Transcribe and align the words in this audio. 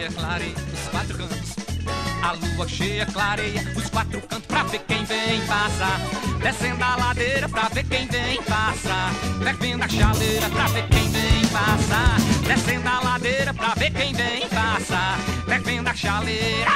Cheia 0.00 0.10
clareia 0.12 0.54
os 0.72 0.88
quatro 0.88 1.18
cantos. 1.18 1.56
A 2.22 2.32
lua 2.32 2.68
cheia 2.68 3.06
clareia 3.06 3.72
os 3.76 3.90
quatro 3.90 4.20
cantos 4.22 4.46
pra 4.46 4.62
ver 4.62 4.78
quem 4.88 5.04
vem 5.04 5.40
passar. 5.46 6.00
Descendo 6.42 6.82
a 6.82 6.96
ladeira 6.96 7.48
pra 7.48 7.68
ver 7.68 7.84
quem 7.84 8.06
vem 8.06 8.42
passar. 8.42 9.12
Fervendo 9.42 9.84
a 9.84 9.88
chaleira 9.88 10.48
pra 10.48 10.68
ver 10.68 10.88
quem 10.88 11.10
vem 11.10 11.46
passar. 11.48 12.16
Descendo 12.46 12.88
a 12.88 13.00
ladeira 13.00 13.52
pra 13.52 13.74
ver 13.74 13.90
quem 13.90 14.14
vem 14.14 14.48
passar. 14.48 15.18
Fervendo 15.46 15.90
a 15.90 15.94
chaleira. 15.94 16.70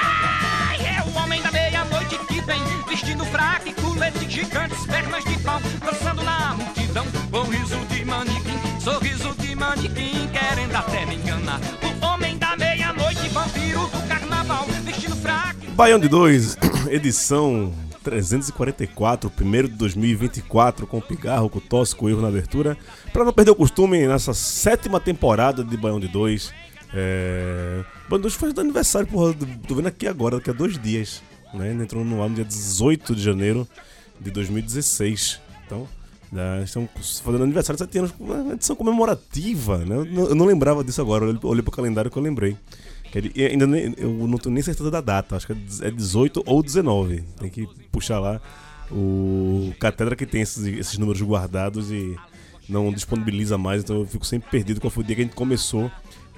Ai, 0.69 0.79
é 0.87 1.03
o 1.07 1.19
homem 1.19 1.41
da 1.41 1.51
meia-noite 1.51 2.19
que 2.27 2.41
vem 2.43 2.61
vestindo 2.87 3.25
fraco 3.25 3.69
e 3.69 3.75
colete 3.75 4.29
gigantes, 4.29 4.85
pernas 4.87 5.25
de 5.25 5.39
pau, 5.39 5.61
dançando 5.81 6.23
na 6.23 6.55
multidão. 6.55 7.07
Com 7.31 7.43
riso 7.45 7.79
de 7.87 8.05
manequim, 8.05 8.81
sorriso 8.81 9.35
de 9.39 9.55
manequim, 9.55 10.29
querendo 10.29 10.77
até 10.77 11.07
me 11.07 11.15
enganar. 11.17 11.61
O 11.83 12.07
homem 12.07 12.37
da 12.39 12.57
meia-noite, 12.57 12.74
vampiro 13.35 13.81
do 13.89 14.09
carnaval, 14.09 14.65
vestindo 14.85 15.17
fraco. 15.17 15.59
Baião 15.75 15.99
de 15.99 16.09
2, 16.09 16.57
edição 16.89 17.75
344, 18.05 19.29
primeiro 19.29 19.69
de 19.69 19.75
2024, 19.75 20.87
com 20.87 21.01
pigarro, 21.01 21.51
com 21.51 21.59
tosse, 21.59 21.97
com 21.97 22.09
erro 22.09 22.23
na 22.23 22.29
abertura. 22.29 22.79
Pra 23.13 23.25
não 23.25 23.33
perder 23.33 23.51
o 23.51 23.57
costume, 23.57 24.07
nessa 24.07 24.33
sétima 24.33 25.01
temporada 25.01 25.65
de 25.65 25.77
Baião 25.77 25.99
de 25.99 26.07
2. 26.07 26.53
É... 26.95 27.83
Baião 28.09 28.19
de 28.19 28.23
2 28.23 28.35
faz 28.35 28.57
aniversário, 28.57 29.09
porra, 29.09 29.35
tô 29.67 29.75
vendo 29.75 29.89
aqui 29.89 30.07
agora, 30.07 30.37
daqui 30.37 30.51
a 30.51 30.53
dois 30.53 30.79
dias. 30.81 31.21
Né? 31.53 31.73
Entrou 31.73 32.05
no 32.05 32.23
ar 32.23 32.29
no 32.29 32.37
dia 32.37 32.45
18 32.45 33.17
de 33.17 33.23
janeiro 33.23 33.67
de 34.21 34.31
2016. 34.31 35.41
Então, 35.67 35.89
estamos 36.63 37.19
fazendo 37.19 37.43
aniversário 37.43 37.77
de 37.79 37.85
7 37.85 37.99
anos, 37.99 38.15
uma 38.21 38.55
edição 38.55 38.77
comemorativa, 38.77 39.79
né? 39.79 39.97
Eu 39.97 40.35
não, 40.37 40.47
lembrava 40.47 40.85
disso 40.85 41.01
agora, 41.01 41.25
olhei- 41.25 41.41
olhei 41.43 41.63
pro 41.63 41.73
calendário 41.73 42.11
que 42.11 42.17
eu 42.17 42.23
lembrei. 42.23 42.57
Ele- 43.15 43.33
ainda 43.47 43.67
nem, 43.67 43.95
eu 43.97 44.11
não 44.27 44.39
tenho 44.39 44.55
nem 44.55 44.63
certeza 44.63 44.91
da 44.91 45.01
data, 45.01 45.37
acho 45.37 45.47
que 45.47 45.53
é 45.83 45.91
18 45.91 46.43
ou 46.47 46.63
19. 46.63 47.23
Tem 47.39 47.49
que 47.51 47.69
puxar 47.93 48.19
lá 48.19 48.41
o 48.91 49.73
Catedra 49.79 50.17
que 50.17 50.27
tem 50.27 50.43
esses, 50.43 50.65
esses 50.67 50.99
números 50.99 51.23
guardados 51.23 51.91
e 51.91 52.17
não 52.69 52.93
disponibiliza 52.93 53.57
mais, 53.59 53.83
então 53.83 54.01
eu 54.01 54.07
fico 54.07 54.27
sempre 54.27 54.51
perdido 54.51 54.81
qual 54.81 54.91
foi 54.91 55.05
o 55.05 55.07
dia 55.07 55.17
que 55.17 55.23
a 55.23 55.25
gente 55.25 55.35
começou 55.37 55.91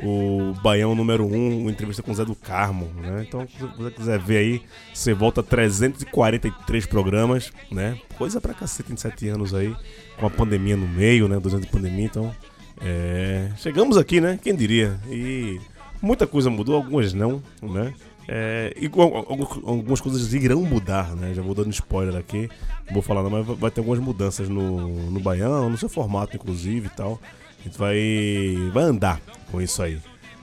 o 0.02 0.52
Baião 0.62 0.94
número 0.94 1.24
1, 1.24 1.60
uma 1.60 1.70
entrevista 1.70 2.02
com 2.02 2.10
o 2.10 2.14
Zé 2.14 2.24
do 2.24 2.34
Carmo, 2.34 2.90
né? 3.00 3.24
Então, 3.26 3.46
se 3.48 3.64
você 3.78 3.90
quiser 3.90 4.18
ver 4.18 4.36
aí, 4.36 4.62
você 4.92 5.14
volta 5.14 5.40
a 5.40 5.44
343 5.44 6.84
programas, 6.86 7.50
né? 7.70 7.98
Coisa 8.18 8.40
pra 8.40 8.52
cacete 8.52 8.92
em 8.92 8.96
7 8.96 9.28
anos 9.28 9.54
aí, 9.54 9.74
com 10.18 10.26
a 10.26 10.30
pandemia 10.30 10.76
no 10.76 10.86
meio, 10.86 11.28
né? 11.28 11.40
Dois 11.40 11.54
anos 11.54 11.66
de 11.66 11.72
pandemia, 11.72 12.04
então... 12.04 12.34
É... 12.82 13.48
Chegamos 13.56 13.96
aqui, 13.96 14.20
né? 14.20 14.38
Quem 14.42 14.54
diria? 14.54 15.00
E 15.08 15.58
muita 16.02 16.26
coisa 16.26 16.50
mudou, 16.50 16.74
algumas 16.76 17.12
não, 17.12 17.42
né? 17.62 17.92
É, 18.28 18.74
e 18.76 18.86
al- 18.92 19.16
al- 19.18 19.62
algumas 19.66 20.00
coisas 20.00 20.32
irão 20.34 20.60
mudar, 20.62 21.14
né? 21.14 21.32
Já 21.32 21.42
vou 21.42 21.54
dando 21.54 21.70
spoiler 21.70 22.16
aqui. 22.16 22.48
Não 22.86 22.94
vou 22.94 23.02
falar 23.02 23.22
não, 23.22 23.30
mas 23.30 23.46
vai- 23.46 23.70
ter 23.70 23.80
algumas 23.80 24.00
mudanças 24.00 24.48
no, 24.48 25.10
no 25.10 25.20
Baião, 25.20 25.70
no 25.70 25.78
seu 25.78 25.88
formato, 25.88 26.36
inclusive 26.36 26.86
e 26.86 26.90
tal. 26.90 27.20
A 27.60 27.62
gente 27.62 27.78
vai, 27.78 27.96
vai 28.72 28.84
andar 28.84 29.20
com 29.50 29.60
isso 29.60 29.80
aí. 29.82 29.98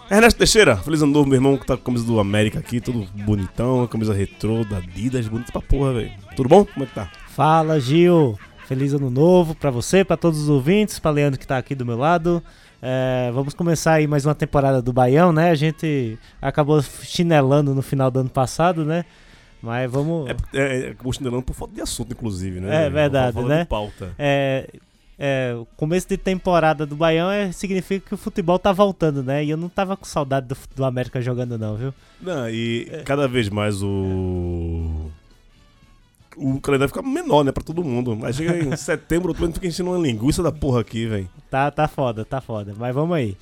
Ernesto 0.09 0.37
Teixeira, 0.37 0.75
feliz 0.77 1.01
ano 1.01 1.11
novo, 1.11 1.27
meu 1.27 1.37
irmão, 1.37 1.57
que 1.57 1.65
tá 1.65 1.75
com 1.75 1.81
a 1.81 1.85
camisa 1.85 2.05
do 2.05 2.19
América 2.19 2.59
aqui, 2.59 2.79
todo 2.79 3.07
bonitão, 3.25 3.83
a 3.83 3.87
camisa 3.87 4.13
retrô 4.13 4.63
da 4.63 4.77
Adidas, 4.77 5.27
bonito 5.27 5.51
pra 5.51 5.61
porra, 5.61 5.93
velho. 5.93 6.11
Tudo 6.35 6.49
bom? 6.49 6.65
Como 6.65 6.83
é 6.83 6.87
que 6.87 6.93
tá? 6.95 7.09
Fala, 7.29 7.79
Gil. 7.79 8.37
Feliz 8.67 8.93
ano 8.93 9.09
novo 9.09 9.55
pra 9.55 9.69
você, 9.69 10.05
pra 10.05 10.15
todos 10.15 10.39
os 10.41 10.49
ouvintes, 10.49 10.99
pra 10.99 11.11
Leandro 11.11 11.37
que 11.39 11.45
tá 11.47 11.57
aqui 11.57 11.75
do 11.75 11.85
meu 11.85 11.97
lado. 11.97 12.41
É, 12.85 13.31
vamos 13.31 13.53
começar 13.53 13.93
aí 13.93 14.07
mais 14.07 14.25
uma 14.25 14.35
temporada 14.35 14.81
do 14.81 14.91
Baião, 14.91 15.31
né? 15.31 15.51
A 15.51 15.55
gente 15.55 16.19
acabou 16.41 16.81
chinelando 16.81 17.73
no 17.73 17.81
final 17.81 18.11
do 18.11 18.19
ano 18.19 18.29
passado, 18.29 18.83
né? 18.83 19.05
Mas 19.61 19.89
vamos. 19.89 20.29
É, 20.29 20.35
é, 20.53 20.87
é 20.87 20.89
acabou 20.89 21.13
chinelando 21.13 21.43
por 21.43 21.55
falta 21.55 21.73
de 21.73 21.79
assunto, 21.79 22.11
inclusive, 22.11 22.59
né? 22.59 22.87
É 22.87 22.89
verdade, 22.89 23.41
né? 23.41 23.61
de 23.61 23.69
pauta. 23.69 24.13
É, 24.19 24.67
é, 25.17 25.55
o 25.55 25.65
começo 25.77 26.09
de 26.09 26.17
temporada 26.17 26.85
do 26.85 26.97
Baião 26.97 27.31
é, 27.31 27.53
significa 27.53 28.05
que 28.05 28.13
o 28.15 28.17
futebol 28.17 28.59
tá 28.59 28.73
voltando, 28.73 29.23
né? 29.23 29.45
E 29.45 29.49
eu 29.49 29.55
não 29.55 29.69
tava 29.69 29.95
com 29.95 30.03
saudade 30.03 30.47
do, 30.47 30.57
do 30.75 30.83
América 30.83 31.21
jogando, 31.21 31.57
não, 31.57 31.77
viu? 31.77 31.93
Não, 32.19 32.49
e 32.49 32.85
cada 33.05 33.29
vez 33.29 33.47
mais 33.47 33.81
o. 33.81 33.87
O 36.37 36.59
calendário 36.61 36.93
fica 36.93 37.01
menor, 37.07 37.43
né, 37.43 37.51
pra 37.51 37.63
todo 37.63 37.83
mundo. 37.83 38.15
Mas 38.15 38.35
chega 38.35 38.57
em 38.57 38.75
setembro, 38.77 39.29
outubro, 39.29 39.45
a 39.45 39.47
gente 39.47 39.55
fica 39.55 39.67
enchendo 39.67 39.91
uma 39.91 39.99
linguiça 39.99 40.41
da 40.43 40.51
porra 40.51 40.81
aqui, 40.81 41.05
velho. 41.05 41.29
Tá, 41.49 41.69
tá 41.71 41.87
foda, 41.87 42.23
tá 42.25 42.41
foda. 42.41 42.73
Mas 42.77 42.93
vamos 42.93 43.15
aí. 43.15 43.37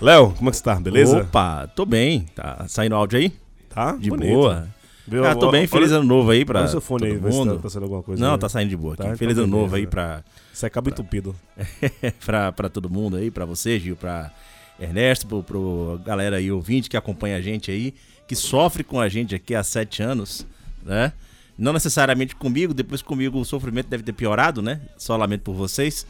Léo, 0.00 0.32
como 0.32 0.48
é 0.48 0.50
que 0.50 0.56
você 0.56 0.62
tá? 0.62 0.76
Beleza? 0.80 1.20
Opa, 1.22 1.66
tô 1.68 1.84
bem. 1.84 2.22
Tá 2.34 2.64
saindo 2.68 2.94
áudio 2.94 3.18
aí? 3.18 3.32
Tá? 3.68 3.92
De 3.92 4.08
Bonito. 4.10 4.32
boa. 4.32 4.68
Viu? 5.06 5.24
Ah, 5.26 5.34
tô 5.34 5.50
bem. 5.50 5.60
Olha- 5.62 5.68
Feliz 5.68 5.92
ano 5.92 6.04
novo 6.04 6.30
aí 6.30 6.44
pra 6.44 6.60
Olha 6.60 6.68
o 6.68 6.70
seu 6.70 6.80
fone 6.80 7.08
todo 7.14 7.26
aí, 7.26 7.32
se 7.32 7.38
mundo. 7.38 7.56
tá, 7.56 7.62
tá 7.62 7.68
saindo 7.70 7.82
alguma 7.84 8.02
coisa. 8.02 8.24
Não, 8.24 8.32
aí. 8.34 8.38
tá 8.38 8.48
saindo 8.48 8.68
de 8.70 8.76
boa 8.76 8.94
aqui. 8.94 9.02
Tá, 9.02 9.08
então 9.08 9.18
Feliz 9.18 9.36
ano 9.36 9.46
novo 9.46 9.74
aí 9.76 9.86
pra, 9.86 10.22
Você 10.52 10.66
acaba 10.66 10.88
entupido. 10.90 11.34
pra, 12.24 12.52
pra 12.52 12.68
todo 12.68 12.88
mundo 12.88 13.16
aí, 13.16 13.30
pra 13.30 13.44
você, 13.44 13.78
Gil, 13.78 13.96
pra 13.96 14.30
Ernesto, 14.78 15.26
pro, 15.26 15.42
pro 15.42 16.00
galera 16.04 16.36
aí 16.36 16.50
ouvinte 16.50 16.88
que 16.88 16.96
acompanha 16.96 17.36
a 17.36 17.40
gente 17.40 17.70
aí, 17.70 17.92
que 18.26 18.34
sofre 18.36 18.82
com 18.84 19.00
a 19.00 19.08
gente 19.08 19.34
aqui 19.34 19.54
há 19.54 19.62
sete 19.62 20.02
anos, 20.02 20.46
né? 20.82 21.12
Não 21.60 21.74
necessariamente 21.74 22.34
comigo, 22.34 22.72
depois 22.72 23.02
comigo 23.02 23.38
o 23.38 23.44
sofrimento 23.44 23.86
deve 23.86 24.02
ter 24.02 24.14
piorado, 24.14 24.62
né? 24.62 24.80
Só 24.96 25.14
lamento 25.14 25.42
por 25.42 25.54
vocês. 25.54 26.06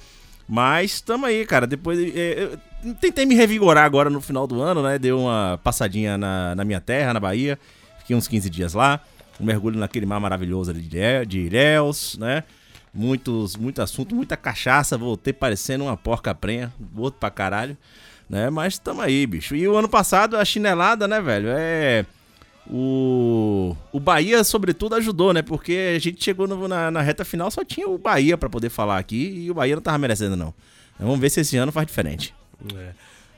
Mas 0.48 1.00
tamo 1.00 1.26
aí, 1.26 1.44
cara. 1.44 1.66
Depois. 1.66 1.98
é, 1.98 2.56
eu 2.84 2.94
tentei 2.94 3.26
me 3.26 3.34
revigorar 3.34 3.84
agora 3.84 4.08
no 4.08 4.20
final 4.20 4.46
do 4.46 4.62
ano, 4.62 4.80
né? 4.80 4.96
Dei 4.96 5.10
uma 5.10 5.58
passadinha 5.64 6.16
na, 6.16 6.54
na 6.54 6.64
minha 6.64 6.80
terra, 6.80 7.12
na 7.12 7.18
Bahia. 7.18 7.58
Fiquei 7.98 8.14
uns 8.14 8.28
15 8.28 8.48
dias 8.48 8.74
lá. 8.74 9.00
Um 9.40 9.44
mergulho 9.44 9.76
naquele 9.76 10.06
mar 10.06 10.20
maravilhoso 10.20 10.70
ali 10.70 10.82
de 10.82 11.26
de 11.26 11.40
Ilhéus, 11.40 12.16
né? 12.16 12.44
Muitos, 12.94 13.56
muito 13.56 13.82
assunto, 13.82 14.14
muita 14.14 14.36
cachaça. 14.36 14.96
Voltei 14.96 15.32
parecendo 15.32 15.82
uma 15.82 15.96
porca 15.96 16.32
prenha. 16.32 16.72
Outro 16.96 17.18
pra 17.18 17.28
caralho. 17.28 17.76
Né? 18.28 18.50
Mas 18.50 18.78
tamo 18.78 19.00
aí, 19.00 19.26
bicho. 19.26 19.56
E 19.56 19.66
o 19.66 19.76
ano 19.76 19.88
passado, 19.88 20.36
a 20.36 20.44
chinelada, 20.44 21.08
né, 21.08 21.20
velho? 21.20 21.48
É. 21.50 22.06
O, 22.72 23.76
o 23.92 23.98
Bahia, 23.98 24.44
sobretudo, 24.44 24.94
ajudou, 24.94 25.32
né? 25.32 25.42
Porque 25.42 25.94
a 25.96 25.98
gente 25.98 26.22
chegou 26.22 26.46
no- 26.46 26.68
na, 26.68 26.88
na 26.90 27.00
reta 27.02 27.24
final, 27.24 27.50
só 27.50 27.64
tinha 27.64 27.88
o 27.88 27.98
Bahia 27.98 28.38
pra 28.38 28.48
poder 28.48 28.68
falar 28.70 28.96
aqui 28.98 29.16
e 29.44 29.50
o 29.50 29.54
Bahia 29.54 29.74
não 29.74 29.82
tava 29.82 29.98
merecendo, 29.98 30.36
não. 30.36 30.54
Então, 30.94 31.06
vamos 31.08 31.18
ver 31.20 31.30
se 31.30 31.40
esse 31.40 31.56
ano 31.56 31.72
faz 31.72 31.86
diferente. 31.86 32.32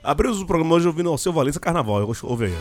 Abriu 0.05 0.33
o 0.33 0.47
programa 0.47 0.75
hoje 0.75 0.87
ouvindo 0.87 1.11
o 1.13 1.17
seu 1.17 1.33
Valença 1.33 1.59
Carnaval. 1.59 2.01
Eu 2.01 2.07
gosto- 2.09 2.27
Ouve 2.27 2.47
aí. 2.47 2.55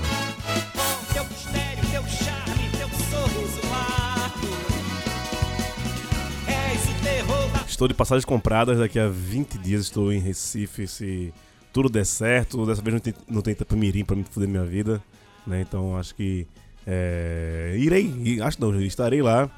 Estou 7.67 7.87
de 7.87 7.93
passagens 7.93 8.25
compradas, 8.25 8.77
daqui 8.77 8.99
a 8.99 9.07
20 9.07 9.57
dias 9.57 9.81
estou 9.81 10.11
em 10.11 10.19
Recife, 10.19 10.85
se 10.87 11.33
tudo 11.73 11.89
der 11.89 12.05
certo. 12.05 12.65
Dessa 12.65 12.81
vez 12.81 12.93
não 12.93 12.99
tem, 12.99 13.13
não 13.27 13.41
tem 13.41 13.53
Itapemirim 13.53 14.03
pra 14.05 14.15
me 14.15 14.23
fuder 14.23 14.47
minha 14.47 14.63
vida, 14.65 15.01
né? 15.47 15.61
Então 15.61 15.97
acho 15.97 16.13
que 16.13 16.45
é, 16.85 17.75
irei, 17.77 18.39
acho 18.41 18.59
não, 18.61 18.79
estarei 18.81 19.21
lá. 19.21 19.49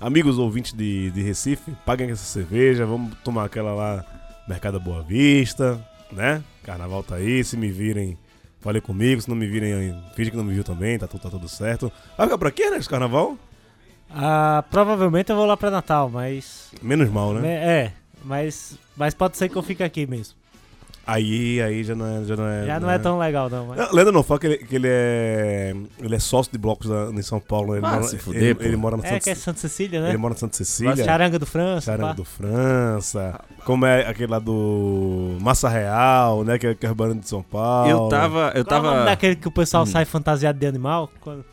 Amigos 0.00 0.36
ouvintes 0.38 0.72
de, 0.72 1.10
de 1.12 1.22
Recife, 1.22 1.72
paguem 1.86 2.10
essa 2.10 2.24
cerveja, 2.24 2.84
vamos 2.84 3.14
tomar 3.22 3.44
aquela 3.44 3.72
lá, 3.72 4.04
Mercado 4.48 4.80
Boa 4.80 5.02
Vista, 5.02 5.80
né? 6.10 6.42
Carnaval 6.64 7.02
tá 7.04 7.16
aí, 7.16 7.44
se 7.44 7.56
me 7.56 7.70
virem, 7.70 8.18
falem 8.60 8.82
comigo, 8.82 9.20
se 9.22 9.28
não 9.28 9.36
me 9.36 9.46
virem, 9.46 9.96
finge 10.16 10.30
que 10.32 10.36
não 10.36 10.42
me 10.44 10.52
viu 10.54 10.64
também, 10.64 10.98
tá, 10.98 11.06
tudo- 11.06 11.20
tá 11.22 11.30
tudo 11.30 11.48
certo. 11.48 11.92
Vai 12.18 12.26
ficar 12.26 12.38
por 12.38 12.46
aqui, 12.48 12.68
né, 12.68 12.78
esse 12.78 12.88
carnaval? 12.88 13.38
Ah, 14.10 14.64
provavelmente 14.70 15.30
eu 15.30 15.36
vou 15.36 15.46
lá 15.46 15.56
pra 15.56 15.70
Natal, 15.70 16.10
mas. 16.10 16.70
Menos 16.82 17.08
mal, 17.08 17.32
né? 17.34 17.48
É, 17.48 17.92
mas, 18.24 18.76
mas 18.96 19.14
pode 19.14 19.36
ser 19.36 19.48
que 19.48 19.56
eu 19.56 19.62
fique 19.62 19.82
aqui 19.84 20.06
mesmo. 20.06 20.34
Aí, 21.06 21.60
aí 21.60 21.82
já 21.82 21.94
não 21.96 22.06
é. 22.06 22.24
Já 22.24 22.36
não 22.36 22.46
é, 22.46 22.64
Já 22.66 22.78
não 22.80 22.90
é 22.90 22.98
tão 22.98 23.18
legal, 23.18 23.50
não. 23.50 23.66
Mas... 23.66 23.78
Não, 23.78 23.92
Leandro 23.92 24.12
não, 24.12 24.22
fala 24.22 24.38
que 24.38 24.46
ele, 24.46 24.58
que 24.58 24.76
ele 24.76 24.86
é. 24.88 25.74
Ele 26.00 26.14
é 26.14 26.18
sócio 26.20 26.52
de 26.52 26.58
blocos 26.58 26.88
na- 26.88 27.10
em 27.12 27.22
São 27.22 27.40
Paulo. 27.40 27.74
Ele, 27.76 27.84
Ah, 27.84 27.90
mora, 27.90 28.02
se 28.04 28.18
fuder, 28.18 28.42
ele, 28.42 28.56
ele 28.60 28.76
mora 28.76 28.96
na 28.96 29.04
É 29.04 29.08
Santa, 29.08 29.20
que 29.20 29.30
é 29.30 29.34
Santa 29.34 29.58
Cecília, 29.58 30.00
né? 30.00 30.08
ele 30.10 30.16
mora 30.18 30.34
na 30.34 30.38
Santa 30.40 30.56
Cecília. 30.56 31.04
Charanga 31.04 31.38
do 31.40 31.46
França. 31.46 31.86
Charanga 31.86 32.08
pá. 32.08 32.12
do 32.14 32.24
França. 32.24 33.40
Como 33.64 33.84
é 33.84 34.06
aquele 34.08 34.30
lá 34.30 34.38
do 34.38 35.36
Massa 35.40 35.68
Real, 35.68 36.44
né? 36.44 36.56
Que 36.58 36.68
é, 36.68 36.74
que 36.74 36.86
é 36.86 36.94
banda 36.94 37.16
de 37.16 37.28
São 37.28 37.42
Paulo. 37.42 37.90
Eu 37.90 38.08
tava. 38.08 38.52
Eu 38.54 38.64
Qual 38.64 38.78
é 38.78 38.80
o 38.80 38.82
nome 38.84 38.96
tava. 38.98 39.10
daquele 39.10 39.36
que 39.36 39.48
o 39.48 39.52
pessoal 39.52 39.82
Hum. 39.82 39.86
sai 39.86 40.04
fantasiado 40.04 40.58
de 40.58 40.66
animal? 40.66 41.10
Quando- 41.20 41.44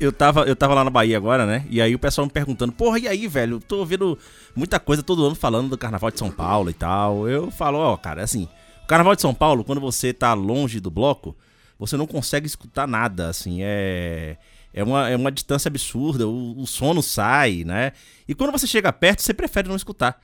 Eu 0.00 0.12
tava, 0.12 0.42
eu 0.42 0.54
tava 0.54 0.74
lá 0.74 0.84
na 0.84 0.90
Bahia 0.90 1.16
agora, 1.16 1.44
né? 1.44 1.66
E 1.68 1.82
aí 1.82 1.92
o 1.92 1.98
pessoal 1.98 2.24
me 2.24 2.32
perguntando, 2.32 2.72
porra, 2.72 3.00
e 3.00 3.08
aí, 3.08 3.26
velho? 3.26 3.58
Tô 3.58 3.78
ouvindo 3.78 4.16
muita 4.54 4.78
coisa 4.78 5.02
todo 5.02 5.24
ano 5.26 5.34
falando 5.34 5.70
do 5.70 5.78
Carnaval 5.78 6.10
de 6.12 6.18
São 6.18 6.30
Paulo 6.30 6.70
e 6.70 6.74
tal. 6.74 7.28
Eu 7.28 7.50
falo, 7.50 7.78
ó, 7.78 7.96
cara, 7.96 8.22
assim, 8.22 8.48
o 8.84 8.86
Carnaval 8.86 9.16
de 9.16 9.22
São 9.22 9.34
Paulo, 9.34 9.64
quando 9.64 9.80
você 9.80 10.12
tá 10.12 10.34
longe 10.34 10.78
do 10.78 10.88
bloco, 10.88 11.36
você 11.76 11.96
não 11.96 12.06
consegue 12.06 12.46
escutar 12.46 12.86
nada, 12.86 13.28
assim, 13.28 13.58
é. 13.62 14.36
É 14.72 14.84
uma, 14.84 15.08
é 15.08 15.16
uma 15.16 15.32
distância 15.32 15.68
absurda, 15.68 16.28
o, 16.28 16.60
o 16.60 16.66
sono 16.66 17.02
sai, 17.02 17.64
né? 17.64 17.92
E 18.28 18.34
quando 18.34 18.52
você 18.52 18.66
chega 18.66 18.92
perto, 18.92 19.22
você 19.22 19.34
prefere 19.34 19.66
não 19.66 19.74
escutar. 19.74 20.20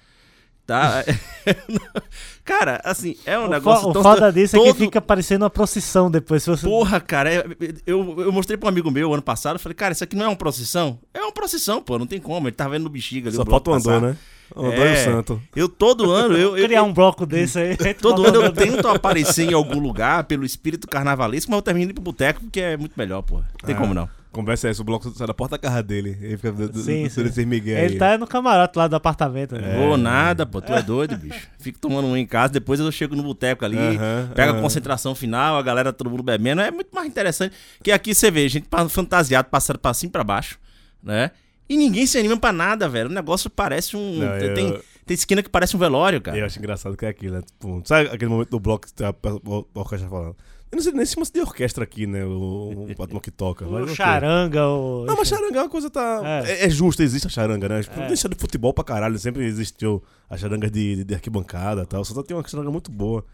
Tá? 0.66 1.04
cara, 2.44 2.80
assim, 2.84 3.16
é 3.26 3.38
um 3.38 3.44
o 3.46 3.48
negócio 3.50 3.92
fo- 3.92 3.98
o 3.98 4.02
foda 4.02 4.32
disso 4.32 4.56
é 4.56 4.60
que 4.60 4.64
todo- 4.66 4.76
fica 4.78 5.00
parecendo 5.00 5.44
uma 5.44 5.50
procissão 5.50 6.10
depois. 6.10 6.42
Se 6.42 6.50
você... 6.50 6.66
Porra, 6.66 7.00
cara, 7.00 7.32
é- 7.32 7.44
eu, 7.86 8.14
eu 8.20 8.32
mostrei 8.32 8.56
pra 8.56 8.66
um 8.66 8.70
amigo 8.70 8.90
meu 8.90 9.12
ano 9.12 9.22
passado, 9.22 9.58
falei, 9.58 9.74
cara, 9.74 9.92
isso 9.92 10.02
aqui 10.04 10.16
não 10.16 10.24
é 10.24 10.28
uma 10.28 10.36
procissão? 10.36 10.98
É 11.12 11.20
uma 11.20 11.32
procissão, 11.32 11.82
pô, 11.82 11.98
não 11.98 12.06
tem 12.06 12.20
como. 12.20 12.48
Ele 12.48 12.54
tava 12.56 12.70
vendo 12.70 12.84
no 12.84 12.88
bexiga 12.90 13.28
ali. 13.28 13.36
Só 13.36 13.44
falta 13.44 13.70
o 13.70 13.74
Andor, 13.74 14.00
né? 14.00 14.16
O 14.54 14.66
Andor 14.66 14.86
e 14.86 14.88
É. 14.88 14.92
o 14.92 15.04
Santo. 15.04 15.42
Eu 15.54 15.68
todo 15.68 16.10
ano, 16.10 16.36
eu, 16.36 16.56
eu, 16.58 16.64
criar 16.66 16.82
um 16.82 16.92
bloco 16.92 17.26
desse 17.26 17.58
aí. 17.58 17.76
todo 17.94 18.26
ano 18.26 18.42
eu 18.42 18.52
tento 18.52 18.86
aparecer 18.88 19.50
em 19.50 19.54
algum 19.54 19.78
lugar 19.78 20.24
pelo 20.24 20.44
espírito 20.44 20.86
carnavalesco, 20.88 21.50
mas 21.50 21.58
eu 21.58 21.62
termino 21.62 21.90
indo 21.90 21.94
pro 21.94 22.02
boteco 22.04 22.40
porque 22.40 22.60
é 22.60 22.76
muito 22.76 22.92
melhor, 22.96 23.22
pô. 23.22 23.36
Não 23.36 23.44
tem 23.66 23.74
Ah. 23.74 23.78
como 23.78 23.92
não. 23.94 24.08
Conversa 24.34 24.68
essa, 24.68 24.82
o 24.82 24.84
bloco 24.84 25.08
sai 25.16 25.26
da 25.28 25.32
porta 25.32 25.52
da 25.56 25.58
casa 25.58 25.80
dele. 25.82 26.18
Ele 26.20 26.36
fica 26.36 26.50
do, 26.52 26.68
do, 26.68 26.78
Sim, 26.80 27.04
do, 27.04 27.10
sim. 27.10 27.22
desse 27.22 27.46
Miguel 27.46 27.78
aí. 27.78 27.84
Ele 27.84 27.96
tá 27.98 28.18
no 28.18 28.26
camarote 28.26 28.76
lá 28.76 28.88
do 28.88 28.96
apartamento. 28.96 29.54
Né? 29.54 29.76
Vou 29.78 29.96
nada, 29.96 30.44
pô, 30.44 30.60
tu 30.60 30.72
é 30.72 30.82
doido, 30.82 31.16
bicho. 31.16 31.46
Fico 31.60 31.78
tomando 31.78 32.08
um 32.08 32.16
em 32.16 32.26
casa, 32.26 32.52
depois 32.52 32.80
eu 32.80 32.90
chego 32.90 33.14
no 33.14 33.22
boteco 33.22 33.64
ali, 33.64 33.78
Aham, 33.78 34.30
pego 34.34 34.50
a 34.50 34.52
aham. 34.54 34.62
concentração 34.62 35.14
final, 35.14 35.56
a 35.56 35.62
galera, 35.62 35.92
todo 35.92 36.10
mundo 36.10 36.22
bebendo. 36.24 36.60
É 36.60 36.70
muito 36.72 36.92
mais 36.92 37.06
interessante. 37.06 37.54
Que 37.82 37.92
aqui 37.92 38.12
você 38.14 38.28
vê, 38.30 38.48
gente 38.48 38.66
fantasiado, 38.90 39.48
passando 39.48 39.78
pra 39.78 39.94
cima 39.94 40.08
e 40.08 40.12
pra 40.12 40.24
baixo, 40.24 40.58
né? 41.02 41.30
E 41.68 41.76
ninguém 41.76 42.04
se 42.06 42.18
anima 42.18 42.36
pra 42.36 42.52
nada, 42.52 42.88
velho. 42.88 43.08
O 43.08 43.12
negócio 43.12 43.48
parece 43.48 43.96
um. 43.96 44.18
Não, 44.18 44.38
tem, 44.38 44.48
eu- 44.48 44.54
tem, 44.54 44.78
tem 45.06 45.14
esquina 45.14 45.42
que 45.42 45.48
parece 45.48 45.74
um 45.76 45.78
velório, 45.78 46.20
cara. 46.20 46.36
Eu 46.36 46.44
acho 46.44 46.58
engraçado 46.58 46.96
que 46.96 47.06
é 47.06 47.08
aquilo, 47.08 47.36
né? 47.36 47.42
Tipo, 47.42 47.80
sabe 47.86 48.08
aquele 48.08 48.30
momento 48.30 48.50
do 48.50 48.60
bloco 48.60 48.86
que 48.86 48.92
tá 48.92 49.08
a 49.10 49.78
orquestra 49.78 50.08
falando? 50.10 50.36
Eu 50.74 50.76
não 50.76 50.82
sei 50.82 50.92
nem 50.92 51.06
se 51.06 51.14
chama 51.14 51.24
de 51.32 51.40
orquestra 51.40 51.84
aqui, 51.84 52.06
né? 52.06 52.24
O, 52.24 52.86
o 52.90 52.94
patrão 52.98 53.20
que 53.20 53.30
toca. 53.30 53.64
O 53.64 53.88
charanga, 53.94 54.66
o. 54.68 55.04
Não, 55.06 55.16
mas 55.16 55.28
charanga 55.28 55.58
é 55.58 55.62
uma 55.62 55.68
coisa 55.68 55.88
tá. 55.88 56.20
É. 56.44 56.50
É, 56.50 56.66
é 56.66 56.70
justo, 56.70 57.02
existe 57.02 57.26
a 57.26 57.30
charanga, 57.30 57.68
né? 57.68 57.80
É. 57.96 58.06
Deixa 58.08 58.28
de 58.28 58.34
futebol 58.36 58.74
pra 58.74 58.82
caralho. 58.82 59.16
Sempre 59.18 59.44
existiu 59.44 60.02
a 60.28 60.36
charanga 60.36 60.68
de, 60.68 61.04
de 61.04 61.14
arquibancada 61.14 61.82
e 61.82 61.86
tal. 61.86 62.04
Só 62.04 62.20
tem 62.22 62.36
uma 62.36 62.46
charanga 62.46 62.70
muito 62.70 62.90
boa. 62.90 63.24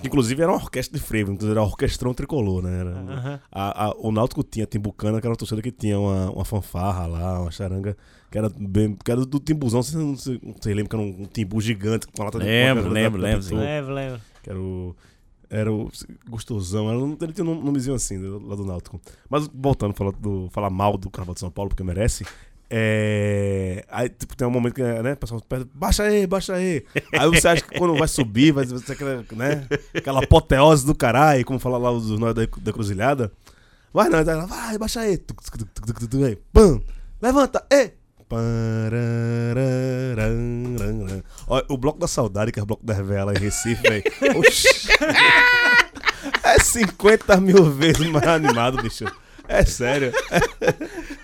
Que, 0.00 0.06
Inclusive 0.06 0.40
era 0.40 0.52
uma 0.52 0.58
orquestra 0.62 0.96
de 0.96 1.04
frevo, 1.04 1.32
inclusive 1.32 1.50
era 1.58 1.62
orquestrão 1.62 2.14
tricolor, 2.14 2.62
né? 2.62 2.80
Era- 2.80 3.40
a- 3.50 3.86
a- 3.86 3.94
o 3.98 4.12
Náutico 4.12 4.44
tinha 4.44 4.64
Timbucana, 4.64 5.20
que 5.20 5.26
era 5.26 5.32
uma 5.32 5.36
torcida 5.36 5.60
que 5.60 5.72
tinha 5.72 5.98
uma, 5.98 6.30
uma 6.30 6.44
fanfarra 6.44 7.04
lá, 7.06 7.40
uma 7.42 7.50
charanga, 7.50 7.96
que 8.30 8.38
era 8.38 8.48
bem. 8.48 8.96
que 9.04 9.10
era 9.10 9.26
do 9.26 9.40
Timbuzão, 9.40 9.82
vocês 9.82 9.96
não 10.00 10.10
não 10.10 10.16
sei, 10.16 10.72
lembra 10.72 10.88
que 10.90 10.94
era 10.96 11.04
um, 11.04 11.22
um 11.22 11.26
timbu 11.26 11.60
gigante 11.60 12.06
com 12.06 12.22
a 12.22 12.26
lata 12.26 12.38
de 12.38 12.44
Lembro, 12.44 12.84
coca, 12.84 12.94
lembro, 12.94 13.20
da- 13.20 13.26
da 13.26 13.32
lembro, 13.34 13.48
Pitu, 13.48 13.56
Lembro, 13.60 13.92
lembro. 13.94 14.20
Que 14.40 14.50
era 14.50 14.58
o. 14.60 14.94
Era 15.50 15.72
o 15.72 15.90
gostosão, 16.28 16.90
era, 16.90 16.98
ele 17.22 17.32
tinha 17.32 17.46
um 17.46 17.62
nomezinho 17.62 17.96
assim, 17.96 18.18
lá 18.18 18.54
do 18.54 18.66
Náutico. 18.66 19.00
Mas 19.30 19.48
voltando 19.52 19.94
falar, 19.94 20.12
do, 20.12 20.48
falar 20.50 20.68
mal 20.68 20.98
do 20.98 21.08
Carnaval 21.10 21.34
de 21.34 21.40
São 21.40 21.50
Paulo, 21.50 21.70
porque 21.70 21.82
merece. 21.82 22.24
É. 22.70 23.82
Aí, 23.88 24.10
tipo, 24.10 24.36
tem 24.36 24.46
um 24.46 24.50
momento 24.50 24.74
que, 24.74 24.82
né, 24.82 25.14
o 25.14 25.16
pessoal 25.16 25.40
pede, 25.40 25.66
baixa 25.74 26.02
aí, 26.02 26.26
baixa 26.26 26.54
aí. 26.54 26.84
Aí 27.18 27.28
você 27.30 27.48
acha 27.48 27.62
que 27.62 27.78
quando 27.78 27.96
vai 27.96 28.08
subir, 28.08 28.52
vai 28.52 28.66
ser 28.66 28.92
aquela, 28.92 29.24
né, 29.32 29.66
aquela 29.94 30.22
apoteose 30.22 30.84
do 30.84 30.94
caralho, 30.94 31.44
como 31.46 31.58
fala 31.58 31.78
lá 31.78 31.90
os 31.90 32.10
nós 32.18 32.34
da, 32.34 32.42
da 32.44 32.72
cruzilhada. 32.72 33.32
Vai 33.92 34.10
não, 34.10 34.22
vai, 34.22 34.46
vai, 34.46 34.78
baixa 34.78 35.00
aí. 35.00 35.16
Tuc, 35.16 35.42
tuc, 35.42 35.56
tuc, 35.56 35.70
tuc, 35.72 35.86
tuc, 35.86 36.10
tuc, 36.10 36.24
aí. 36.24 36.36
Pam, 36.52 36.82
levanta, 37.22 37.64
ei. 37.70 37.94
Ó, 41.48 41.62
o 41.68 41.76
Bloco 41.76 41.98
da 41.98 42.06
Saudade, 42.08 42.52
que 42.52 42.60
é 42.60 42.62
o 42.62 42.66
Bloco 42.66 42.84
da 42.84 42.94
Revela 42.94 43.32
em 43.32 43.38
Recife, 43.38 43.82
velho. 43.82 44.04
Oxi. 44.38 44.68
É 46.42 46.58
50 46.58 47.40
mil 47.40 47.64
vezes 47.70 48.06
mais 48.08 48.26
animado, 48.26 48.82
bicho. 48.82 49.04
É 49.46 49.64
sério. 49.64 50.12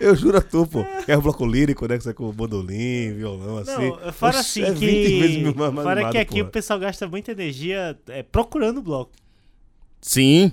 Eu 0.01 0.17
juro 0.17 0.39
a 0.39 0.41
tu, 0.41 0.67
pô. 0.67 0.83
Que 1.05 1.13
é 1.13 1.17
o 1.17 1.21
bloco 1.21 1.45
lírico, 1.45 1.87
né? 1.87 1.99
Que 1.99 2.05
você 2.05 2.15
com 2.15 2.31
bandolim, 2.33 3.13
violão, 3.13 3.59
assim. 3.59 3.91
Não, 3.91 4.13
fora 4.13 4.39
Oxi, 4.39 4.63
assim 4.63 4.71
é 4.71 4.75
20 4.75 5.21
vezes 5.21 5.37
que. 5.37 5.53
Fora 5.53 5.71
animado, 5.71 6.13
que 6.13 6.19
aqui 6.19 6.35
porra. 6.37 6.49
o 6.49 6.51
pessoal 6.51 6.79
gasta 6.79 7.07
muita 7.07 7.33
energia 7.33 7.99
é, 8.09 8.23
procurando 8.23 8.79
o 8.79 8.83
bloco. 8.83 9.13
Sim, 10.01 10.53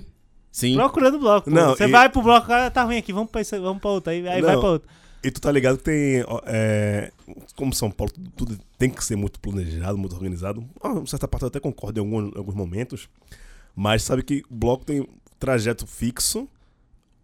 sim. 0.50 0.74
Procurando 0.76 1.14
o 1.14 1.20
bloco. 1.20 1.48
Não, 1.50 1.70
Você 1.70 1.84
e- 1.84 1.90
vai 1.90 2.10
pro 2.10 2.20
bloco, 2.20 2.52
ah, 2.52 2.70
tá 2.70 2.82
ruim 2.82 2.98
aqui, 2.98 3.12
vamos 3.12 3.30
pra, 3.30 3.40
esse, 3.40 3.58
vamos 3.58 3.80
pra 3.80 3.90
outro. 3.90 4.10
Aí, 4.12 4.26
aí 4.28 4.42
vai 4.42 4.58
pra 4.58 4.68
outro. 4.68 4.88
E 5.22 5.30
tu 5.30 5.40
tá 5.40 5.52
ligado 5.52 5.78
que 5.78 5.84
tem. 5.84 6.24
é, 6.46 7.12
como 7.54 7.72
São 7.72 7.90
Paulo, 7.90 8.12
tudo, 8.34 8.58
tem 8.76 8.90
que 8.90 9.04
ser 9.04 9.16
muito 9.16 9.38
planejado, 9.38 9.96
muito 9.96 10.14
organizado. 10.14 10.68
Uma 10.82 11.06
certa 11.06 11.28
parte 11.28 11.42
eu 11.42 11.48
até 11.48 11.60
concordo 11.60 12.00
em 12.00 12.02
alguns, 12.04 12.36
alguns 12.36 12.54
momentos. 12.54 13.08
Mas 13.74 14.02
sabe 14.02 14.22
que 14.22 14.42
o 14.50 14.54
bloco 14.54 14.84
tem 14.84 15.08
trajeto 15.38 15.86
fixo, 15.86 16.48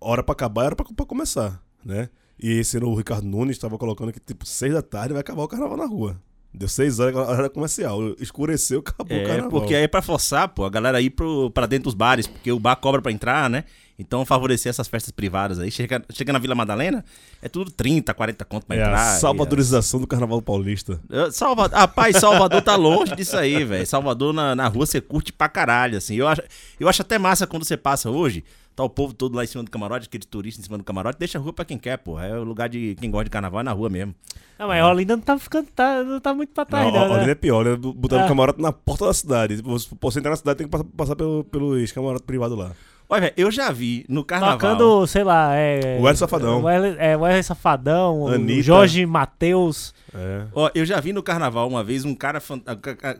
hora 0.00 0.22
pra 0.22 0.32
acabar 0.32 0.62
e 0.62 0.66
hora 0.66 0.76
pra, 0.76 0.86
pra 0.94 1.06
começar, 1.06 1.62
né? 1.84 2.08
E 2.38 2.52
esse 2.52 2.78
o 2.78 2.94
Ricardo 2.94 3.26
Nunes 3.26 3.56
estava 3.56 3.76
colocando 3.76 4.12
que, 4.12 4.20
tipo, 4.20 4.46
seis 4.46 4.72
da 4.72 4.80
tarde 4.80 5.12
vai 5.12 5.20
acabar 5.20 5.42
o 5.42 5.48
carnaval 5.48 5.76
na 5.76 5.86
rua. 5.86 6.20
Deu 6.52 6.66
seis 6.68 6.98
horas, 6.98 7.14
a 7.16 7.20
hora 7.20 7.50
comercial. 7.50 8.00
Escureceu, 8.18 8.80
acabou 8.80 9.16
o 9.16 9.20
É, 9.20 9.24
carnaval. 9.24 9.50
porque 9.50 9.74
aí 9.74 9.82
é 9.84 9.88
pra 9.88 10.00
forçar, 10.02 10.48
pô, 10.48 10.64
a 10.64 10.70
galera 10.70 11.00
ir 11.00 11.10
pro, 11.10 11.50
pra 11.50 11.66
dentro 11.66 11.84
dos 11.84 11.94
bares, 11.94 12.26
porque 12.26 12.50
o 12.50 12.58
bar 12.58 12.74
cobra 12.76 13.02
pra 13.02 13.12
entrar, 13.12 13.48
né? 13.50 13.64
Então 13.98 14.24
favorecer 14.24 14.70
essas 14.70 14.86
festas 14.88 15.10
privadas 15.10 15.58
aí. 15.58 15.70
Chega, 15.70 16.02
chega 16.12 16.32
na 16.32 16.38
Vila 16.38 16.54
Madalena, 16.54 17.04
é 17.42 17.48
tudo 17.48 17.70
30, 17.70 18.14
40 18.14 18.44
conto 18.44 18.64
pra 18.66 18.76
É 18.76 18.80
entrar. 18.80 19.14
a 19.16 19.18
salvadorização 19.18 20.00
do 20.00 20.06
carnaval 20.06 20.40
paulista. 20.40 21.00
Salvador, 21.32 21.78
rapaz, 21.78 22.16
Salvador 22.16 22.62
tá 22.62 22.76
longe 22.76 23.14
disso 23.14 23.36
aí, 23.36 23.62
velho. 23.64 23.86
Salvador 23.86 24.32
na, 24.32 24.54
na 24.54 24.68
rua 24.68 24.86
você 24.86 25.00
curte 25.00 25.32
pra 25.32 25.48
caralho, 25.48 25.98
assim. 25.98 26.14
Eu 26.16 26.28
acho, 26.28 26.42
eu 26.80 26.88
acho 26.88 27.02
até 27.02 27.18
massa 27.18 27.46
quando 27.46 27.64
você 27.64 27.76
passa 27.76 28.08
hoje, 28.08 28.42
tá 28.78 28.84
o 28.84 28.88
povo 28.88 29.12
todo 29.12 29.34
lá 29.34 29.42
em 29.42 29.46
cima 29.48 29.64
do 29.64 29.70
camarote, 29.72 30.06
aquele 30.06 30.24
turista 30.24 30.60
em 30.60 30.64
cima 30.64 30.78
do 30.78 30.84
camarote, 30.84 31.18
deixa 31.18 31.36
a 31.36 31.40
rua 31.40 31.52
pra 31.52 31.64
quem 31.64 31.76
quer, 31.76 31.96
pô. 31.98 32.18
É 32.20 32.38
o 32.38 32.44
lugar 32.44 32.68
de 32.68 32.94
quem 33.00 33.10
gosta 33.10 33.24
de 33.24 33.30
carnaval 33.30 33.60
é 33.60 33.64
na 33.64 33.72
rua 33.72 33.90
mesmo. 33.90 34.14
Não, 34.56 34.68
mas 34.68 34.84
Olinda 34.84 35.16
não 35.16 35.22
tá 35.22 35.36
ficando. 35.36 35.66
Tá, 35.74 36.04
não 36.04 36.20
tá 36.20 36.32
muito 36.32 36.50
pra 36.52 36.64
trás, 36.64 36.84
Não, 36.86 36.92
não. 36.92 37.02
Olinda 37.06 37.26
né? 37.26 37.32
é 37.32 37.34
pior, 37.34 37.64
né? 37.64 37.74
Botaram 37.76 38.22
Ah. 38.22 38.26
o 38.26 38.28
camarote 38.28 38.62
na 38.62 38.72
porta 38.72 39.06
da 39.06 39.12
cidade. 39.12 39.56
Se 39.56 39.62
você 40.00 40.18
entrar 40.20 40.30
na 40.30 40.36
cidade, 40.36 40.58
tem 40.58 40.66
que 40.66 40.70
passar, 40.70 40.84
passar 40.96 41.16
pelo, 41.16 41.42
pelos 41.44 41.90
camarotes 41.90 42.24
privados 42.24 42.56
lá. 42.56 42.70
Olha, 43.08 43.20
velho, 43.22 43.34
eu 43.36 43.50
já 43.50 43.72
vi 43.72 44.04
no 44.08 44.22
carnaval. 44.22 44.58
Tocando, 44.58 45.06
sei 45.08 45.24
lá, 45.24 45.54
é. 45.56 45.98
O 45.98 46.02
Wesley 46.02 46.16
Safadão. 46.16 46.60
O 46.60 46.64
Wesley, 46.64 46.94
é, 46.98 47.16
o 47.16 47.20
Wesley 47.20 47.42
Safadão, 47.42 48.20
o 48.22 48.28
Anitta. 48.28 48.62
Jorge 48.62 49.04
Matheus. 49.06 49.92
É. 50.14 50.44
Ó, 50.54 50.70
eu 50.74 50.84
já 50.86 51.00
vi 51.00 51.12
no 51.12 51.22
carnaval 51.22 51.66
uma 51.66 51.82
vez 51.82 52.04
um 52.04 52.14
cara. 52.14 52.40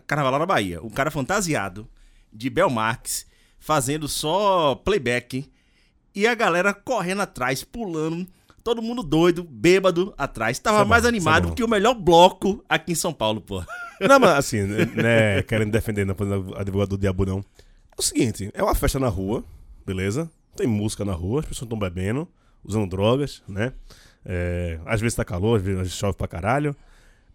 Carnaval 0.07 0.33
lá 0.33 0.38
na 0.38 0.47
Bahia. 0.47 0.81
Um 0.83 0.91
cara 0.91 1.11
fantasiado 1.11 1.88
de 2.33 2.49
Belmarx 2.50 3.27
fazendo 3.59 4.09
só 4.09 4.75
playback. 4.75 5.50
E 6.15 6.27
a 6.27 6.35
galera 6.35 6.75
correndo 6.75 7.23
atrás, 7.23 7.62
pulando. 7.62 8.27
Todo 8.65 8.83
mundo 8.83 9.03
doido, 9.03 9.45
bêbado 9.45 10.12
atrás. 10.19 10.59
Tava 10.59 10.83
é 10.83 10.85
mais 10.85 11.05
é 11.05 11.09
animado 11.09 11.55
que 11.55 11.62
o 11.65 11.69
melhor 11.69 11.95
bloco 11.95 12.62
aqui 12.69 12.93
em 12.93 12.95
São 12.95 13.12
Paulo, 13.12 13.41
pô. 13.41 13.62
Não, 14.00 14.19
mas 14.19 14.31
assim, 14.31 14.62
né, 14.62 15.43
querendo 15.43 15.71
defender, 15.71 16.05
não 16.05 16.15
fazendo 16.15 16.55
advogado 16.57 16.91
do 16.91 16.99
diabo, 16.99 17.25
não. 17.25 17.38
É 17.38 17.97
o 17.97 18.03
seguinte, 18.03 18.50
é 18.53 18.62
uma 18.62 18.75
festa 18.75 18.99
na 18.99 19.09
rua, 19.09 19.45
beleza? 19.87 20.31
Tem 20.55 20.67
música 20.67 21.05
na 21.05 21.12
rua, 21.12 21.41
as 21.41 21.47
pessoas 21.47 21.67
estão 21.67 21.79
bebendo, 21.79 22.29
usando 22.65 22.88
drogas, 22.88 23.43
né? 23.49 23.73
É, 24.25 24.79
às 24.85 25.00
vezes 25.00 25.17
tá 25.17 25.25
calor, 25.25 25.57
às 25.57 25.62
vezes 25.62 25.93
chove 25.93 26.17
pra 26.17 26.29
caralho. 26.29 26.77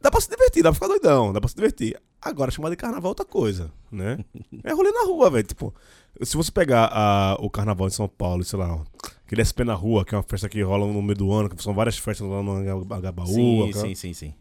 Dá 0.01 0.11
pra 0.11 0.19
se 0.19 0.29
divertir, 0.29 0.61
dá 0.61 0.69
pra 0.69 0.75
ficar 0.75 0.87
doidão, 0.87 1.33
dá 1.33 1.39
pra 1.39 1.49
se 1.49 1.55
divertir. 1.55 1.99
Agora, 2.21 2.51
chamar 2.51 2.69
de 2.69 2.75
carnaval 2.75 3.09
é 3.09 3.11
outra 3.11 3.25
coisa, 3.25 3.71
né? 3.91 4.19
É 4.63 4.71
rolê 4.71 4.91
na 4.91 5.05
rua, 5.05 5.29
velho. 5.29 5.47
Tipo, 5.47 5.73
se 6.21 6.35
você 6.37 6.51
pegar 6.51 6.89
a- 6.91 7.35
o 7.39 7.49
carnaval 7.49 7.87
de 7.87 7.93
São 7.95 8.07
Paulo, 8.07 8.43
sei 8.43 8.59
lá, 8.59 8.79
aquele 9.25 9.41
SP 9.43 9.63
na 9.63 9.73
rua, 9.73 10.05
que 10.05 10.13
é 10.13 10.17
uma 10.17 10.23
festa 10.23 10.47
que 10.47 10.61
rola 10.61 10.85
no 10.85 11.01
meio 11.01 11.17
do 11.17 11.31
ano, 11.31 11.49
que 11.49 11.61
são 11.61 11.73
várias 11.73 11.97
festas 11.97 12.27
lá 12.27 12.41
no 12.43 12.93
Agabaú. 12.93 13.27
sim, 13.27 13.69
aquela- 13.69 13.85
sim, 13.87 13.95
sim, 13.95 14.13
sim. 14.13 14.33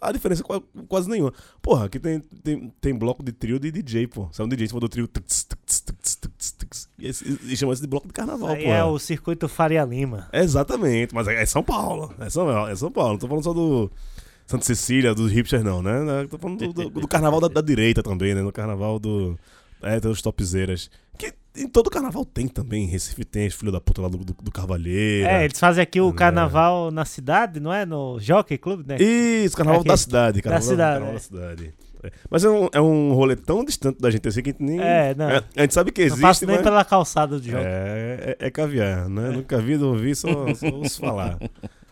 a 0.00 0.12
diferença 0.12 0.42
é 0.42 0.44
qua- 0.44 0.62
quase 0.88 1.10
nenhuma. 1.10 1.32
Porra, 1.60 1.86
aqui 1.86 1.98
tem, 1.98 2.20
tem, 2.20 2.72
tem 2.80 2.94
bloco 2.94 3.22
de 3.22 3.32
trio 3.32 3.58
de 3.58 3.70
DJ, 3.72 4.06
pô. 4.06 4.28
Sai 4.30 4.46
um 4.46 4.48
DJ 4.48 4.64
em 4.66 4.68
cima 4.68 4.80
do 4.80 4.88
trio. 4.88 5.08
E, 6.98 7.08
esse- 7.08 7.38
e 7.44 7.56
chama 7.56 7.72
isso 7.72 7.82
de 7.82 7.88
bloco 7.88 8.06
de 8.06 8.12
carnaval, 8.12 8.54
pô. 8.54 8.62
é 8.62 8.84
o 8.84 8.98
circuito 8.98 9.48
Faria 9.48 9.84
Lima. 9.84 10.28
Exatamente, 10.32 11.14
mas 11.14 11.26
é 11.28 11.42
é 11.42 11.46
São 11.46 11.62
Paulo. 11.62 12.14
É 12.20 12.30
São, 12.30 12.68
é 12.68 12.76
São 12.76 12.90
Paulo. 12.90 13.12
Não 13.12 13.18
tô 13.18 13.26
falando 13.26 13.44
só 13.44 13.52
do. 13.52 13.90
Santa 14.46 14.64
Cecília, 14.64 15.14
dos 15.14 15.30
hipsters, 15.30 15.62
não, 15.64 15.80
né? 15.80 16.00
né? 16.02 16.26
Tô 16.28 16.36
falando 16.36 16.58
do, 16.58 16.72
do- 16.72 17.00
do 17.00 17.08
carnaval 17.08 17.40
da, 17.40 17.48
da 17.48 17.60
direita 17.60 18.02
também, 18.02 18.34
né? 18.34 18.42
No 18.42 18.52
carnaval 18.52 18.98
do. 18.98 19.38
É, 19.82 19.98
tem 20.00 20.10
os 20.10 20.22
topzeiras. 20.22 20.90
Que 21.18 21.32
em 21.56 21.68
todo 21.68 21.90
carnaval 21.90 22.24
tem 22.24 22.48
também. 22.48 22.84
Em 22.84 22.88
Recife 22.88 23.24
tem 23.24 23.46
os 23.46 23.54
filhos 23.54 23.72
da 23.72 23.80
puta 23.80 24.00
lá 24.02 24.08
do, 24.08 24.18
do, 24.18 24.32
do 24.42 24.50
Carvalheira. 24.50 25.30
É, 25.30 25.44
eles 25.44 25.58
fazem 25.58 25.82
aqui 25.82 26.00
o 26.00 26.10
É. 26.10 26.12
carnaval 26.14 26.90
na 26.90 27.04
cidade, 27.04 27.60
não 27.60 27.72
é? 27.72 27.84
No 27.84 28.18
Jockey 28.20 28.56
Club, 28.58 28.86
né? 28.86 28.96
Isso, 29.00 29.56
carnaval 29.56 29.80
Aqui. 29.80 29.88
da 29.88 29.96
cidade. 29.96 30.42
Carnaval, 30.42 30.68
cidade, 30.68 30.90
carnaval 30.92 31.10
é. 31.10 31.14
da 31.14 31.20
cidade. 31.20 31.74
É. 32.04 32.10
Mas 32.30 32.44
é 32.44 32.48
um, 32.50 32.68
é 32.72 32.80
um 32.80 33.12
rolê 33.12 33.36
tão 33.36 33.64
distante 33.64 34.00
da 34.00 34.10
gente 34.10 34.26
assim 34.26 34.42
que 34.42 34.50
a 34.50 34.52
gente 34.52 34.62
nem. 34.62 34.80
É, 34.80 35.14
não. 35.14 35.28
a 35.28 35.60
gente 35.60 35.72
sabe 35.74 35.92
que 35.92 36.00
Não 36.00 36.06
existe, 36.08 36.20
passo 36.22 36.46
nem 36.46 36.56
mas. 36.56 36.64
pela 36.64 36.84
calçada 36.84 37.38
do 37.38 37.44
jogo. 37.44 37.62
É, 37.64 38.36
é, 38.40 38.46
é 38.46 38.50
caviar, 38.50 39.08
né? 39.08 39.30
Nunca 39.30 39.58
vi, 39.60 39.76
não 39.76 39.88
ouvi, 39.90 40.14
só, 40.16 40.28
só 40.54 40.66
ouço 40.68 41.00
falar. 41.00 41.38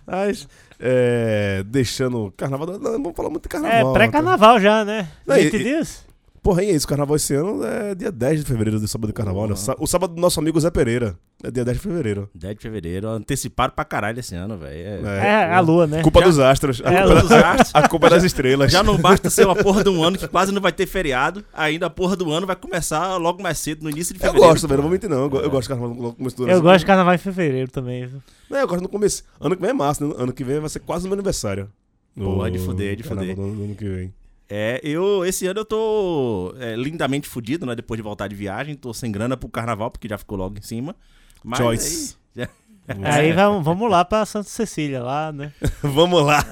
Mas, 0.07 0.49
é, 0.81 1.63
deixando 1.67 2.33
carnaval. 2.37 2.67
Não, 2.67 2.81
vamos 2.93 3.13
falar 3.15 3.31
muito 3.31 3.49
de 3.49 3.57
É, 3.57 3.61
carnaval. 3.61 3.93
pré-carnaval 3.93 4.59
já, 4.61 4.85
né? 4.85 5.09
Não, 5.25 5.37
e- 5.37 5.45
20 5.45 5.55
e- 5.55 5.63
dias? 5.63 6.05
Porra, 6.43 6.65
e 6.65 6.71
é 6.71 6.73
isso, 6.73 6.89
carnaval 6.89 7.17
esse 7.17 7.35
ano 7.35 7.63
é 7.63 7.95
dia 7.95 8.11
10 8.11 8.41
de 8.41 8.47
fevereiro, 8.47 8.81
do 8.81 8.89
sábado 8.89 9.09
de 9.09 9.13
carnaval, 9.13 9.47
né? 9.47 9.53
O 9.53 9.57
sá- 9.57 9.77
O 9.79 9.87
sábado 9.87 10.15
do 10.15 10.21
nosso 10.21 10.41
amigo 10.41 10.59
Zé 10.59 10.71
Pereira. 10.71 11.15
É 11.45 11.51
dia 11.51 11.65
10 11.65 11.77
de 11.77 11.83
fevereiro. 11.83 12.31
10 12.35 12.57
de 12.57 12.63
fevereiro, 12.63 13.09
anteciparam 13.09 13.73
pra 13.75 13.85
caralho 13.85 14.19
esse 14.21 14.35
ano, 14.35 14.57
velho. 14.57 15.07
É- 15.07 15.27
É, 15.51 15.53
a 15.55 15.61
lua, 15.61 15.87
né? 15.87 16.03
Culpa 16.03 16.21
Já- 16.21 16.27
dos 16.27 16.39
astros. 16.39 16.83
A 16.85 16.93
É, 16.93 17.03
culpa, 17.03 17.21
dos 17.21 17.29
da- 17.29 17.51
astros. 17.53 17.71
a 17.75 17.89
culpa 17.89 18.11
das 18.11 18.25
estrelas. 18.25 18.73
Já 18.73 18.83
não 18.83 18.97
basta 19.01 19.29
ser 19.29 19.45
uma 19.47 19.55
porra 19.55 19.85
de 19.85 19.91
um 19.91 20.03
ano 20.03 20.17
que 20.17 20.27
quase 20.29 20.51
não 20.51 20.63
vai 20.63 20.73
ter 20.73 20.87
feriado, 20.87 21.45
ainda 21.53 21.87
a 21.87 21.91
porra 21.91 22.17
do 22.17 22.33
ano 22.33 22.47
vai 22.47 22.57
começar 22.57 23.17
logo 23.19 23.43
mais 23.43 23.59
cedo, 23.59 23.83
no 23.83 23.91
início 23.91 24.15
de 24.15 24.21
Eu 24.21 24.27
fevereiro. 24.29 24.49
gosto, 24.49 24.67
velho, 24.67 24.77
não 24.79 24.83
vou 24.85 24.93
mentir 24.93 25.11
não. 25.11 25.19
Eu, 25.27 25.43
eu 25.43 25.51
gosto 25.51 25.63
de 25.65 25.69
carnaval 25.69 25.95
no 25.95 26.13
começo 26.15 26.37
do 26.39 26.43
ano. 26.45 26.53
Eu 26.53 26.63
gosto 26.63 26.79
de 26.81 26.87
carnaval 26.87 27.15
em 27.15 27.19
fevereiro 27.19 27.71
também. 27.71 28.07
viu? 28.07 28.23
Não, 28.49 28.59
eu 28.59 28.67
gosto 28.67 28.83
no 28.83 28.89
começo. 28.89 29.23
Ano 29.39 29.55
que 29.57 29.61
vem 29.63 29.71
é 29.71 29.75
março, 29.75 30.07
né? 30.07 30.15
Ano 30.17 30.33
que 30.33 30.43
vem 30.43 30.59
vai 30.59 30.71
ser 30.71 30.81
quase 30.81 31.05
o 31.05 31.09
meu 31.09 31.15
aniversário. 31.15 31.69
Porra, 32.17 32.49
O 32.49 32.51
de 32.51 32.59
fuder, 32.59 32.97
de 32.97 33.03
fuder. 33.03 33.37
Do, 33.37 33.43
do 33.55 33.65
ano 33.65 33.75
que 33.75 33.85
vem. 33.89 34.13
É, 34.53 34.81
eu, 34.83 35.25
esse 35.25 35.47
ano 35.47 35.61
eu 35.61 35.65
tô 35.65 36.53
é, 36.59 36.75
lindamente 36.75 37.29
fudido, 37.29 37.65
né? 37.65 37.77
Depois 37.77 37.97
de 37.97 38.03
voltar 38.03 38.27
de 38.27 38.35
viagem, 38.35 38.75
tô 38.75 38.93
sem 38.93 39.13
grana 39.13 39.37
pro 39.37 39.49
carnaval, 39.49 39.91
porque 39.93 40.09
já 40.09 40.19
ficou 40.19 40.37
logo 40.37 40.59
em 40.59 40.63
cima. 40.63 40.97
Mas 41.45 41.59
Choice. 41.59 42.17
aí- 42.37 42.49
Aí 43.05 43.31
vamos, 43.33 43.65
vamos 43.65 43.89
lá 43.89 44.05
pra 44.05 44.27
Santa 44.27 44.49
Cecília, 44.49 45.01
lá, 45.01 45.31
né? 45.31 45.53
Vamos 45.81 46.25
lá. 46.27 46.45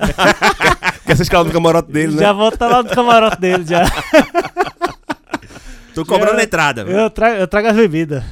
Quer 1.05 1.17
ser 1.17 1.25
escalado 1.25 1.49
no 1.49 1.52
camarote 1.52 1.90
dele, 1.90 2.12
né? 2.14 2.21
Já 2.21 2.33
vou 2.33 2.49
estar 2.50 2.69
lá 2.69 2.81
no 2.85 2.88
camarote 2.90 3.40
dele 3.40 3.64
já. 3.67 3.83
tô 5.95 6.05
cobrando 6.05 6.35
Já- 6.37 6.40
a 6.40 6.45
entrada, 6.45 6.85
velho. 6.85 6.97
Eu 6.99 7.11
trago, 7.11 7.35
eu 7.37 7.49
trago 7.49 7.69
as 7.69 7.76
bebidas. 7.76 8.23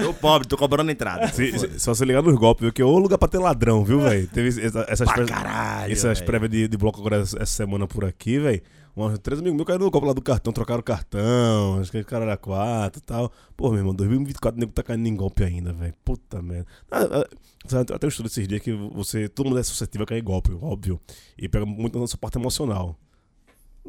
Tô 0.00 0.14
pobre, 0.14 0.46
tô 0.46 0.56
cobrando 0.56 0.90
a 0.90 0.92
entrada. 0.92 1.26
Se- 1.28 1.58
se- 1.58 1.80
só 1.80 1.92
se 1.92 2.04
ligar 2.04 2.22
nos 2.22 2.36
golpes, 2.36 2.62
viu? 2.62 2.72
Que 2.72 2.80
é 2.82 2.84
o 2.84 2.96
lugar 2.98 3.18
pra 3.18 3.26
ter 3.26 3.38
ladrão, 3.38 3.84
viu, 3.84 4.00
velho? 4.00 4.28
Teve 4.28 4.48
essa- 4.64 4.84
essas 4.88 5.06
Pra 5.08 5.14
prévias- 5.14 5.36
caralho, 5.36 5.92
essas 5.92 6.20
prévias 6.20 6.50
de, 6.52 6.68
de 6.68 6.76
bloco 6.76 7.00
agora 7.00 7.16
essa 7.22 7.36
essa 7.42 7.52
semana 7.52 7.88
por 7.88 8.04
aqui, 8.04 8.38
velho. 8.38 8.62
Uns 9.06 9.18
três 9.18 9.40
amigos 9.40 9.56
meus 9.56 9.66
caíram 9.66 9.84
no 9.84 9.90
golpe 9.90 10.06
lá 10.06 10.12
do 10.12 10.22
cartão, 10.22 10.52
trocaram 10.52 10.80
o 10.80 10.82
cartão, 10.84 11.78
acho 11.80 11.90
que 11.90 12.02
cara 12.04 12.24
era 12.24 12.36
quatro 12.36 13.00
e 13.00 13.04
tal. 13.04 13.32
Pô, 13.56 13.68
meu 13.70 13.78
irmão, 13.78 13.94
2024 13.94 14.56
o 14.56 14.60
nego 14.60 14.72
tá 14.72 14.82
caindo 14.82 15.06
em 15.06 15.14
golpe 15.16 15.42
ainda, 15.44 15.72
velho. 15.72 15.94
Puta 16.04 16.40
merda. 16.42 16.66
Ah, 16.90 16.98
ah, 17.22 17.80
até 17.94 18.06
eu 18.06 18.08
estudo 18.08 18.26
esses 18.26 18.46
dias 18.48 18.60
que 18.60 18.72
você, 18.72 19.28
todo 19.28 19.46
mundo 19.48 19.58
é 19.58 19.62
suscetível 19.62 20.04
a 20.04 20.06
cair 20.06 20.20
em 20.20 20.24
golpe, 20.24 20.56
óbvio. 20.60 21.00
E 21.38 21.48
pega 21.48 21.64
muito 21.66 21.94
na 21.94 22.00
nossa 22.00 22.16
parte 22.16 22.38
emocional. 22.38 22.96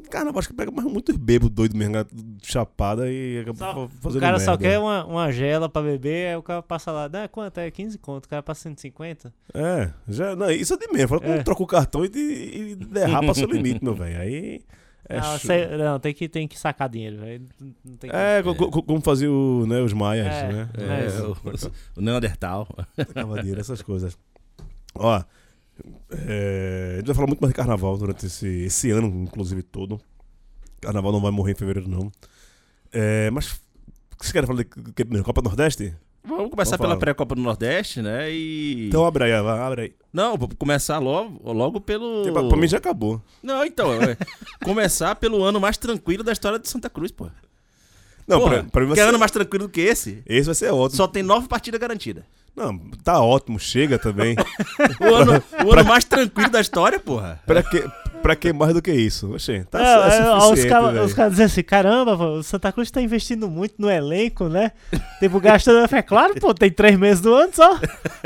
Carnaval, 0.10 0.40
acho 0.40 0.48
que 0.48 0.54
pega 0.54 0.72
mais 0.72 0.88
muito 0.90 1.16
bêbado, 1.18 1.50
doido 1.50 1.76
mesmo, 1.76 1.94
cara, 1.96 2.08
chapada 2.42 3.12
e 3.12 3.40
acaba 3.40 3.90
fazendo 4.02 4.20
o 4.20 4.22
cara 4.22 4.40
só 4.40 4.58
quer 4.58 4.80
uma, 4.80 5.06
uma 5.06 5.30
gela 5.34 5.68
pra 5.68 5.82
beber, 5.82 6.30
aí 6.30 6.36
o 6.38 6.42
cara 6.42 6.62
passa 6.64 6.94
lá, 6.94 7.10
dá 7.10 7.28
quanto? 7.28 7.58
É 7.58 7.70
15 7.70 7.98
conto, 7.98 8.24
o 8.26 8.30
cara 8.30 8.42
passa 8.42 8.62
150. 8.62 9.34
É, 9.54 9.92
já, 10.08 10.34
não, 10.34 10.50
isso 10.50 10.74
é 10.74 10.78
de 10.78 10.88
menos. 10.94 11.10
Fala 11.10 11.22
É. 11.26 11.44
troca 11.44 11.62
o 11.62 11.68
cartão 11.68 12.06
e, 12.06 12.10
de- 12.10 12.20
e 12.20 12.76
derrapa 12.76 13.34
seu 13.34 13.46
limite, 13.48 13.84
meu 13.84 13.94
velho. 13.94 14.18
Aí. 14.22 14.62
É, 15.10 15.20
não, 15.20 15.38
sei- 15.40 15.78
não, 15.78 16.00
tem 16.00 16.14
que, 16.14 16.30
tem 16.30 16.48
que 16.48 16.58
sacar 16.58 16.88
dinheiro, 16.88 17.18
como. 17.18 17.40
é 18.12 18.44
co- 18.44 18.70
co- 18.72 18.84
como 18.84 19.02
fazia 19.02 19.30
o, 19.32 19.66
né, 19.68 19.82
os 19.82 19.94
maias, 19.94 20.28
É, 20.28 20.52
né? 20.54 20.70
é, 20.78 21.18
É, 21.18 21.22
o, 21.24 21.36
o 21.98 22.02
Neandertal. 22.02 22.68
Tacava 22.96 23.40
dinheiro, 23.40 23.60
essas 23.60 23.82
coisas. 23.82 24.18
Ó, 24.96 25.24
é, 26.12 26.92
a 26.94 26.98
gente 26.98 27.06
vai 27.08 27.16
falar 27.16 27.28
muito 27.28 27.40
mais 27.42 27.52
de 27.52 27.56
carnaval 27.56 27.98
durante 27.98 28.26
esse, 28.26 28.48
esse 28.48 28.92
ano, 28.92 29.08
inclusive 29.24 29.64
todo. 29.64 30.00
Carnaval 30.82 31.12
não 31.12 31.22
vai 31.22 31.32
morrer 31.32 31.52
em 31.54 31.56
fevereiro, 31.56 31.90
não. 31.90 32.12
É, 32.92 33.30
mas, 33.32 33.52
o 34.14 34.18
que 34.18 34.24
vocês 34.26 34.32
querem 34.32 34.48
falar 34.48 34.60
de 34.64 34.66
que 34.66 35.04
primeiro? 35.06 35.24
Copa 35.24 35.42
do 35.42 35.46
Nordeste? 35.50 35.94
Vamos 36.24 36.52
começar 36.52 36.78
Vamos 36.78 36.90
pela 36.90 37.00
pré-copa 37.00 37.34
do 37.34 37.42
Nordeste, 37.42 38.02
né? 38.02 38.32
E. 38.32 38.88
Então 38.88 39.06
abre 39.06 39.24
aí, 39.24 39.34
abre 39.34 39.82
aí. 39.82 39.94
Não, 40.14 40.38
vou 40.38 40.50
começar 40.58 41.00
logo, 41.00 41.52
logo 41.52 41.82
pelo. 41.82 42.24
Porque 42.24 42.32
Pra, 42.32 42.58
mim 42.58 42.68
já 42.68 42.78
acabou. 42.78 43.22
Não, 43.42 43.66
então, 43.66 43.92
é, 43.94 44.16
começar 44.64 45.16
pelo 45.16 45.44
ano 45.44 45.60
mais 45.60 45.78
tranquilo 45.78 46.24
da 46.24 46.32
história 46.32 46.60
de 46.60 46.70
Santa 46.70 46.90
Cruz, 46.90 47.12
pô. 47.12 47.28
Não, 48.28 48.40
Porra, 48.40 48.60
pra, 48.60 48.64
pra 48.64 48.82
mim 48.82 48.88
vai 48.88 48.96
que 48.96 49.02
ser, 49.02 49.10
ano 49.10 49.20
mais 49.20 49.32
tranquilo 49.32 49.66
do 49.66 49.72
que 49.72 49.82
esse? 49.82 50.22
esse 50.26 50.46
vai 50.46 50.56
ser 50.56 50.72
ótimo. 50.72 50.98
Só 50.98 51.08
tem 51.08 51.24
nove 51.24 51.48
partidas 51.48 51.80
garantidas. 51.80 52.24
Não, 52.56 52.78
tá 53.04 53.20
ótimo, 53.22 53.60
chega 53.60 53.98
também. 53.98 54.36
O 55.00 55.14
ano, 55.16 55.44
o 55.66 55.72
ano 55.74 55.86
mais 55.86 56.04
tranquilo 56.04 56.50
da 56.50 56.60
história, 56.62 57.00
porra. 57.00 57.40
pra, 57.46 57.64
que, 57.64 57.84
pra 58.22 58.36
que 58.36 58.54
mais 58.54 58.74
do 58.74 58.82
que 58.82 58.92
isso? 58.92 59.34
Oxê, 59.34 59.64
tá 59.64 59.80
é, 59.82 59.94
é, 59.94 60.36
os 60.36 60.64
caras 60.66 61.14
caras 61.14 61.32
dizem 61.32 61.46
assim, 61.46 61.64
caramba, 61.64 62.16
pô, 62.18 62.26
o 62.38 62.44
Santa 62.44 62.72
Cruz 62.72 62.92
tá 62.92 63.02
investindo 63.02 63.50
muito 63.50 63.76
no 63.80 63.90
elenco, 63.90 64.48
né? 64.48 64.72
Tipo, 65.20 65.40
gastando. 65.40 65.88
É 65.94 66.02
claro, 66.02 66.36
pô, 66.40 66.54
tem 66.54 66.70
três 66.72 66.98
meses 66.98 67.22
do 67.22 67.34
ano 67.34 67.52
só. 67.54 67.78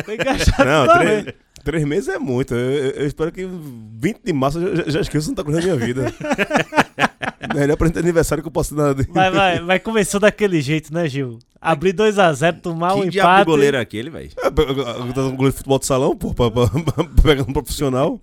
Tem 0.06 0.18
que 0.18 0.24
gastar 0.26 0.66
Não, 0.66 0.88
tudo, 0.88 1.00
três, 1.00 1.26
três 1.64 1.84
meses 1.86 2.10
é 2.10 2.20
muito. 2.20 2.54
Eu, 2.54 2.90
eu- 2.92 3.08
espero 3.08 3.32
que 3.32 3.48
20 3.48 4.22
de 4.24 4.34
março 4.34 4.60
eu 4.60 4.76
já, 4.76 4.84
já 4.88 5.00
esqueça 5.02 5.28
Santa 5.28 5.44
Cruz 5.44 5.58
da 5.58 5.64
minha 5.64 5.76
vida. 5.86 6.12
Melhor 7.54 7.78
ter 7.78 8.00
aniversário 8.00 8.44
que 8.44 8.48
eu 8.48 8.52
posso 8.52 8.76
dar. 8.76 8.94
de- 8.94 9.04
Vai, 9.12 9.32
vai, 9.32 9.60
vai 9.62 9.80
começou 9.80 10.20
daquele 10.20 10.62
jeito, 10.62 10.94
né, 10.94 11.08
Gil? 11.08 11.40
Abrir 11.66 11.94
2x0, 11.94 12.62
tomar 12.62 12.94
que 12.94 13.00
um 13.00 13.04
empate. 13.06 13.46
goleiro 13.46 13.78
é 13.78 13.80
aquele, 13.80 14.10
velho? 14.10 14.30
É, 14.38 14.52
tô 14.52 15.28
um 15.28 15.36
goleiro 15.36 15.52
de 15.52 15.58
futebol 15.58 15.80
de 15.80 15.86
salão, 15.86 16.16
pô, 16.16 16.34
pra, 16.34 16.52
pra, 16.52 16.68
pra 16.70 17.24
pegar 17.24 17.42
um 17.44 17.54
profissional. 17.54 18.20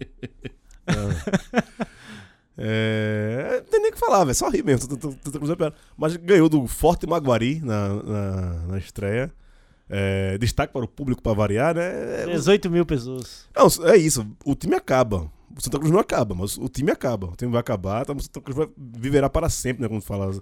É, 2.56 3.60
não 3.62 3.64
tem 3.64 3.80
nem 3.80 3.90
o 3.90 3.94
que 3.94 3.98
falar, 3.98 4.24
velho. 4.24 4.34
Só 4.34 4.48
rir 4.48 4.62
mesmo. 4.62 4.96
Cruz 4.96 5.50
é 5.50 5.56
pior. 5.56 5.72
Mas 5.96 6.16
ganhou 6.16 6.48
do 6.48 6.66
Forte 6.66 7.06
Maguari 7.06 7.60
na, 7.60 7.88
na, 7.88 8.52
na 8.68 8.78
estreia. 8.78 9.32
É, 9.88 10.38
destaque 10.38 10.72
para 10.72 10.84
o 10.84 10.88
público 10.88 11.22
para 11.22 11.34
variar, 11.34 11.74
né? 11.74 12.24
18 12.26 12.70
mil 12.70 12.86
pessoas. 12.86 13.46
Não, 13.54 13.66
é 13.88 13.96
isso. 13.96 14.26
O 14.44 14.54
time 14.54 14.74
acaba. 14.74 15.30
O 15.54 15.60
Santa 15.60 15.78
Cruz 15.78 15.90
não 15.92 16.00
acaba, 16.00 16.34
mas 16.34 16.56
o 16.56 16.68
time 16.68 16.90
acaba. 16.90 17.26
O 17.26 17.36
time 17.36 17.50
vai 17.50 17.60
acabar, 17.60 18.02
então 18.02 18.16
o 18.16 18.20
Santa 18.20 18.40
Cruz 18.40 18.56
vai 18.56 18.68
viverá 18.76 19.28
para 19.28 19.50
sempre, 19.50 19.82
né? 19.82 19.88
Quando 19.88 20.02
fala 20.02 20.32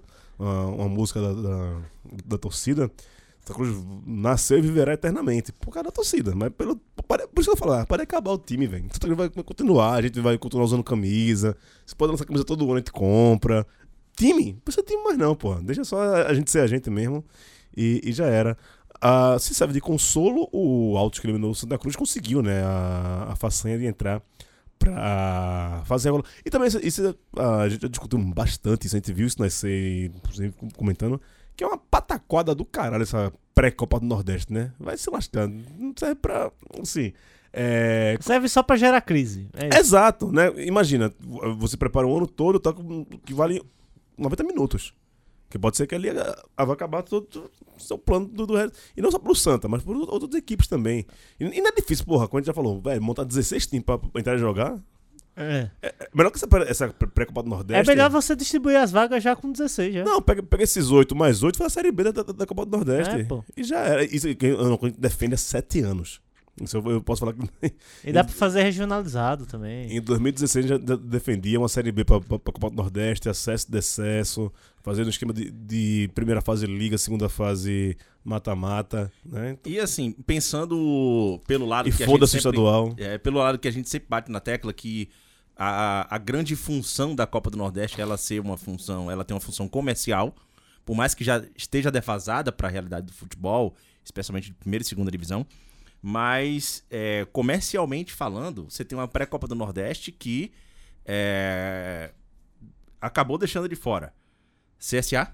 uma, 0.43 0.89
música 0.89 1.21
da, 1.21 1.33
da, 1.33 1.81
da 2.25 2.37
torcida. 2.37 2.91
Santa 3.39 3.53
Cruz 3.55 3.75
nasceu 4.05 4.59
e 4.59 4.61
viverá 4.61 4.93
eternamente. 4.93 5.51
Por 5.51 5.71
causa 5.71 5.85
da 5.85 5.91
torcida. 5.91 6.33
Mas 6.35 6.51
pelo, 6.51 6.79
pare- 7.07 7.27
por 7.27 7.41
isso 7.41 7.49
que 7.51 7.55
eu 7.55 7.57
falo, 7.57 7.85
pode 7.87 8.03
acabar 8.03 8.31
o 8.31 8.37
time, 8.37 8.67
velho. 8.67 8.83
Santa 8.91 9.07
Cruz 9.07 9.17
vai 9.17 9.29
continuar, 9.43 9.93
a 9.93 10.01
gente 10.01 10.19
vai 10.19 10.37
continuar 10.37 10.65
usando 10.65 10.83
camisa. 10.83 11.57
Você 11.85 11.95
pode 11.95 12.11
lançar 12.11 12.25
camisa 12.25 12.45
todo 12.45 12.63
ano, 12.65 12.75
a 12.75 12.77
gente 12.77 12.91
compra. 12.91 13.65
Time? 14.15 14.53
Não 14.53 14.59
precisa 14.59 14.85
time 14.85 15.03
mais 15.03 15.17
não, 15.17 15.35
pô. 15.35 15.55
Deixa 15.55 15.83
só 15.83 15.99
a 16.25 16.33
gente 16.33 16.51
ser 16.51 16.59
a 16.59 16.67
gente 16.67 16.89
mesmo. 16.89 17.23
E, 17.75 18.01
e 18.03 18.11
já 18.13 18.25
era. 18.25 18.57
Ah, 19.01 19.37
se 19.39 19.55
serve 19.55 19.73
de 19.73 19.81
consolo, 19.81 20.47
o 20.51 20.95
Altos 20.95 21.19
que 21.19 21.25
eliminou 21.25 21.55
Santa 21.55 21.77
Cruz 21.77 21.95
conseguiu, 21.95 22.43
né? 22.43 22.61
A, 22.63 23.29
a 23.31 23.35
façanha 23.35 23.77
de 23.79 23.85
entrar 23.85 24.21
pra 24.81 25.83
fazer 25.85 26.09
a. 26.09 26.23
E 26.43 26.49
também 26.49 26.67
isso, 26.67 27.15
ah, 27.37 27.61
a 27.61 27.69
gente 27.69 27.83
já 27.83 27.87
discutiu 27.87 28.17
bastante 28.19 28.87
isso, 28.87 28.95
a 28.95 28.99
gente 28.99 29.13
viu 29.13 29.27
isso 29.27 29.39
nascer, 29.39 30.05
inclusive 30.05 30.53
comentando, 30.75 31.21
que 31.55 31.63
é 31.63 31.67
uma 31.67 31.77
pataquada 31.77 32.55
do 32.55 32.65
caralho 32.65 33.03
essa 33.03 33.31
pré-Copa 33.53 33.99
do 33.99 34.07
Nordeste, 34.07 34.51
né? 34.51 34.71
Vai 34.79 34.97
se 34.97 35.09
lascando. 35.09 35.63
Não 35.77 35.93
serve 35.95 36.15
pra. 36.15 36.51
Assim. 36.81 37.13
É, 37.53 38.17
Serve 38.21 38.47
só 38.47 38.63
pra 38.63 38.77
gerar 38.77 39.01
crise. 39.01 39.49
É. 39.53 39.77
Exato, 39.77 40.31
né? 40.31 40.51
Imagina, 40.65 41.13
você 41.57 41.75
prepara 41.75 42.07
o 42.07 42.17
ano 42.17 42.25
todo, 42.25 42.59
tá 42.59 42.71
com, 42.71 43.03
que 43.25 43.33
vale 43.33 43.61
90 44.17 44.43
minutos. 44.43 44.93
Que 45.51 45.59
pode 45.59 45.75
ser 45.75 45.85
que 45.85 45.93
ali 45.93 46.09
vai 46.13 46.71
acabar 46.71 47.03
todo 47.03 47.51
o 47.77 47.79
seu 47.79 47.97
plano 47.97 48.25
do, 48.25 48.47
do 48.47 48.55
resto. 48.55 48.77
E 48.95 49.01
não 49.01 49.11
só 49.11 49.19
pro 49.19 49.35
Santa, 49.35 49.67
mas 49.67 49.83
por 49.83 49.95
outras 49.97 50.33
equipes 50.33 50.65
também. 50.67 51.05
E, 51.37 51.43
e 51.43 51.61
não 51.61 51.67
é 51.67 51.71
difícil, 51.73 52.05
porra, 52.05 52.25
como 52.27 52.39
a 52.39 52.41
gente 52.41 52.47
já 52.47 52.53
falou, 52.53 52.81
velho, 52.81 53.01
montar 53.03 53.25
16 53.25 53.67
times 53.67 53.85
pra, 53.85 53.99
entrar 54.15 54.35
e 54.35 54.39
jogar. 54.39 54.79
É. 55.35 55.69
É 55.81 55.93
melhor 56.13 56.29
que 56.29 56.37
essa, 56.37 56.47
essa 56.67 56.87
pré-copa 56.89 57.43
do 57.43 57.47
É 57.47 57.49
Nordeste. 57.49 57.87
melhor 57.87 58.09
você 58.09 58.35
distribuir 58.35 58.77
as 58.77 58.91
vagas 58.91 59.21
já 59.21 59.35
com 59.35 59.51
16, 59.51 59.93
já. 59.93 60.03
Não, 60.03 60.21
pega, 60.21 60.41
pega 60.41 60.63
esses 60.63 60.89
8 60.89 61.15
mais 61.15 61.43
8 61.43 61.55
e 61.55 61.57
faz 61.57 61.71
a 61.71 61.73
Série 61.73 61.91
B 61.91 62.03
da, 62.05 62.11
da, 62.11 62.23
da 62.23 62.45
Copa 62.45 62.65
do 62.65 62.71
Nordeste. 62.71 63.15
É. 63.15 63.27
E 63.57 63.63
já 63.63 63.79
era. 63.79 64.03
Isso 64.03 64.33
que 64.35 64.47
a 64.47 64.87
gente 64.87 64.99
defende 64.99 65.35
há 65.35 65.37
7 65.37 65.81
anos. 65.81 66.21
Isso 66.59 66.77
eu, 66.77 66.91
eu 66.91 67.01
posso 67.01 67.21
falar 67.21 67.33
que 67.33 67.39
E 68.03 68.11
dá 68.11 68.23
pra 68.23 68.33
fazer 68.33 68.61
regionalizado 68.63 69.45
também. 69.45 69.95
Em 69.95 70.01
2016 70.01 70.65
já 70.65 70.77
de- 70.77 70.97
defendia 70.97 71.57
uma 71.59 71.69
Série 71.69 71.91
B 71.91 72.03
para 72.03 72.17
a 72.17 72.21
Copa 72.21 72.69
do 72.69 72.75
Nordeste, 72.75 73.29
acesso 73.29 73.67
e 73.69 73.71
decesso, 73.71 74.51
fazendo 74.83 75.07
um 75.07 75.09
esquema 75.09 75.33
de, 75.33 75.49
de 75.49 76.09
primeira 76.13 76.41
fase 76.41 76.65
Liga, 76.65 76.97
segunda 76.97 77.29
fase 77.29 77.95
mata-mata, 78.23 79.11
né? 79.25 79.57
E 79.65 79.79
assim, 79.79 80.11
pensando 80.11 81.41
pelo 81.47 81.65
lado 81.65 81.89
E 81.89 81.91
que 81.91 82.03
a 82.03 82.07
gente 82.07 82.27
sempre, 82.27 82.37
estadual. 82.37 82.93
é, 82.97 83.17
pelo 83.17 83.39
lado 83.39 83.57
que 83.57 83.67
a 83.67 83.71
gente 83.71 83.89
sempre 83.89 84.07
bate 84.09 84.31
na 84.31 84.39
tecla 84.39 84.71
que 84.73 85.09
a, 85.55 86.13
a 86.13 86.17
grande 86.17 86.55
função 86.55 87.15
da 87.15 87.25
Copa 87.27 87.49
do 87.49 87.57
Nordeste 87.57 87.99
é 87.99 88.03
ela 88.03 88.17
ser 88.17 88.39
uma 88.39 88.57
função, 88.57 89.09
ela 89.11 89.23
tem 89.23 89.33
uma 89.35 89.41
função 89.41 89.67
comercial, 89.67 90.35
por 90.85 90.95
mais 90.95 91.13
que 91.13 91.23
já 91.23 91.43
esteja 91.55 91.91
defasada 91.91 92.51
para 92.51 92.67
a 92.67 92.71
realidade 92.71 93.07
do 93.07 93.13
futebol, 93.13 93.75
especialmente 94.03 94.47
de 94.47 94.53
primeira 94.53 94.83
e 94.83 94.85
segunda 94.85 95.11
divisão, 95.11 95.45
mas 96.01 96.83
é, 96.89 97.25
comercialmente 97.31 98.11
falando, 98.13 98.65
você 98.69 98.83
tem 98.83 98.97
uma 98.97 99.07
pré-Copa 99.07 99.47
do 99.47 99.55
Nordeste 99.55 100.11
que 100.11 100.51
é, 101.05 102.11
acabou 102.99 103.37
deixando 103.37 103.67
de 103.69 103.75
fora. 103.75 104.13
CSA 104.79 105.33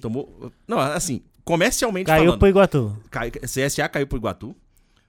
tomou, 0.00 0.50
não, 0.66 0.78
assim, 0.78 1.22
comercialmente 1.44 2.06
Caiu 2.06 2.24
falando, 2.24 2.38
pro 2.38 2.48
Iguatu. 2.48 2.96
cai- 3.10 3.30
CSA 3.30 3.88
caiu 3.88 4.06
pro 4.06 4.16
Iguatu, 4.18 4.56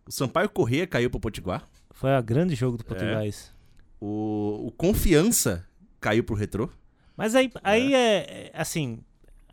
o 0.05 0.11
Sampaio 0.11 0.49
Corrêa 0.49 0.85
caiu 0.85 1.09
pro 1.09 1.19
Potiguar, 1.19 1.65
Foi 1.91 2.11
a 2.11 2.21
grande 2.21 2.55
jogo 2.55 2.77
do 2.77 2.83
Português. 2.83 3.51
o, 4.01 4.65
o 4.67 4.71
Confiança 4.71 5.65
caiu 6.01 6.23
pro 6.23 6.35
Retrô. 6.35 6.69
Mas 7.15 7.35
aí, 7.35 7.49
aí 7.63 7.93
é, 7.93 8.17
é, 8.47 8.51
assim, 8.53 8.99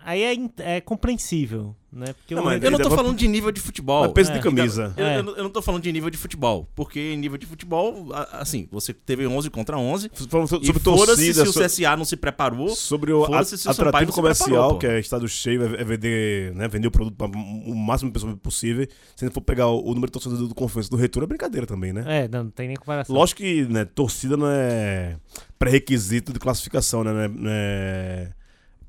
aí 0.04 0.22
é, 0.22 0.76
é 0.76 0.80
compreensível, 0.80 1.74
né? 1.92 2.06
Porque 2.12 2.34
Não, 2.34 2.44
mas 2.44 2.62
Eu 2.62 2.70
não 2.70 2.78
tô 2.78 2.90
falando 2.90 3.16
de 3.16 3.26
nível 3.28 3.50
de 3.50 3.60
futebol. 3.60 4.02
Mas 4.04 4.12
peso 4.12 4.30
É. 4.32 4.34
de 4.34 4.40
camisa. 4.40 4.94
Eu, 4.96 5.06
É. 5.06 5.18
eu 5.18 5.22
não- 5.22 5.36
eu 5.36 5.42
não 5.44 5.50
tô 5.50 5.60
falando 5.62 5.82
de 5.82 5.92
nível 5.92 6.08
de 6.10 6.16
futebol, 6.16 6.68
porque 6.74 6.98
em 7.12 7.16
nível 7.16 7.36
de 7.38 7.46
futebol, 7.46 8.08
a- 8.12 8.40
assim, 8.40 8.68
você 8.70 8.92
teve 8.94 9.26
11 9.26 9.50
contra 9.50 9.76
11, 9.78 10.10
Falando 10.28 10.48
so- 10.48 10.60
e 10.62 10.66
sobre 10.66 10.82
foda-se 10.82 11.06
torcida, 11.06 11.44
se 11.44 11.48
o 11.50 11.52
CSA 11.52 11.96
não 11.96 12.04
se 12.04 12.16
preparou, 12.16 12.70
sobre 12.70 13.12
o 13.12 13.24
Foda-se 13.26 13.58
se 13.58 13.66
o 13.68 13.70
atrativo 13.70 14.02
não 14.06 14.12
se 14.12 14.14
comercial, 14.14 14.78
que 14.78 14.86
é 14.86 14.98
estado 15.00 15.26
cheio, 15.28 15.62
é, 15.76 15.80
é 15.80 15.84
vender, 15.84 16.54
né, 16.54 16.68
vender 16.68 16.88
o 16.88 16.90
produto 16.90 17.14
para 17.16 17.26
o 17.26 17.74
máximo 17.74 18.10
de 18.10 18.14
pessoas 18.14 18.34
possível. 18.42 18.86
Se 19.16 19.24
a 19.24 19.28
gente 19.28 19.34
for 19.34 19.40
pegar 19.42 19.66
o, 19.68 19.80
o 19.82 19.88
número 19.94 20.06
de 20.06 20.12
torcedores 20.12 20.48
do 20.48 20.54
Confiança 20.54 20.88
do 20.90 20.96
Retorno, 20.96 21.24
é 21.24 21.28
brincadeira 21.28 21.66
também, 21.66 21.92
né? 21.92 22.04
É, 22.06 22.28
não, 22.28 22.44
não 22.44 22.50
tem 22.50 22.68
nem 22.68 22.76
comparação. 22.76 23.14
Lógico 23.14 23.40
que 23.42 23.64
né, 23.64 23.84
torcida 23.84 24.36
não 24.36 24.46
é 24.48 25.16
pré-requisito 25.58 26.32
de 26.32 26.38
classificação, 26.38 27.04
né? 27.04 27.12
Não 27.12 27.20
é- 27.20 27.28
não 27.28 27.50
é- 27.50 28.30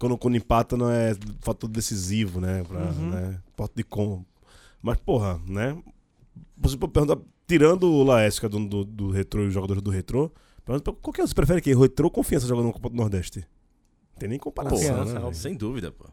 quando, 0.01 0.17
quando 0.17 0.36
empata 0.36 0.75
não 0.75 0.89
é 0.89 1.15
fator 1.41 1.70
decisivo, 1.70 2.41
né? 2.41 2.63
Pra, 2.63 2.79
Uhum. 2.79 3.10
né 3.12 3.39
porta 3.55 3.75
de 3.77 3.84
com. 3.84 4.25
Mas, 4.81 4.98
porra, 4.98 5.39
né? 5.46 5.77
Você 6.58 6.75
pode 6.75 6.91
perguntar, 6.91 7.22
tirando 7.48 7.84
o 7.84 8.03
Laércio, 8.03 8.39
que 8.39 8.46
é 8.48 8.50
dono 8.50 8.67
do, 8.67 8.84
do 8.84 9.12
Retrô 9.12 9.43
e 9.43 9.48
os 9.48 9.53
jogadores 9.53 9.84
do 9.84 9.91
Retrô, 9.91 10.31
pergunta, 10.65 10.91
qual 10.91 11.13
que 11.13 11.22
é? 11.22 11.27
Você 11.27 11.36
prefere 11.36 11.62
que 11.62 11.74
Retrô 11.75 12.05
ou 12.08 12.12
Confiança 12.12 12.48
jogando 12.48 12.65
no 12.65 12.74
Copa 12.74 12.89
do 12.89 12.96
Nordeste? 12.96 13.39
Não 14.13 14.20
tem 14.20 14.29
nem 14.29 14.39
comparação, 14.39 14.77
Confiança, 14.77 15.20
né? 15.20 15.34
sem 15.34 15.55
dúvida, 15.55 15.91
pô. 15.91 16.05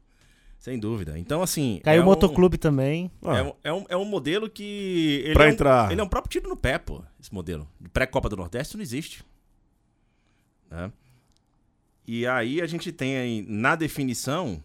Sem 0.59 0.78
dúvida. 0.78 1.18
Então, 1.18 1.40
assim. 1.40 1.80
Caiu 1.83 2.00
é 2.00 2.02
o 2.02 2.04
motoclube 2.04 2.59
também. 2.59 3.11
Ah, 3.25 3.38
É 3.38 3.42
um, 3.42 3.52
é, 3.64 3.73
um, 3.73 3.85
é 3.90 3.97
um 3.97 4.04
modelo 4.04 4.50
que. 4.50 5.23
Ele 5.25 5.33
Pra 5.35 5.45
é 5.45 5.49
um, 5.49 5.52
entrar. 5.52 5.92
Ele 5.92 6.00
é 6.00 6.04
um 6.04 6.09
próprio 6.09 6.30
tiro 6.30 6.49
no 6.49 6.57
pé, 6.57 6.76
pô, 6.78 7.02
esse 7.18 7.33
modelo. 7.33 7.66
De 7.80 7.88
pré-Copa 7.88 8.28
do 8.28 8.37
Nordeste 8.37 8.76
não 8.76 8.83
existe. 8.83 9.25
Né? 10.71 10.92
E 12.09 12.27
aí 12.27 12.61
a 12.62 12.67
gente 12.67 12.91
tem 12.91 13.19
aí, 13.19 13.45
na 13.47 13.77
definição. 13.77 14.62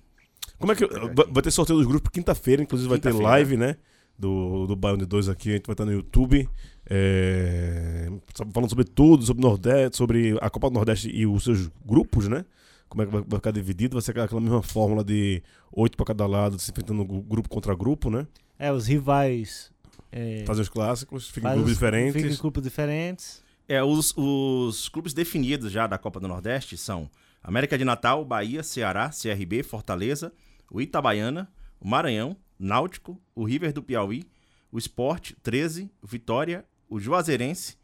Como 0.57 0.71
é 0.71 0.75
que. 0.75 0.87
Vai 0.87 1.13
vai 1.29 1.43
ter 1.43 1.51
sorteio 1.51 1.77
dos 1.77 1.85
grupos 1.87 2.09
quinta-feira, 2.09 2.63
inclusive 2.63 2.89
vai 2.89 2.97
ter 2.99 3.11
live, 3.13 3.57
né? 3.57 3.75
Do, 4.17 4.65
do 4.67 4.75
Baiano 4.77 4.99
de 4.99 5.05
2 5.05 5.27
aqui, 5.27 5.49
a 5.49 5.53
gente 5.53 5.65
vai 5.67 5.73
estar 5.73 5.83
no 5.85 5.91
YouTube. 5.91 6.47
é, 6.89 8.09
falando 8.53 8.69
sobre 8.69 8.85
tudo, 8.85 9.25
sobre 9.25 9.43
o 9.43 9.47
Nordeste, 9.49 9.97
sobre 9.97 10.37
a 10.39 10.49
Copa 10.49 10.69
do 10.69 10.73
Nordeste 10.75 11.09
e 11.09 11.25
os 11.27 11.43
seus 11.43 11.69
grupos, 11.85 12.27
né? 12.27 12.45
Como 12.87 13.01
é 13.01 13.05
que 13.05 13.11
vai, 13.11 13.21
vai 13.27 13.39
ficar 13.39 13.51
dividido, 13.51 13.95
vai 13.95 14.01
ser 14.01 14.17
aquela 14.19 14.39
mesma 14.39 14.61
fórmula 14.61 15.03
de 15.03 15.41
oito 15.71 15.97
para 15.97 16.05
cada 16.05 16.25
lado, 16.27 16.59
se 16.59 16.69
enfrentando 16.71 17.03
gru- 17.03 17.21
grupo 17.23 17.49
contra 17.49 17.75
grupo, 17.75 18.09
né? 18.09 18.27
É, 18.57 18.71
os 18.71 18.85
rivais. 18.87 19.71
É, 20.11 20.43
Fazer 20.45 20.61
os 20.61 20.69
clássicos, 20.69 21.27
ficam 21.29 21.51
em 21.51 21.55
grupos 21.55 21.71
os- 21.71 21.77
Ficam 21.79 21.99
em 21.99 22.05
diferentes. 22.05 22.39
grupos 22.39 22.63
diferentes. 22.63 23.43
É, 23.67 23.83
os, 23.83 24.13
os 24.15 24.87
clubes 24.89 25.13
definidos 25.13 25.71
já 25.71 25.87
da 25.87 25.97
Copa 25.97 26.19
do 26.19 26.27
Nordeste 26.27 26.77
são 26.77 27.09
América 27.43 27.77
de 27.77 27.83
Natal, 27.83 28.23
Bahia, 28.23 28.63
Ceará, 28.63 29.09
CRB, 29.09 29.63
Fortaleza, 29.63 30.31
o 30.71 30.81
Itabaiana, 30.81 31.51
o 31.79 31.87
Maranhão, 31.87 32.37
Náutico, 32.57 33.21
o 33.35 33.43
River 33.43 33.73
do 33.73 33.83
Piauí, 33.83 34.23
o 34.71 34.77
Sport, 34.77 35.33
13, 35.43 35.91
o 36.01 36.07
Vitória, 36.07 36.65
o 36.89 36.99
Juazeirense, 36.99 37.77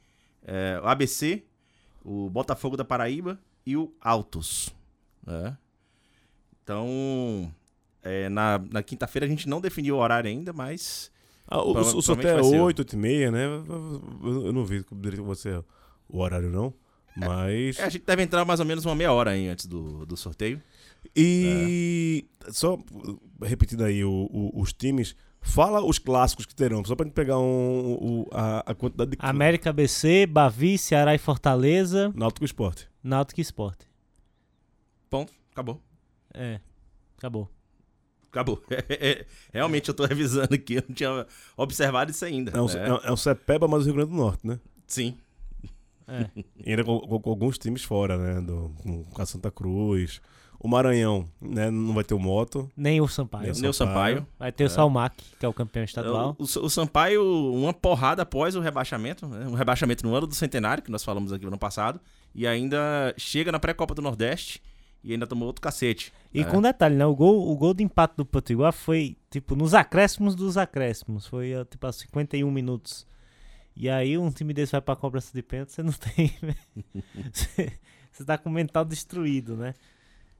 é, 0.43 0.79
o 0.81 0.87
ABC, 0.87 1.43
o 2.03 2.29
Botafogo 2.29 2.77
da 2.77 2.85
Paraíba 2.85 3.39
e 3.65 3.75
o 3.75 3.93
Altos. 4.01 4.73
né? 5.25 5.57
Então, 6.63 7.53
é, 8.03 8.29
na, 8.29 8.59
na 8.71 8.83
quinta-feira 8.83 9.25
a 9.25 9.29
gente 9.29 9.49
não 9.49 9.59
definiu 9.59 9.95
o 9.95 9.99
horário 9.99 10.29
ainda, 10.29 10.53
mas 10.53 11.11
Ah, 11.47 11.61
o, 11.61 11.71
o 11.71 12.01
sorteio 12.01 12.29
é 12.29 12.33
provavelmente 12.35 12.41
vai 12.41 12.43
ser. 12.43 12.61
8, 12.61 12.79
8 12.79 12.93
e 12.93 12.97
meia, 12.97 13.31
né? 13.31 13.45
Eu, 13.45 14.53
não 14.53 14.63
vi 14.65 14.85
direito 14.93 15.23
você 15.23 15.61
o 16.07 16.19
horário, 16.19 16.49
não. 16.49 16.73
Mas. 17.15 17.77
é, 17.79 17.83
a 17.83 17.89
gente 17.89 18.05
deve 18.05 18.23
entrar 18.23 18.45
mais 18.45 18.59
ou 18.59 18.65
menos 18.65 18.85
uma 18.85 18.95
meia 18.95 19.11
hora 19.11 19.31
aí 19.31 19.47
antes 19.47 19.65
do, 19.65 20.05
do 20.05 20.15
sorteio. 20.17 20.61
E 21.15 22.25
só 22.49 22.77
repetindo 23.41 23.83
aí 23.83 24.03
o- 24.03 24.29
o- 24.31 24.61
os 24.61 24.71
times, 24.73 25.15
fala 25.41 25.81
os 25.83 25.97
clássicos 25.99 26.45
que 26.45 26.53
terão, 26.55 26.83
só 26.83 26.95
pra 26.95 27.05
gente 27.05 27.13
pegar 27.13 27.37
um, 27.39 27.93
o- 27.93 28.27
a, 28.31 28.71
a 28.71 28.75
quantidade 28.75 29.11
de 29.11 29.17
América 29.19 29.71
BC, 29.73 30.25
Bavi, 30.25 30.77
Ceará 30.77 31.13
e 31.15 31.17
Fortaleza, 31.17 32.11
Náutico 32.15 32.45
Esporte. 32.45 32.87
Náutico 33.03 33.39
e 33.39 33.43
Sport. 33.43 33.81
Ponto, 35.09 35.33
acabou. 35.51 35.81
É, 36.33 36.59
acabou. 37.17 37.49
Acabou. 38.31 38.61
É, 38.89 39.25
realmente 39.51 39.87
eu 39.89 39.93
tô 39.93 40.05
revisando 40.05 40.53
aqui, 40.53 40.75
eu 40.75 40.83
não 40.87 40.93
tinha 40.95 41.25
observado 41.57 42.11
isso 42.11 42.23
ainda. 42.25 42.51
É 42.55 42.61
um, 42.61 42.67
né? 42.67 42.87
é 42.87 42.93
um- 42.93 42.97
é 43.05 43.11
um 43.11 43.17
Cepeba, 43.17 43.67
mas 43.67 43.79
do 43.83 43.85
Rio 43.85 43.93
Grande 43.95 44.11
do 44.11 44.17
Norte, 44.17 44.45
né? 44.45 44.59
Sim. 44.85 45.17
É. 46.09 46.43
E 46.65 46.69
ainda 46.71 46.83
com, 46.83 46.99
com- 46.99 47.19
com 47.21 47.29
alguns 47.29 47.57
times 47.57 47.83
fora, 47.83 48.17
né? 48.17 48.41
Do, 48.41 48.71
com, 48.83 49.03
com 49.03 49.21
a 49.21 49.25
Santa 49.25 49.49
Cruz. 49.51 50.21
O 50.61 50.67
Maranhão, 50.67 51.25
né? 51.41 51.71
Não 51.71 51.93
vai 51.93 52.03
ter 52.03 52.13
o 52.13 52.19
Moto. 52.19 52.69
Nem 52.75 52.99
o 52.99 53.07
Sampaio. 53.07 53.43
Nem 53.43 53.53
o 53.53 53.61
Neu 53.61 53.71
Sampaio. 53.71 54.27
Vai 54.37 54.51
ter 54.51 54.65
o 54.65 54.69
Salmac, 54.69 55.15
que 55.39 55.45
é 55.45 55.47
o 55.47 55.53
campeão 55.53 55.85
estadual. 55.85 56.35
O, 56.37 56.43
o- 56.43 56.65
o 56.65 56.69
Sampaio, 56.69 57.23
uma 57.53 57.73
porrada 57.73 58.23
após 58.23 58.57
o 58.57 58.59
rebaixamento, 58.59 59.25
né? 59.25 59.47
um 59.47 59.53
rebaixamento 59.53 60.05
no 60.05 60.13
ano 60.13 60.27
do 60.27 60.35
centenário, 60.35 60.83
que 60.83 60.91
nós 60.91 61.01
falamos 61.01 61.31
aqui 61.31 61.43
no 61.45 61.49
ano 61.51 61.57
passado, 61.57 62.01
e 62.35 62.45
ainda 62.45 63.13
chega 63.17 63.53
na 63.53 63.59
pré-copa 63.59 63.95
do 63.95 64.01
Nordeste 64.01 64.61
e 65.01 65.13
ainda 65.13 65.25
tomou 65.25 65.47
outro 65.47 65.61
cacete. 65.61 66.11
E 66.33 66.39
né? 66.43 66.51
com 66.51 66.57
um 66.57 66.61
detalhe, 66.61 66.93
né? 66.97 67.05
O 67.05 67.15
gol, 67.15 67.49
o 67.49 67.55
gol 67.55 67.73
de 67.73 67.81
empate 67.81 68.15
do 68.17 68.25
Potiguar 68.25 68.73
foi, 68.73 69.15
tipo, 69.31 69.55
nos 69.55 69.73
acréscimos 69.73 70.35
dos 70.35 70.57
acréscimos. 70.57 71.25
Foi, 71.25 71.53
tipo, 71.71 71.85
aos 71.87 71.95
51 71.95 72.51
minutos. 72.51 73.07
E 73.75 73.89
aí 73.89 74.17
um 74.17 74.29
time 74.31 74.53
desse 74.53 74.71
vai 74.73 74.81
pra 74.81 74.95
cobrança 74.95 75.31
de 75.33 75.41
pênalti, 75.41 75.71
você 75.71 75.81
não 75.83 75.93
tem... 76.15 76.31
você, 77.31 77.71
você 78.11 78.25
tá 78.25 78.37
com 78.37 78.49
o 78.49 78.53
mental 78.53 78.83
destruído, 78.85 79.55
né? 79.55 79.73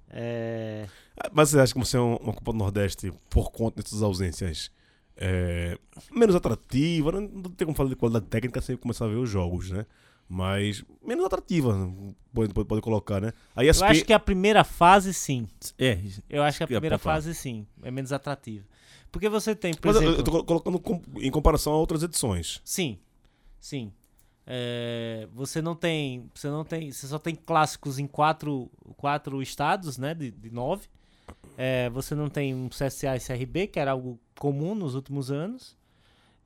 É... 0.10 0.88
Ah, 1.18 1.30
Mas 1.32 1.50
você 1.50 1.60
acha 1.60 1.74
que 1.74 1.80
você 1.80 1.98
é 1.98 2.00
um- 2.02 2.16
uma 2.18 2.34
Copa 2.34 2.52
do 2.52 2.58
Nordeste, 2.58 3.14
por 3.30 3.52
conta 3.52 3.82
dessas 3.82 4.02
ausências, 4.02 4.72
é, 5.16 5.78
menos 6.12 6.36
atrativa? 6.36 7.12
Não, 7.12 7.22
não 7.22 7.44
tem 7.52 7.66
como 7.66 7.76
falar 7.76 7.90
de 7.90 7.96
qualidade 7.96 8.26
técnica 8.26 8.62
sem 8.62 8.76
começar 8.76 9.06
a 9.06 9.10
ver 9.10 9.16
os 9.16 9.30
jogos, 9.30 9.70
né? 9.72 9.86
Mas 10.28 10.84
menos 11.06 11.26
atrativa, 11.26 11.74
pode, 12.34 12.54
pode, 12.54 12.68
pode 12.68 12.82
colocar, 12.82 13.20
né? 13.20 13.34
Aí 13.56 13.68
Eu 13.68 13.74
SP, 13.74 13.86
acho 13.86 14.06
que 14.06 14.14
a 14.14 14.20
primeira 14.20 14.64
fase, 14.64 15.12
sim. 15.14 15.48
É, 15.78 15.98
Eu 16.30 16.44
acho 16.44 16.58
que 16.60 16.64
a 16.64 16.66
Ia 16.66 16.68
primeira 16.68 17.00
pontuar. 17.00 17.16
fase, 17.16 17.34
sim. 17.34 17.66
É 17.82 17.90
menos 17.90 18.12
atrativa. 18.14 18.64
Porque 19.12 19.28
você 19.28 19.56
tem, 19.56 19.74
por 19.74 19.88
Mas 19.88 19.96
eu- 19.96 20.02
exemplo... 20.04 20.20
eu 20.20 20.24
tô 20.24 20.32
colo- 20.32 20.44
colocando 20.44 20.80
com- 20.80 21.02
em 21.20 21.32
comparação 21.32 21.74
a 21.74 21.78
outras 21.78 22.04
edições. 22.04 22.62
Sim, 22.64 23.00
sim. 23.60 23.92
É, 24.52 25.28
você 25.32 25.62
não 25.62 25.76
tem, 25.76 26.30
você 26.34 26.48
não 26.48 26.66
tem, 26.66 26.92
você 26.92 27.06
só 27.06 27.20
tem 27.20 27.36
clássicos 27.36 28.00
em 28.00 28.08
quatro, 28.08 28.70
quatro 28.98 29.42
estados, 29.44 29.98
né, 29.98 30.16
de, 30.16 30.32
de 30.32 30.50
nove. 30.50 30.88
É, 31.56 31.90
você 31.92 32.16
não 32.16 32.30
tem 32.30 32.56
um 32.56 32.68
CSA 32.68 33.16
e 33.16 33.20
CRB, 33.20 33.68
que 33.68 33.80
era 33.80 33.92
algo 33.92 34.20
comum 34.40 34.74
nos 34.74 34.96
últimos 34.96 35.30
anos. 35.30 35.78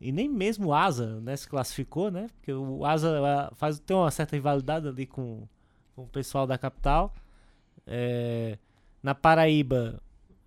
E 0.01 0.11
nem 0.11 0.27
mesmo 0.27 0.67
o 0.67 0.73
Asa, 0.73 1.21
né, 1.21 1.35
se 1.37 1.47
classificou, 1.47 2.11
né? 2.11 2.27
Porque 2.35 2.51
o 2.51 2.85
Asa 2.85 3.21
ah, 3.25 3.55
faz 3.55 3.79
tem 3.79 3.95
uma 3.95 4.11
certa 4.11 4.35
rivalidade 4.35 4.85
ali 4.85 5.05
com, 5.05 5.47
com 5.95 6.03
o 6.03 6.07
pessoal 6.07 6.45
da 6.45 6.57
capital. 6.57 7.13
É, 7.87 8.57
na 9.01 9.15
Paraíba, 9.15 10.01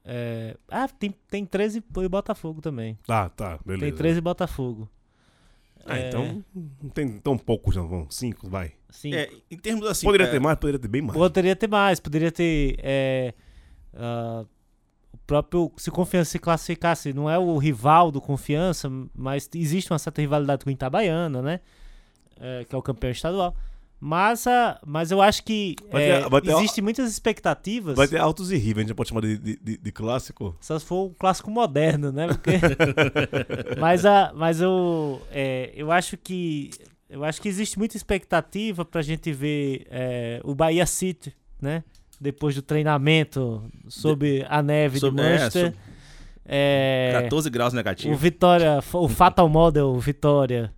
é, 0.05 0.57
ah, 0.69 0.87
tem, 0.87 1.15
tem 1.29 1.47
13 1.47 1.79
e 1.79 2.09
Botafogo 2.09 2.61
também. 2.61 2.99
Tá, 3.07 3.31
tá, 3.31 3.59
beleza. 3.65 3.87
Tem 3.87 3.95
13 3.95 4.19
e 4.19 4.21
Botafogo. 4.21 4.91
Ah, 5.87 5.99
É, 5.99 6.09
então 6.09 6.45
não 6.83 6.91
tem 6.91 7.19
tão 7.19 7.39
poucos, 7.39 7.77
não. 7.77 7.87
Vão, 7.87 8.11
cinco, 8.11 8.49
vai. 8.49 8.73
Sim. 8.91 9.15
é, 9.15 9.31
em 9.51 9.57
termos 9.57 9.87
assim. 9.87 10.07
poderia 10.07 10.27
é, 10.27 10.31
ter 10.31 10.41
mais, 10.41 10.59
poderia 10.59 10.79
ter 10.79 10.89
bem 10.89 11.03
mais. 11.03 11.17
Poderia 11.17 11.57
ter 11.57 11.69
mais, 11.69 12.01
poderia 12.01 12.33
ter. 12.33 12.77
é, 12.83 13.35
ah, 13.95 14.45
o 15.13 15.19
próprio. 15.27 15.73
Se 15.77 15.89
o 15.89 15.93
Confiança 15.93 16.31
se 16.33 16.39
classificasse, 16.39 17.13
não 17.13 17.29
é 17.31 17.39
o 17.39 17.57
rival 17.57 18.11
do 18.11 18.21
Confiança, 18.21 18.91
mas 19.15 19.49
existe 19.55 19.93
uma 19.93 19.99
certa 19.99 20.21
rivalidade 20.21 20.65
com 20.65 20.71
o 20.71 20.73
Itabaiana, 20.73 21.41
né? 21.41 21.61
É, 22.39 22.65
que 22.69 22.75
é 22.75 22.79
o 22.79 22.83
campeão 22.83 23.11
estadual. 23.11 23.57
Mas, 24.09 24.47
ah, 24.47 24.79
mas 24.87 25.11
eu 25.11 25.21
acho 25.21 25.43
que 25.43 25.75
é, 25.91 26.23
existem 26.53 26.85
muitas 26.85 27.11
expectativas. 27.11 27.97
Vai 27.97 28.07
ter 28.07 28.19
altos 28.19 28.53
e 28.53 28.57
rivais, 28.57 28.85
a 28.85 28.89
gente 28.89 28.97
pode 28.97 29.09
chamar 29.09 29.23
de, 29.23 29.37
de, 29.37 29.79
de- 29.79 29.91
clássico. 29.91 30.57
Só 30.61 30.79
se 30.79 30.85
for 30.87 31.07
um 31.09 31.15
clássico 31.19 31.51
moderno, 31.51 32.13
né? 32.13 32.29
Porque... 32.29 32.53
mas, 33.81 34.07
a, 34.07 34.33
mas 34.33 34.61
eu, 34.61 35.21
é, 35.33 35.73
eu 35.75 35.91
acho 35.91 36.17
que 36.17 36.71
eu 37.11 37.25
acho 37.25 37.43
que 37.43 37.49
existe 37.49 37.77
muita 37.81 37.97
expectativa 37.97 38.85
pra 38.85 39.03
gente 39.03 39.33
ver 39.33 39.89
é, 39.91 40.41
o 40.45 40.55
Bahia 40.55 40.87
City, 40.87 41.35
né? 41.61 41.83
Depois 42.21 42.55
do 42.55 42.63
treinamento 42.63 43.65
sob 43.89 44.47
a 44.49 44.63
neve 44.63 45.01
sob- 45.01 45.17
de 45.17 45.21
é, 45.27 45.31
Manchester. 45.33 45.65
sob- 45.73 45.77
É, 46.45 47.11
14 47.25 47.51
graus 47.51 47.73
o 47.73 47.77
negativo. 47.77 48.15
Vitória, 48.15 48.79
o 48.93 49.09
Fatal 49.09 49.49
Model 49.49 49.99
Vitória, 49.99 50.73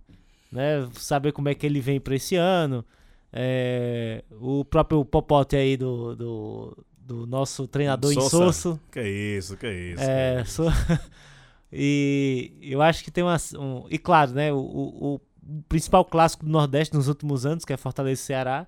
né? 0.51 0.89
Saber 0.93 1.31
como 1.31 1.47
é 1.47 1.53
que 1.53 1.63
ele 1.67 1.79
vem 1.79 1.99
pra 1.99 2.15
esse 2.15 2.35
ano. 2.35 2.83
É, 3.31 4.23
o 4.31 4.65
próprio 4.65 5.05
Popote 5.05 5.55
aí 5.55 5.77
do, 5.77 6.15
do, 6.15 6.85
do 6.97 7.27
nosso 7.27 7.67
treinador 7.67 8.11
Sousa. 8.13 8.27
insosso. 8.27 8.79
Que 8.91 9.01
isso, 9.37 9.55
que 9.57 9.67
isso. 9.71 10.01
É, 10.03 10.41
que 10.43 10.49
sou- 10.49 10.71
e 11.71 12.51
eu 12.61 12.81
acho 12.81 13.03
que 13.03 13.11
tem 13.11 13.23
uma. 13.23 13.37
Um... 13.57 13.85
E 13.89 13.97
claro, 13.97 14.31
né? 14.31 14.51
O, 14.51 14.57
o, 14.57 15.15
o 15.15 15.21
principal 15.67 16.03
clássico 16.05 16.45
do 16.45 16.51
Nordeste 16.51 16.95
nos 16.95 17.07
últimos 17.07 17.45
anos, 17.45 17.63
que 17.65 17.73
é 17.73 17.77
Fortaleza 17.77 18.21
e 18.21 18.25
Ceará. 18.25 18.67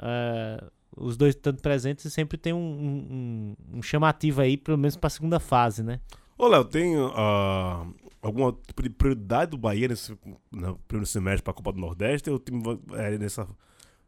é, 0.00 0.64
os 0.96 1.16
dois 1.16 1.34
estando 1.34 1.60
presentes 1.60 2.10
sempre 2.10 2.38
tem 2.38 2.54
um, 2.54 2.58
um, 2.58 3.56
um- 3.74 3.82
chamativo 3.82 4.40
aí, 4.40 4.56
pelo 4.56 4.78
menos 4.78 4.96
pra 4.96 5.10
segunda 5.10 5.38
fase, 5.38 5.82
né? 5.82 6.00
Ô, 6.38 6.48
Léo, 6.48 6.64
tem 6.64 6.94
ah, 7.14 7.86
alguma 8.22 8.52
tipo 8.66 8.82
de 8.82 8.88
prioridade 8.90 9.50
do 9.50 9.58
Bahia 9.58 9.88
nesse 9.88 10.16
no 10.50 10.76
primeiro 10.88 11.06
semestre 11.06 11.42
para 11.42 11.50
a 11.50 11.54
Copa 11.54 11.72
do 11.72 11.80
Nordeste? 11.80 12.30
Ou 12.30 12.36
o 12.36 12.38
time 12.38 12.62
vai, 12.62 12.78
é, 12.94 13.18
nessa. 13.18 13.46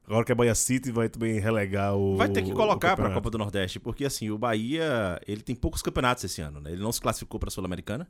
Agora 0.09 0.25
que 0.25 0.33
é 0.33 0.35
Bahia 0.35 0.55
City, 0.55 0.91
vai 0.91 1.09
também 1.09 1.39
relegar 1.39 1.95
o. 1.95 2.17
Vai 2.17 2.29
ter 2.29 2.43
que 2.43 2.53
colocar 2.53 2.97
para 2.97 3.09
a? 3.09 3.15
Copa 3.15 3.29
do 3.31 3.37
Nordeste, 3.39 3.79
porque 3.79 4.05
assim, 4.05 4.31
o 4.31 4.39
Bahia, 4.39 5.21
ele 5.27 5.43
tem 5.43 5.55
poucos 5.55 5.83
campeonatos 5.83 6.25
esse 6.25 6.41
ano, 6.41 6.61
né? 6.61 6.73
Ele 6.73 6.83
não 6.83 6.91
se 6.93 7.01
classificou 7.01 7.39
para 7.39 7.49
a 7.49 7.51
Sul-Americana. 7.51 8.09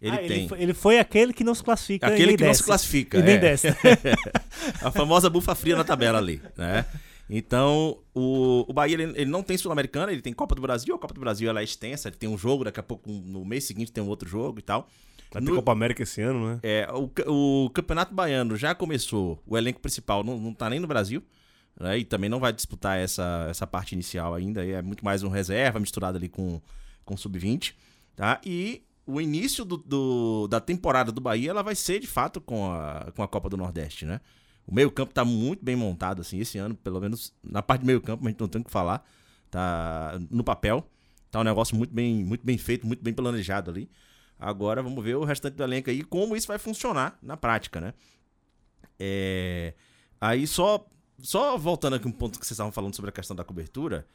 Ele 0.00 0.14
Ah, 0.14 0.18
tem 0.18 0.46
foi, 0.48 0.62
ele 0.62 0.74
foi 0.74 0.98
aquele 0.98 1.32
que 1.32 1.42
não 1.42 1.54
se 1.54 1.62
classifica 1.64 2.06
aquele 2.06 2.36
que 2.36 2.42
não 2.44 2.50
desce. 2.50 2.60
se 2.60 2.66
classifica, 2.66 3.18
E 3.18 3.22
nem 3.22 3.34
é. 3.34 3.38
desce. 3.38 3.66
a 4.82 4.90
famosa 4.92 5.28
bufa 5.28 5.54
fria 5.54 5.74
na 5.76 5.84
tabela 5.84 6.18
ali, 6.18 6.40
né? 6.56 6.84
Então, 7.30 7.98
o, 8.14 8.64
o 8.68 8.72
Bahia, 8.72 8.94
ele, 8.94 9.02
ele 9.20 9.30
não 9.30 9.42
tem 9.42 9.58
Sul-Americana, 9.58 10.12
ele 10.12 10.22
tem 10.22 10.32
Copa 10.32 10.54
do 10.54 10.62
Brasil. 10.62 10.94
A 10.94 10.98
Copa 10.98 11.12
do 11.14 11.20
Brasil, 11.20 11.48
ela 11.48 11.60
é 11.60 11.64
extensa, 11.64 12.08
ele 12.08 12.16
tem 12.16 12.28
um 12.28 12.38
jogo, 12.38 12.64
daqui 12.64 12.80
a 12.80 12.82
pouco, 12.82 13.10
no 13.10 13.44
mês 13.44 13.64
seguinte 13.64 13.90
tem 13.92 14.02
um 14.02 14.08
outro 14.08 14.28
jogo 14.28 14.58
e 14.58 14.62
tal. 14.62 14.88
Vai 15.30 15.42
ter 15.42 15.48
No- 15.50 15.56
Copa 15.56 15.72
América 15.72 16.02
esse 16.02 16.22
ano, 16.22 16.46
né? 16.54 16.60
É, 16.62 16.88
o, 16.92 17.64
o 17.66 17.70
Campeonato 17.70 18.14
Baiano 18.14 18.56
já 18.56 18.74
começou, 18.74 19.42
o 19.46 19.58
elenco 19.58 19.78
principal 19.80 20.24
não, 20.24 20.38
não 20.38 20.54
tá 20.54 20.70
nem 20.70 20.80
no 20.80 20.86
Brasil, 20.86 21.22
né? 21.80 21.98
E 21.98 22.04
também 22.04 22.28
não 22.30 22.40
vai 22.40 22.52
disputar 22.52 22.98
essa, 22.98 23.46
essa 23.50 23.66
parte 23.66 23.92
inicial 23.94 24.34
ainda, 24.34 24.64
é 24.66 24.82
muito 24.82 25.04
mais 25.04 25.22
um 25.22 25.28
reserva 25.28 25.78
misturado 25.80 26.18
ali 26.18 26.28
com, 26.28 26.60
com 27.04 27.16
sub-20, 27.16 27.74
tá? 28.16 28.40
E 28.44 28.82
o 29.06 29.20
início 29.20 29.64
do, 29.64 29.76
do- 29.78 30.48
da 30.48 30.60
temporada 30.60 31.10
do 31.10 31.20
Bahia, 31.20 31.50
ela 31.50 31.62
vai 31.62 31.74
ser 31.74 31.98
de 32.00 32.06
fato 32.06 32.40
com 32.40 32.70
a, 32.70 33.10
com 33.14 33.22
a 33.22 33.28
Copa 33.28 33.48
do 33.48 33.56
Nordeste, 33.56 34.04
né? 34.04 34.20
O 34.66 34.74
meio-campo 34.74 35.14
tá 35.14 35.24
muito 35.24 35.64
bem 35.64 35.74
montado, 35.76 36.20
assim, 36.20 36.38
esse 36.40 36.58
ano, 36.58 36.74
pelo 36.74 37.00
menos 37.00 37.32
na 37.42 37.62
parte 37.62 37.80
do 37.82 37.86
meio-campo, 37.86 38.26
a 38.26 38.28
gente 38.30 38.38
não 38.40 38.48
tem 38.48 38.60
o 38.60 38.64
que 38.64 38.70
falar, 38.70 39.02
tá 39.50 40.18
no 40.30 40.44
papel, 40.44 40.86
tá 41.30 41.40
um 41.40 41.44
negócio 41.44 41.74
muito 41.74 41.94
bem, 41.94 42.22
muito 42.22 42.44
bem 42.44 42.58
feito, 42.58 42.86
muito 42.86 43.02
bem 43.02 43.14
planejado 43.14 43.70
ali. 43.70 43.88
Agora 44.38 44.82
vamos 44.82 45.02
ver 45.02 45.16
o 45.16 45.24
restante 45.24 45.54
do 45.54 45.62
elenco 45.64 45.88
aí, 45.88 46.04
como 46.04 46.36
isso 46.36 46.46
vai 46.46 46.58
funcionar 46.58 47.18
na 47.22 47.34
prática, 47.36 47.80
né? 47.80 47.94
É, 48.98 49.74
Aí 50.20 50.46
só, 50.46 50.84
só 51.20 51.56
voltando 51.58 51.96
aqui 51.96 52.06
um 52.08 52.12
ponto 52.12 52.38
que 52.38 52.44
vocês 52.46 52.52
estavam 52.52 52.72
falando 52.72 52.94
sobre 52.94 53.08
a 53.10 53.12
questão 53.12 53.34
da 53.36 53.44
cobertura, 53.44 54.06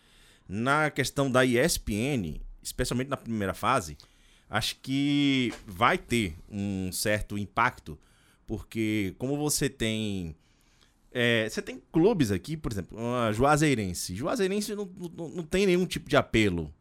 na 0.47 0.89
questão 0.91 1.29
da 1.31 1.45
ESPN, 1.45 2.39
especialmente 2.61 3.07
na 3.09 3.17
primeira 3.17 3.53
fase, 3.53 3.97
acho 4.49 4.75
que 4.81 5.53
vai 5.65 5.97
ter 5.97 6.35
um 6.49 6.91
certo 6.91 7.37
impacto, 7.37 7.97
porque 8.45 9.15
como 9.17 9.37
você 9.37 9.69
tem. 9.69 10.35
é, 11.11 11.47
você 11.49 11.61
tem 11.61 11.81
clubes 11.91 12.31
aqui, 12.31 12.57
por 12.57 12.71
exemplo, 12.71 12.97
a 13.15 13.31
Juazeirense. 13.31 14.15
Juazeirense 14.15 14.75
não, 14.75 14.89
não, 15.15 15.29
não 15.29 15.43
tem 15.43 15.65
nenhum 15.65 15.85
tipo 15.85 16.09
de 16.09 16.17
apelo 16.17 16.73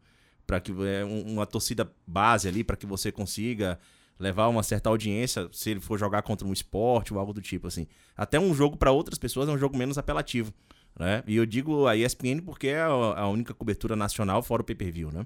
para 0.45 0.59
que 0.59 0.71
é, 0.85 1.05
um- 1.05 1.33
uma 1.33 1.45
torcida 1.45 1.89
base 2.05 2.47
ali 2.47 2.63
para 2.63 2.75
que 2.75 2.85
você 2.85 3.11
consiga 3.11 3.79
levar 4.19 4.47
uma 4.47 4.63
certa 4.63 4.89
audiência 4.89 5.49
se 5.51 5.71
ele 5.71 5.79
for 5.79 5.97
jogar 5.97 6.21
contra 6.21 6.47
um 6.47 6.53
esporte 6.53 7.13
ou 7.13 7.19
algo 7.19 7.33
do 7.33 7.41
tipo 7.41 7.67
assim. 7.67 7.87
Até 8.15 8.39
um 8.39 8.53
jogo 8.53 8.77
para 8.77 8.91
outras 8.91 9.17
pessoas 9.17 9.49
é 9.49 9.51
um 9.51 9.57
jogo 9.57 9.77
menos 9.77 9.97
apelativo, 9.97 10.53
né? 10.97 11.23
E 11.27 11.35
eu 11.35 11.45
digo 11.45 11.87
a 11.87 11.95
ESPN 11.95 12.41
porque 12.45 12.67
é 12.67 12.81
a, 12.81 13.27
única 13.27 13.53
cobertura 13.53 13.95
nacional 13.95 14.41
fora 14.43 14.61
o 14.61 14.65
pay-per-view, 14.65 15.11
né? 15.11 15.25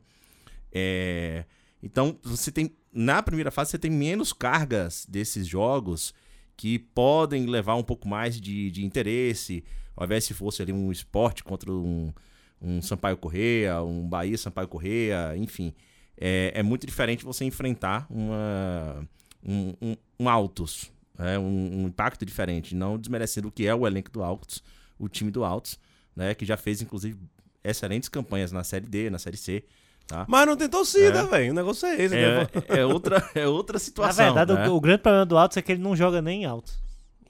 É, 0.72 1.46
Então, 1.82 2.18
você 2.24 2.52
tem 2.52 2.76
na 2.98 3.22
primeira 3.22 3.52
fase 3.52 3.72
você 3.72 3.78
tem 3.78 3.92
menos 3.92 4.34
cargas 4.34 5.06
desses 5.08 5.46
jogos 5.46 6.16
que 6.56 6.80
podem 6.80 7.46
levar 7.46 7.76
um 7.76 7.84
pouco 7.84 8.08
mais 8.08 8.42
de, 8.42 8.72
de 8.72 8.84
interesse, 8.84 9.64
ao 9.96 10.06
invés 10.06 10.24
se 10.24 10.34
fosse 10.34 10.64
ali 10.64 10.74
um 10.74 10.92
esporte 10.92 11.44
contra 11.44 11.72
um, 11.72 12.12
um 12.60 12.82
Sampaio 12.82 13.18
Correia, 13.18 13.84
um 13.84 14.08
Bahia 14.10 14.38
Sampaio 14.38 14.68
Correia, 14.68 15.38
enfim. 15.38 15.76
É, 16.20 16.52
é 16.56 16.64
muito 16.64 16.86
diferente 16.88 17.24
você 17.24 17.46
enfrentar 17.46 18.08
uma, 18.10 19.08
um, 19.46 19.74
um, 19.82 19.96
um 20.20 20.30
Autos, 20.30 20.92
é, 21.20 21.38
um, 21.38 21.84
um 21.84 21.88
impacto 21.88 22.26
diferente, 22.26 22.76
não 22.76 22.98
desmerecendo 22.98 23.48
o 23.50 23.52
que 23.52 23.68
é 23.68 23.74
o 23.76 23.86
elenco 23.86 24.10
do 24.12 24.24
Autos, 24.24 24.64
o 24.98 25.08
time 25.08 25.30
do 25.32 25.44
Autos, 25.44 25.80
né, 26.16 26.34
que 26.34 26.44
já 26.46 26.58
fez, 26.58 26.82
inclusive, 26.82 27.18
excelentes 27.64 28.10
campanhas 28.10 28.52
na 28.52 28.64
Série 28.64 28.88
D, 28.88 29.10
na 29.10 29.20
Série 29.20 29.38
C, 29.38 29.64
tá? 30.08 30.26
Mas 30.28 30.48
não 30.48 30.56
tem 30.58 30.68
torcida, 30.68 31.20
É. 31.20 31.26
velho. 31.26 31.52
O 31.52 31.56
negócio 31.56 31.86
é 31.88 32.02
esse. 32.02 32.16
né? 32.16 32.48
É, 32.70 32.80
é 32.80 32.86
outra, 32.86 33.30
é 33.36 33.48
outra 33.48 33.76
Na 33.76 33.80
situação. 33.80 34.26
verdade, 34.26 34.54
né? 34.54 34.68
o, 34.70 34.76
o 34.76 34.82
grande 34.82 35.02
problema 35.04 35.26
do 35.26 35.38
Altos 35.38 35.58
é 35.58 35.62
que 35.62 35.72
ele 35.72 35.82
não 35.84 35.96
joga 35.96 36.22
nem 36.22 36.44
em 36.44 36.46
Altos. 36.46 36.80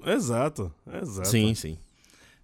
Exato, 0.06 0.72
exato. 1.02 1.28
Sim, 1.28 1.54
sim. 1.56 1.78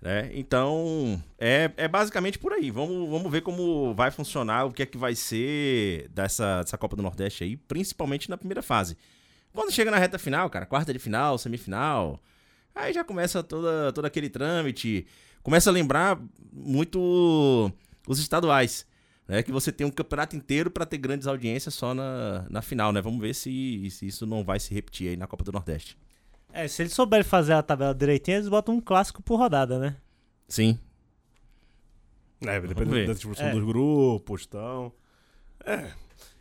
Né? 0.04 0.30
Então, 0.34 1.24
é, 1.40 1.72
é 1.78 1.88
basicamente 1.88 2.38
por 2.38 2.52
aí. 2.52 2.70
Vamos, 2.70 3.10
vamos 3.10 3.32
ver 3.32 3.40
como 3.40 3.94
vai 3.94 4.12
funcionar, 4.12 4.66
o 4.66 4.74
que 4.74 4.84
é 4.84 4.86
que 4.86 4.98
vai 4.98 5.16
ser 5.16 6.10
dessa, 6.10 6.62
dessa 6.62 6.78
Copa 6.78 6.98
do 6.98 7.02
Nordeste 7.02 7.46
aí, 7.46 7.56
principalmente 7.56 8.30
na 8.30 8.38
primeira 8.38 8.62
fase. 8.62 8.98
Quando 9.54 9.72
chega 9.72 9.90
na 9.90 9.98
reta 9.98 10.20
final, 10.20 10.50
cara, 10.50 10.66
quarta 10.66 10.92
de 10.92 11.00
final, 11.00 11.38
semifinal, 11.38 12.20
aí 12.76 12.92
já 12.92 13.02
começa 13.02 13.42
toda, 13.42 13.94
todo 13.94 14.04
aquele 14.04 14.30
trâmite. 14.30 15.08
Começa 15.42 15.70
a 15.70 15.74
lembrar 15.74 16.20
muito 16.52 17.72
os 18.06 18.20
estaduais. 18.20 18.86
Né, 19.26 19.42
que 19.42 19.54
você 19.54 19.72
tem 19.72 19.88
um 19.88 19.92
campeonato 19.92 20.36
inteiro 20.36 20.70
para 20.70 20.86
ter 20.86 20.98
grandes 20.98 21.28
audiências 21.28 21.74
só 21.74 21.94
na, 21.94 22.46
na 22.50 22.62
final, 22.62 22.92
né? 22.92 23.02
Vamos 23.02 23.22
ver 23.22 23.34
se, 23.34 23.90
se 23.90 24.06
isso 24.06 24.26
não 24.26 24.44
vai 24.44 24.60
se 24.60 24.74
repetir 24.74 25.08
aí 25.08 25.16
na 25.16 25.28
Copa 25.28 25.46
do 25.46 25.52
Nordeste. 25.54 25.98
É, 26.54 26.68
se 26.68 26.84
eles 26.84 26.94
souberem 26.94 27.24
fazer 27.24 27.54
a 27.54 27.64
tabela 27.64 27.96
direitinho, 27.96 28.38
eles 28.38 28.48
botam 28.48 28.76
um 28.76 28.80
clássico 28.82 29.22
por 29.24 29.38
rodada, 29.38 29.80
né? 29.80 29.96
Sim, 30.48 30.78
É, 32.46 32.60
depende 32.62 33.06
da 33.08 33.14
distribuição 33.14 33.48
É. 33.48 33.52
dos 33.52 33.64
grupos 33.64 34.44
e 34.44 34.48
tal. 34.50 34.94
É. 35.66 35.92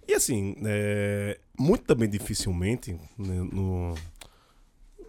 E 0.06 0.14
assim, 0.14 0.56
é, 0.64 1.38
muito 1.58 1.84
também 1.84 2.08
dificilmente, 2.10 2.92
né, 3.16 3.40
no, 3.52 3.94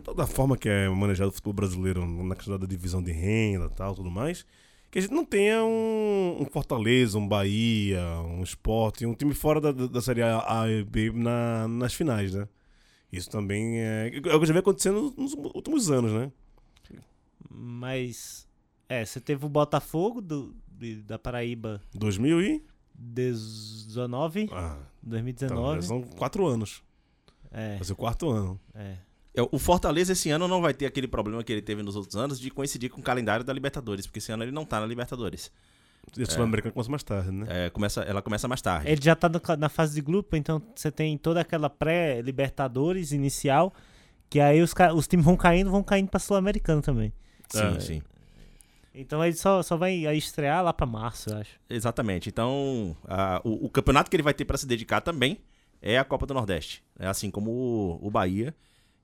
toda 0.03 0.23
a 0.23 0.27
forma 0.27 0.55
que 0.55 0.69
é 0.69 0.87
manejado 0.87 1.29
o 1.31 1.33
futebol 1.33 1.53
brasileiro 1.53 2.05
na 2.05 2.35
questão 2.35 2.57
da 2.59 2.67
divisão 2.67 3.01
de 3.01 3.11
renda 3.11 3.65
e 3.65 3.69
tal, 3.75 3.95
tudo 3.95 4.11
mais, 4.11 4.45
que 4.91 4.99
a 4.99 5.01
gente 5.01 5.13
não 5.13 5.25
tenha 5.25 5.63
um, 5.63 6.37
um 6.41 6.45
Fortaleza, 6.45 7.17
um 7.17 7.27
Bahia, 7.27 8.03
um 8.27 8.43
esporte, 8.43 9.03
um 9.05 9.15
time 9.15 9.33
fora 9.33 9.59
da, 9.59 9.71
da 9.71 10.01
Série 10.01 10.21
A, 10.21 10.61
A 10.61 10.69
e 10.69 10.83
B 10.83 11.11
na, 11.11 11.67
nas 11.67 11.93
finais, 11.95 12.33
né? 12.35 12.47
Isso 13.13 13.29
também 13.29 13.79
é, 13.79 14.11
é 14.13 14.35
o 14.35 14.39
que 14.39 14.45
já 14.45 14.53
vem 14.53 14.59
acontecendo 14.59 15.13
nos 15.17 15.33
últimos 15.33 15.89
anos, 15.91 16.11
né? 16.11 16.31
Mas. 17.49 18.47
É, 18.89 19.05
você 19.05 19.19
teve 19.19 19.45
o 19.45 19.49
Botafogo 19.49 20.21
do, 20.21 20.55
de- 20.67 21.01
da 21.03 21.17
Paraíba 21.17 21.81
2000 21.93 22.41
e... 22.41 22.63
19, 22.95 24.49
Ah, 24.51 24.77
então, 25.01 25.09
2019. 25.09 25.81
já 25.81 25.87
são 25.87 26.01
quatro 26.03 26.45
anos. 26.45 26.83
É, 27.51 27.75
Vai 27.77 27.83
ser 27.85 27.93
o 27.93 27.95
quarto 27.95 28.29
ano. 28.29 28.59
é. 28.75 28.97
É, 29.35 29.41
O 29.51 29.57
Fortaleza 29.57 30.13
esse 30.13 30.29
ano 30.29 30.47
não 30.47 30.61
vai 30.61 30.75
ter 30.75 30.85
aquele 30.85 31.07
problema 31.07 31.43
que 31.43 31.51
ele 31.51 31.61
teve 31.61 31.81
nos 31.81 31.95
outros 31.95 32.15
anos 32.15 32.39
de 32.39 32.51
coincidir 32.51 32.91
com 32.91 33.01
o 33.01 33.03
calendário 33.03 33.43
da 33.43 33.51
Libertadores, 33.51 34.05
porque 34.05 34.19
esse 34.19 34.31
ano 34.31 34.43
ele 34.43 34.51
não 34.51 34.63
tá 34.63 34.79
na 34.79 34.85
Libertadores. 34.85 35.51
E 36.17 36.21
a 36.23 36.25
Sul-Americana 36.27 36.71
começa 36.73 36.89
mais 36.91 37.03
tarde, 37.03 37.31
né? 37.31 37.45
É, 37.49 37.69
começa, 37.69 38.01
ela 38.01 38.21
começa 38.21 38.47
mais 38.47 38.61
tarde. 38.61 38.87
Ele 38.89 39.01
já 39.01 39.15
tá 39.15 39.27
no 39.29 39.41
na 39.57 39.69
fase 39.69 39.95
de 39.95 40.01
grupo, 40.01 40.35
então 40.35 40.61
você 40.75 40.91
tem 40.91 41.17
toda 41.17 41.41
aquela 41.41 41.69
pré-Libertadores 41.69 43.11
inicial, 43.11 43.73
que 44.29 44.39
aí 44.39 44.61
os, 44.61 44.73
os 44.95 45.07
times 45.07 45.25
vão 45.25 45.35
caindo, 45.35 45.71
vão 45.71 45.83
caindo 45.83 46.09
pra 46.09 46.19
Sul-Americano 46.19 46.81
também. 46.81 47.11
Sim, 47.49 47.75
É. 47.75 47.79
sim. 47.79 48.01
Então 48.93 49.23
ele 49.25 49.35
só, 49.35 49.63
só 49.63 49.75
vai 49.75 49.93
estrear 50.15 50.63
lá 50.63 50.71
pra 50.71 50.85
março, 50.85 51.31
eu 51.31 51.37
acho. 51.37 51.59
Exatamente. 51.67 52.29
Então, 52.29 52.95
a- 53.07 53.41
o, 53.43 53.65
o 53.65 53.69
campeonato 53.69 54.09
que 54.09 54.15
ele 54.15 54.21
vai 54.23 54.35
ter 54.35 54.45
para 54.45 54.57
se 54.57 54.67
dedicar 54.67 55.01
também 55.01 55.39
é 55.81 55.97
a 55.97 56.03
Copa 56.03 56.27
do 56.27 56.33
Nordeste. 56.35 56.83
É 56.99 57.07
assim 57.07 57.31
como 57.31 57.49
o, 57.49 58.07
o 58.07 58.11
Bahia, 58.11 58.53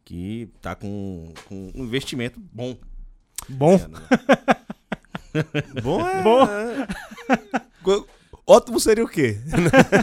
que 0.05 0.47
tá 0.61 0.75
com, 0.75 1.33
com 1.47 1.71
um 1.73 1.83
investimento 1.85 2.39
bom. 2.39 2.77
Bom, 3.47 3.75
ano, 3.77 3.97
né? 3.97 4.05
Bom 5.83 6.07
é. 6.07 6.21
Bom. 6.23 6.45
é. 6.47 8.19
Ótimo 8.45 8.79
seria 8.79 9.03
o 9.03 9.07
quê? 9.07 9.37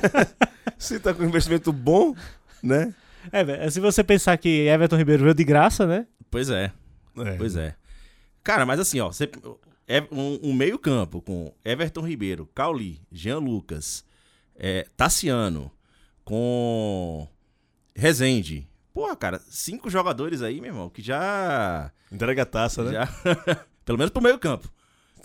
Se 0.79 1.01
tá 1.01 1.13
com 1.13 1.23
um 1.23 1.27
investimento 1.27 1.73
bom, 1.73 2.15
né? 2.63 2.95
é, 3.33 3.71
se 3.71 3.81
você 3.81 4.05
pensar 4.05 4.37
que 4.37 4.69
Everton 4.69 4.97
Ribeiro 4.97 5.23
veio 5.25 5.35
de 5.35 5.43
graça, 5.43 5.87
né? 5.87 6.07
Pois 6.31 6.51
é. 6.51 6.71
É. 7.17 7.37
Pois 7.37 7.57
é. 7.57 7.75
Cara, 8.45 8.67
mas 8.67 8.79
assim, 8.79 9.01
ó, 9.01 9.11
você- 9.11 9.31
é 9.89 10.03
um, 10.13 10.51
um 10.51 10.53
meio-campo 10.53 11.23
com 11.23 11.53
Everton 11.65 12.03
Ribeiro, 12.03 12.49
Cauli, 12.55 13.01
Jean 13.11 13.39
Lucas, 13.39 14.05
é, 14.55 14.87
Tassiano, 14.97 15.71
com 16.25 17.27
Rezende. 17.95 18.69
Porra, 18.93 19.17
cara, 19.17 19.41
cinco 19.49 19.89
jogadores 19.89 20.43
aí, 20.43 20.61
meu 20.61 20.71
irmão, 20.71 20.91
que 20.91 21.03
já. 21.03 21.91
Entrega 22.13 22.43
a 22.43 22.47
taça, 22.47 22.85
né? 22.85 22.93
já 22.93 23.09
pelo 23.85 23.99
menos 23.99 24.11
pro 24.11 24.23
meio-campo. 24.23 24.71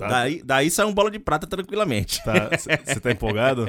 Tá. 0.02 0.08
Daí, 0.08 0.42
daí 0.44 0.70
sai 0.72 0.86
um 0.86 0.94
bola 0.94 1.10
de 1.12 1.20
prata 1.20 1.46
tranquilamente. 1.48 2.22
Você 2.86 3.00
tá 3.00 3.12
empolgado? 3.12 3.68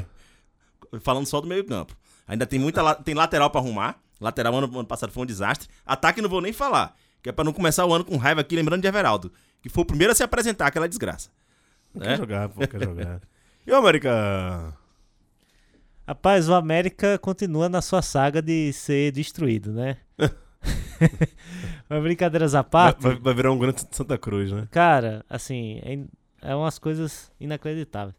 Falando 1.00 1.26
só 1.26 1.40
do 1.40 1.46
meio-campo. 1.46 1.96
Ainda 2.26 2.46
tem 2.46 2.58
muita 2.58 2.94
tem 2.96 3.14
lateral 3.14 3.50
pra 3.50 3.60
arrumar. 3.60 3.98
Lateral 4.20 4.54
ano, 4.56 4.66
ano 4.78 4.86
passado 4.86 5.10
foi 5.12 5.22
um 5.22 5.26
desastre. 5.26 5.68
Ataque 5.84 6.20
não 6.22 6.28
vou 6.28 6.40
nem 6.40 6.52
falar. 6.52 6.94
Que 7.22 7.28
é 7.28 7.32
pra 7.32 7.44
não 7.44 7.52
começar 7.52 7.84
o 7.86 7.92
ano 7.94 8.04
com 8.04 8.16
raiva 8.16 8.40
aqui, 8.40 8.54
lembrando 8.56 8.80
de 8.82 8.88
Everaldo. 8.88 9.32
Que 9.62 9.68
foi 9.68 9.82
o 9.82 9.86
primeiro 9.86 10.12
a 10.12 10.14
se 10.16 10.22
apresentar, 10.22 10.66
aquela 10.66 10.88
desgraça. 10.88 11.30
Não 11.94 12.02
É? 12.04 12.08
quer 12.10 12.16
jogar, 12.18 12.48
pô, 12.48 12.66
quer 12.66 12.82
jogar. 12.82 13.20
E 13.66 13.70
o 13.70 13.76
América? 13.76 14.74
Rapaz, 16.06 16.48
o 16.48 16.54
América 16.54 17.18
continua 17.18 17.68
na 17.68 17.80
sua 17.80 18.02
saga 18.02 18.42
de 18.42 18.72
ser 18.72 19.12
destruído, 19.12 19.72
né? 19.72 19.98
Mas 21.88 22.02
brincadeiras 22.02 22.54
à 22.54 22.62
Vai, 22.62 22.70
parte, 22.70 23.02
vai- 23.02 23.16
vai 23.18 23.34
virar 23.34 23.52
um 23.52 23.58
grande 23.58 23.84
Santa 23.90 24.16
Cruz, 24.18 24.52
né? 24.52 24.68
cara, 24.70 25.24
assim, 25.28 25.80
é, 26.42 26.54
umas 26.54 26.78
coisas 26.78 27.30
inacreditáveis. 27.40 28.14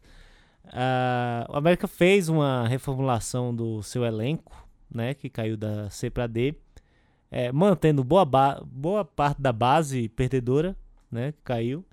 Ah, 0.66 1.46
o 1.50 1.56
América 1.56 1.86
fez 1.86 2.28
uma 2.28 2.66
reformulação 2.66 3.54
do 3.54 3.82
seu 3.82 4.04
elenco, 4.04 4.66
né? 4.92 5.14
Que 5.14 5.28
caiu 5.28 5.56
da 5.56 5.90
C 5.90 6.08
para 6.10 6.26
D, 6.26 6.54
é, 7.30 7.52
mantendo 7.52 8.02
boa, 8.02 8.24
boa 8.64 9.04
parte 9.04 9.40
da 9.40 9.52
base 9.52 10.08
perdedora, 10.08 10.76
né? 11.10 11.32
Que 11.32 11.38
caiu. 11.44 11.84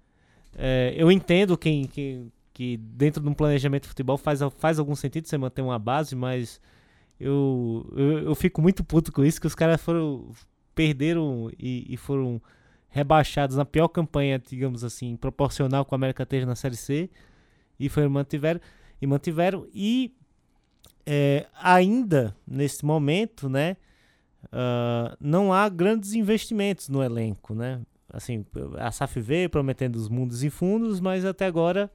É, 0.57 0.93
eu 0.97 1.11
entendo 1.11 1.57
quem, 1.57 1.85
quem- 1.87 2.31
que 2.53 2.77
dentro 2.77 3.21
de 3.21 3.29
um 3.29 3.33
planejamento 3.33 3.83
de 3.83 3.89
futebol 3.89 4.17
faz, 4.17 4.39
faz 4.57 4.79
algum 4.79 4.95
sentido 4.95 5.27
você 5.27 5.37
manter 5.37 5.61
uma 5.61 5.79
base, 5.79 6.15
mas 6.15 6.59
eu, 7.19 7.85
eu, 7.95 8.19
eu 8.19 8.35
fico 8.35 8.61
muito 8.61 8.83
puto 8.83 9.11
com 9.11 9.23
isso, 9.23 9.39
que 9.39 9.47
os 9.47 9.55
caras 9.55 9.81
foram 9.81 10.29
perderam 10.73 11.49
e, 11.59 11.85
e 11.93 11.97
foram 11.97 12.41
rebaixados 12.91 13.55
na 13.55 13.65
pior 13.65 13.87
campanha, 13.87 14.37
digamos 14.37 14.83
assim, 14.83 15.15
proporcional 15.15 15.83
com 15.85 15.95
a 15.95 15.97
América 15.97 16.25
teve 16.25 16.45
na 16.45 16.55
Série 16.55 16.75
C 16.75 17.09
e 17.79 17.89
foi 17.89 18.07
mantiveram 18.07 18.59
e 19.01 19.07
mantiveram 19.07 19.65
e 19.73 20.13
é, 21.05 21.47
ainda 21.59 22.35
nesse 22.45 22.85
momento, 22.85 23.49
né, 23.49 23.77
ah, 24.51 25.15
não 25.19 25.51
há 25.53 25.67
grandes 25.69 26.13
investimentos 26.13 26.89
no 26.89 27.01
elenco, 27.01 27.55
né? 27.55 27.81
Assim, 28.13 28.45
a 28.77 28.91
SAF 28.91 29.19
veio 29.21 29.49
prometendo 29.49 29.95
os 29.95 30.09
mundos 30.09 30.43
e 30.43 30.49
fundos, 30.49 30.99
mas 30.99 31.23
até 31.23 31.45
agora 31.45 31.89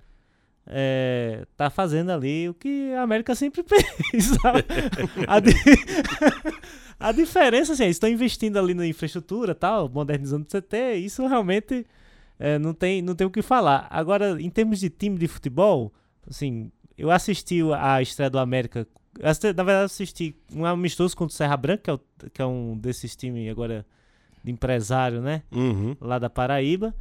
é, 0.66 1.46
tá 1.56 1.68
fazendo 1.68 2.10
ali 2.10 2.48
o 2.48 2.54
que 2.54 2.92
a 2.94 3.02
América 3.02 3.34
sempre 3.34 3.62
fez. 3.68 4.30
a, 5.28 5.38
di- 5.40 5.52
a 6.98 7.12
diferença, 7.12 7.72
assim, 7.72 7.84
eles 7.84 7.96
estão 7.96 8.08
investindo 8.08 8.58
ali 8.58 8.74
na 8.74 8.86
infraestrutura 8.86 9.54
tal, 9.54 9.88
modernizando 9.88 10.44
o 10.46 10.50
CT, 10.50 10.94
isso 10.96 11.26
realmente 11.26 11.86
é, 12.38 12.58
não, 12.58 12.72
tem, 12.74 13.02
não 13.02 13.14
tem 13.14 13.26
o 13.26 13.30
que 13.30 13.42
falar. 13.42 13.86
Agora, 13.90 14.40
em 14.40 14.50
termos 14.50 14.80
de 14.80 14.88
time 14.90 15.18
de 15.18 15.26
futebol, 15.28 15.92
assim, 16.28 16.70
eu 16.96 17.10
assisti 17.10 17.60
a 17.78 18.00
estreia 18.02 18.30
do 18.30 18.38
América. 18.38 18.86
assisti- 19.22 19.52
Na 19.52 19.62
verdade, 19.62 19.84
assisti 19.86 20.34
um 20.54 20.64
amistoso 20.64 21.16
contra 21.16 21.32
o 21.32 21.36
Serra 21.36 21.56
Branca, 21.56 21.82
que 21.82 21.90
é, 21.90 21.94
o- 21.94 22.00
que 22.32 22.42
é 22.42 22.46
um 22.46 22.76
desses 22.76 23.14
times 23.16 23.50
agora 23.50 23.84
de 24.44 24.50
empresário, 24.52 25.20
né? 25.20 25.42
Uhum. 25.52 25.96
lá 26.00 26.18
da 26.18 26.30
Paraíba. 26.30 26.94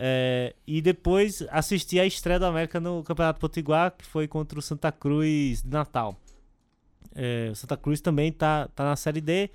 É, 0.00 0.54
e 0.66 0.80
depois 0.80 1.44
assisti 1.50 1.98
a 1.98 2.06
estreia 2.06 2.38
do 2.38 2.46
América 2.46 2.78
no 2.78 3.02
Campeonato 3.02 3.40
Potiguar, 3.40 3.90
que 3.98 4.04
foi 4.06 4.28
contra 4.28 4.56
o 4.58 4.62
Santa 4.62 4.92
Cruz 4.92 5.60
de 5.62 5.68
Natal. 5.70 6.16
É, 7.20 7.50
o 7.50 7.54
Santa 7.56 7.76
Cruz 7.76 8.00
também 8.00 8.30
tá, 8.30 8.68
tá 8.74 8.84
na 8.84 8.96
Série 8.96 9.20
D 9.20 9.50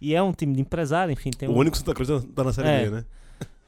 e 0.00 0.14
é 0.14 0.22
um 0.22 0.32
time 0.32 0.54
de 0.54 0.60
empresário, 0.60 1.12
enfim, 1.12 1.30
tem 1.30 1.48
O 1.48 1.52
um, 1.52 1.56
único 1.56 1.76
Santa 1.76 1.94
Cruz 1.94 2.08
tá 2.34 2.44
na 2.44 2.52
Série 2.52 2.68
É. 2.68 2.84
B, 2.84 2.90
né? 2.90 3.04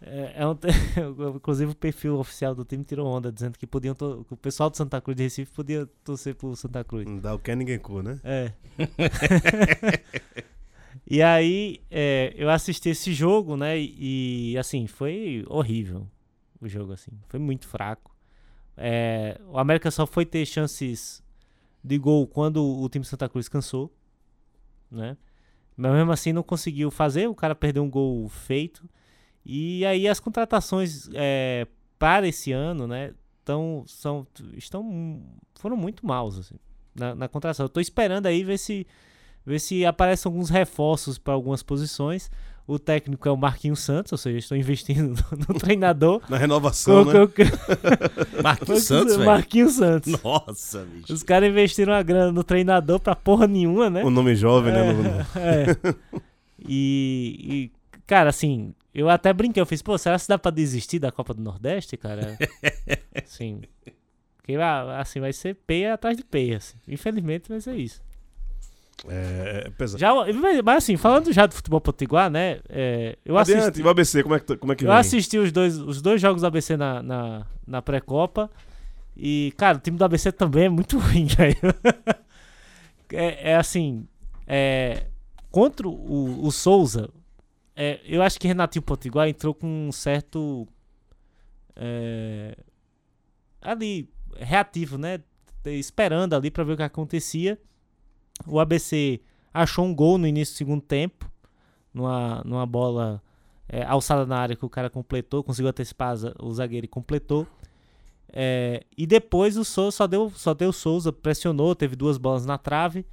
é, 0.02 0.32
é 0.36 0.46
um 0.46 0.54
inclusive 1.34 1.72
o 1.72 1.74
perfil 1.74 2.18
oficial 2.18 2.54
do 2.54 2.64
time 2.64 2.84
tirou 2.84 3.06
onda 3.06 3.32
dizendo 3.32 3.58
que 3.58 3.66
podiam 3.66 3.94
to- 3.94 4.24
que 4.28 4.34
o 4.34 4.36
pessoal 4.36 4.68
do 4.70 4.76
Santa 4.76 5.00
Cruz 5.00 5.16
de 5.16 5.22
Recife 5.22 5.50
podia 5.52 5.88
torcer 6.04 6.34
pro 6.34 6.54
Santa 6.54 6.84
Cruz. 6.84 7.06
Não 7.06 7.18
dá 7.18 7.34
o 7.34 7.38
que 7.38 7.54
ninguém 7.54 7.78
cu, 7.78 8.02
né? 8.02 8.20
É. 8.22 8.52
e 11.06 11.22
aí, 11.22 11.80
é, 11.90 12.32
eu 12.36 12.50
assisti 12.50 12.90
esse 12.90 13.12
jogo, 13.12 13.56
né? 13.56 13.78
E, 13.78 14.52
e, 14.52 14.58
assim, 14.58 14.86
foi 14.86 15.44
horrível 15.48 16.06
o 16.60 16.68
jogo, 16.68 16.92
assim. 16.92 17.12
Foi 17.28 17.40
muito 17.40 17.66
fraco. 17.66 18.14
É, 18.76 19.40
o 19.48 19.58
América 19.58 19.90
só 19.90 20.06
foi 20.06 20.24
ter 20.26 20.44
chances 20.46 21.22
de 21.82 21.98
gol 21.98 22.26
quando 22.26 22.64
o 22.64 22.88
time 22.88 23.04
Santa 23.04 23.28
Cruz 23.28 23.48
cansou, 23.48 23.92
né? 24.90 25.16
Mas 25.76 25.92
mesmo 25.92 26.10
assim 26.10 26.32
não 26.32 26.42
conseguiu 26.42 26.90
fazer, 26.90 27.28
o 27.28 27.34
cara 27.34 27.54
perdeu 27.54 27.82
um 27.82 27.90
gol 27.90 28.28
feito. 28.28 28.88
E 29.44 29.84
aí 29.86 30.08
as 30.08 30.18
contratações 30.20 31.08
é, 31.14 31.66
para 31.98 32.26
esse 32.26 32.52
ano, 32.52 32.86
né? 32.86 33.14
Tão, 33.44 33.84
são, 33.86 34.26
estão, 34.54 35.22
foram 35.54 35.76
muito 35.76 36.06
maus, 36.06 36.38
assim 36.38 36.56
na, 36.98 37.14
na 37.14 37.28
contratação. 37.28 37.68
Tô 37.68 37.80
esperando 37.80 38.26
aí 38.26 38.42
ver 38.42 38.58
se 38.58 38.86
ver 39.46 39.60
se 39.60 39.86
aparecem 39.86 40.28
alguns 40.28 40.50
reforços 40.50 41.16
para 41.16 41.32
algumas 41.32 41.62
posições. 41.62 42.30
O 42.68 42.78
técnico 42.78 43.26
é 43.26 43.32
o 43.32 43.36
Marquinhos 43.36 43.80
Santos, 43.80 44.12
ou 44.12 44.18
seja, 44.18 44.36
estou 44.36 44.54
investindo 44.56 45.14
no, 45.32 45.38
no 45.54 45.58
treinador. 45.58 46.20
Na 46.28 46.36
renovação, 46.36 47.02
né? 47.06 47.12
Coloquei 47.12 47.46
o- 48.38 48.42
Marquinhos 48.42 48.82
Santos, 48.84 49.16
velho. 49.16 49.26
Marquinhos 49.26 49.72
Santos. 49.72 50.20
Nossa, 50.22 50.84
bicho. 50.84 51.12
Os 51.12 51.22
caras 51.22 51.48
investiram 51.48 51.94
a 51.94 52.02
grana 52.02 52.30
no 52.30 52.44
treinador 52.44 53.00
pra 53.00 53.16
porra 53.16 53.46
nenhuma, 53.46 53.88
né? 53.88 54.04
O 54.04 54.10
nome 54.10 54.34
jovem, 54.36 54.70
né? 54.72 54.92
No- 54.92 55.02
no- 55.02 55.08
É. 55.36 55.66
E, 56.68 57.70
e, 57.94 57.98
cara, 58.06 58.28
assim, 58.30 58.74
eu 58.94 59.08
até 59.08 59.32
brinquei, 59.32 59.60
eu 59.60 59.66
fiz, 59.66 59.80
pô, 59.80 59.96
será 59.96 60.18
que 60.18 60.28
dá 60.28 60.38
pra 60.38 60.50
desistir 60.50 60.98
da 60.98 61.10
Copa 61.12 61.32
do 61.32 61.42
Nordeste, 61.42 61.96
cara? 61.96 62.36
Sim. 63.24 63.62
Porque, 64.36 64.56
ah, 64.56 65.00
assim, 65.00 65.20
vai 65.20 65.32
ser 65.32 65.54
peia 65.66 65.94
atrás 65.94 66.16
de 66.16 66.24
peia, 66.24 66.56
assim. 66.58 66.76
Infelizmente 66.86 67.48
vai 67.48 67.60
ser 67.60 67.76
isso. 67.76 68.00
É, 69.06 69.64
é 69.66 69.70
pesado. 69.70 70.00
Já, 70.00 70.12
mas, 70.62 70.76
assim, 70.84 70.96
falando 70.96 71.32
já 71.32 71.46
do 71.46 71.54
futebol 71.54 71.80
potiguar, 71.80 72.28
né? 72.30 72.60
é, 72.68 73.16
eu 73.24 73.36
Adiante, 73.38 73.60
assisti, 73.60 73.82
o 73.82 73.88
ABC, 73.88 74.22
como 74.22 74.34
é 74.34 74.40
que, 74.40 74.46
tá- 74.46 74.56
como 74.56 74.72
é 74.72 74.76
que 74.76 74.84
eu 74.84 74.88
vem? 74.88 74.96
assisti 74.98 75.38
os 75.38 75.52
dois, 75.52 75.78
os 75.78 76.02
dois 76.02 76.20
jogos 76.20 76.40
do 76.42 76.46
ABC 76.46 76.76
na, 76.76 77.02
na, 77.02 77.46
na 77.66 77.80
pré-copa. 77.82 78.50
E, 79.16 79.52
cara, 79.56 79.78
o 79.78 79.80
time 79.80 79.96
do 79.96 80.04
ABC 80.04 80.32
também 80.32 80.64
é 80.64 80.68
muito 80.68 80.98
ruim, 80.98 81.26
velho. 81.26 81.56
É, 83.12 83.52
é 83.52 83.56
assim. 83.56 84.06
É, 84.46 85.06
contra 85.50 85.88
o, 85.88 86.44
o 86.46 86.50
Souza, 86.50 87.08
é, 87.76 88.00
eu 88.04 88.22
acho 88.22 88.38
que 88.38 88.48
Renatinho 88.48 88.82
Potiguar 88.82 89.28
entrou 89.28 89.54
com 89.54 89.88
um 89.88 89.92
certo. 89.92 90.66
é, 91.76 92.56
ali, 93.60 94.08
reativo, 94.36 94.98
né? 94.98 95.20
Esperando 95.64 96.34
ali 96.34 96.50
pra 96.50 96.64
ver 96.64 96.72
o 96.72 96.76
que 96.76 96.82
acontecia. 96.82 97.58
O 98.46 98.60
ABC 98.60 99.20
achou 99.52 99.84
um 99.84 99.94
gol 99.94 100.18
no 100.18 100.26
início 100.26 100.54
do 100.54 100.58
segundo 100.58 100.82
tempo, 100.82 101.30
numa, 101.92 102.42
numa 102.44 102.66
bola 102.66 103.22
é, 103.68 103.82
alçada 103.84 104.24
na 104.24 104.38
área 104.38 104.56
que 104.56 104.64
o 104.64 104.70
cara 104.70 104.88
completou, 104.88 105.44
conseguiu 105.44 105.68
antecipar 105.68 106.16
o 106.40 106.52
zagueiro 106.52 106.86
e 106.86 106.88
completou. 106.88 107.46
É, 108.30 108.84
e 108.96 109.06
depois 109.06 109.56
o 109.56 109.64
Souza 109.64 109.96
só 109.96 110.06
deu, 110.06 110.30
só 110.30 110.54
deu 110.54 110.72
Souza, 110.72 111.12
pressionou, 111.12 111.74
teve 111.74 111.96
duas 111.96 112.18
bolas 112.18 112.44
na 112.44 112.58
trave, 112.58 113.06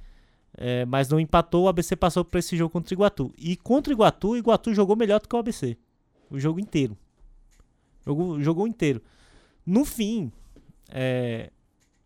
é, 0.56 0.84
mas 0.84 1.08
não 1.08 1.20
empatou. 1.20 1.64
O 1.64 1.68
ABC 1.68 1.96
passou 1.96 2.24
para 2.24 2.38
esse 2.38 2.56
jogo 2.56 2.70
contra 2.70 2.92
o 2.92 2.96
Iguatu. 2.96 3.32
E 3.36 3.56
contra 3.56 3.92
o 3.92 3.94
Iguatu, 3.96 4.30
o 4.30 4.36
Iguatu 4.36 4.74
jogou 4.74 4.96
melhor 4.96 5.20
do 5.20 5.28
que 5.28 5.34
o 5.34 5.38
ABC. 5.38 5.76
O 6.30 6.38
jogo 6.38 6.60
inteiro. 6.60 6.96
Jogou, 8.04 8.40
jogou 8.40 8.66
inteiro. 8.66 9.02
No 9.64 9.84
fim, 9.84 10.30
é, 10.90 11.50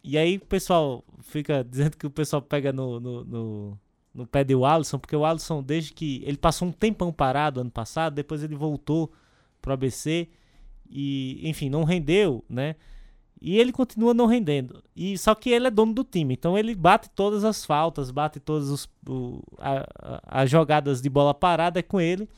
e 0.02 0.16
aí 0.18 0.36
o 0.36 0.40
pessoal 0.46 1.04
fica 1.20 1.62
dizendo 1.68 1.96
que 1.96 2.06
o 2.06 2.10
pessoal 2.10 2.42
pega 2.42 2.72
no, 2.72 2.98
no, 3.00 3.24
no, 3.24 3.78
no 4.14 4.26
pé 4.26 4.44
do 4.44 4.64
Alisson, 4.64 4.98
porque 4.98 5.16
o 5.16 5.24
Alisson, 5.24 5.62
desde 5.62 5.92
que 5.92 6.22
ele 6.26 6.36
passou 6.36 6.68
um 6.68 6.72
tempão 6.72 7.12
parado 7.12 7.60
ano 7.60 7.70
passado, 7.70 8.14
depois 8.14 8.42
ele 8.42 8.54
voltou 8.54 9.10
pro 9.60 9.72
ABC 9.72 10.28
e, 10.90 11.40
enfim, 11.48 11.68
não 11.68 11.84
rendeu, 11.84 12.44
né? 12.48 12.76
E 13.42 13.58
ele 13.58 13.72
continua 13.72 14.12
não 14.12 14.26
rendendo. 14.26 14.82
E 14.94 15.16
só 15.16 15.34
que 15.34 15.48
ele 15.50 15.66
é 15.66 15.70
dono 15.70 15.94
do 15.94 16.04
time, 16.04 16.34
então 16.34 16.58
ele 16.58 16.74
bate 16.74 17.08
todas 17.10 17.42
as 17.42 17.64
faltas, 17.64 18.10
bate 18.10 18.38
todas 18.38 18.68
os, 18.68 18.88
o- 19.08 19.40
a- 19.58 19.86
a- 19.98 20.42
as 20.42 20.50
jogadas 20.50 21.00
de 21.00 21.08
bola 21.08 21.32
parada 21.32 21.78
é 21.80 21.82
com 21.82 21.98
ele. 22.00 22.28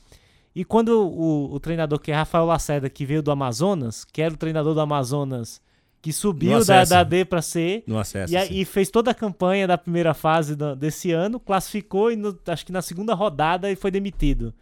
E 0.55 0.63
quando 0.63 0.89
o, 1.09 1.51
o 1.53 1.59
treinador 1.59 1.99
que 1.99 2.11
é 2.11 2.15
Rafael 2.15 2.45
Lacerda, 2.45 2.89
que 2.89 3.05
veio 3.05 3.21
do 3.23 3.31
Amazonas, 3.31 4.05
que 4.05 4.21
era 4.21 4.33
o 4.33 4.37
treinador 4.37 4.73
do 4.73 4.79
Amazonas, 4.81 5.59
que 6.03 6.11
subiu 6.13 6.51
da, 6.51 6.83
da 6.97 7.03
D 7.03 7.23
para 7.25 7.41
C, 7.41 7.81
acesso. 7.97 8.31
e, 8.33 8.37
a- 8.37 8.45
e 8.45 8.63
fez 8.65 8.91
toda 8.91 9.09
a 9.09 9.13
campanha 9.15 9.65
da 9.65 9.77
primeira 9.77 10.13
fase 10.13 10.55
da- 10.55 10.75
desse 10.75 11.11
ano, 11.11 11.39
classificou 11.39 12.11
e 12.11 12.15
no- 12.15 12.37
acho 12.45 12.65
que 12.65 12.71
na 12.73 12.81
segunda 12.83 13.13
rodada 13.15 13.67
ele 13.67 13.75
foi 13.77 13.89
demitido 13.89 14.53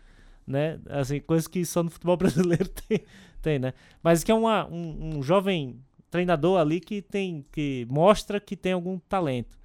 né? 0.47 0.79
Assim, 0.89 1.19
coisas 1.19 1.47
que 1.47 1.63
só 1.65 1.81
no 1.83 1.89
futebol 1.89 2.15
brasileiro 2.57 2.67
tem, 2.69 3.01
tem 3.41 3.59
né? 3.59 3.73
Mas 4.03 4.23
que 4.23 4.31
é 4.31 4.35
uma, 4.35 4.67
um, 4.67 5.17
um 5.17 5.23
jovem 5.23 5.79
treinador 6.09 6.59
ali 6.59 6.79
que 6.79 7.01
tem 7.01 7.45
que 7.51 7.87
mostra 7.89 8.39
que 8.39 8.55
tem 8.57 8.73
algum 8.73 8.99
talento. 8.99 9.57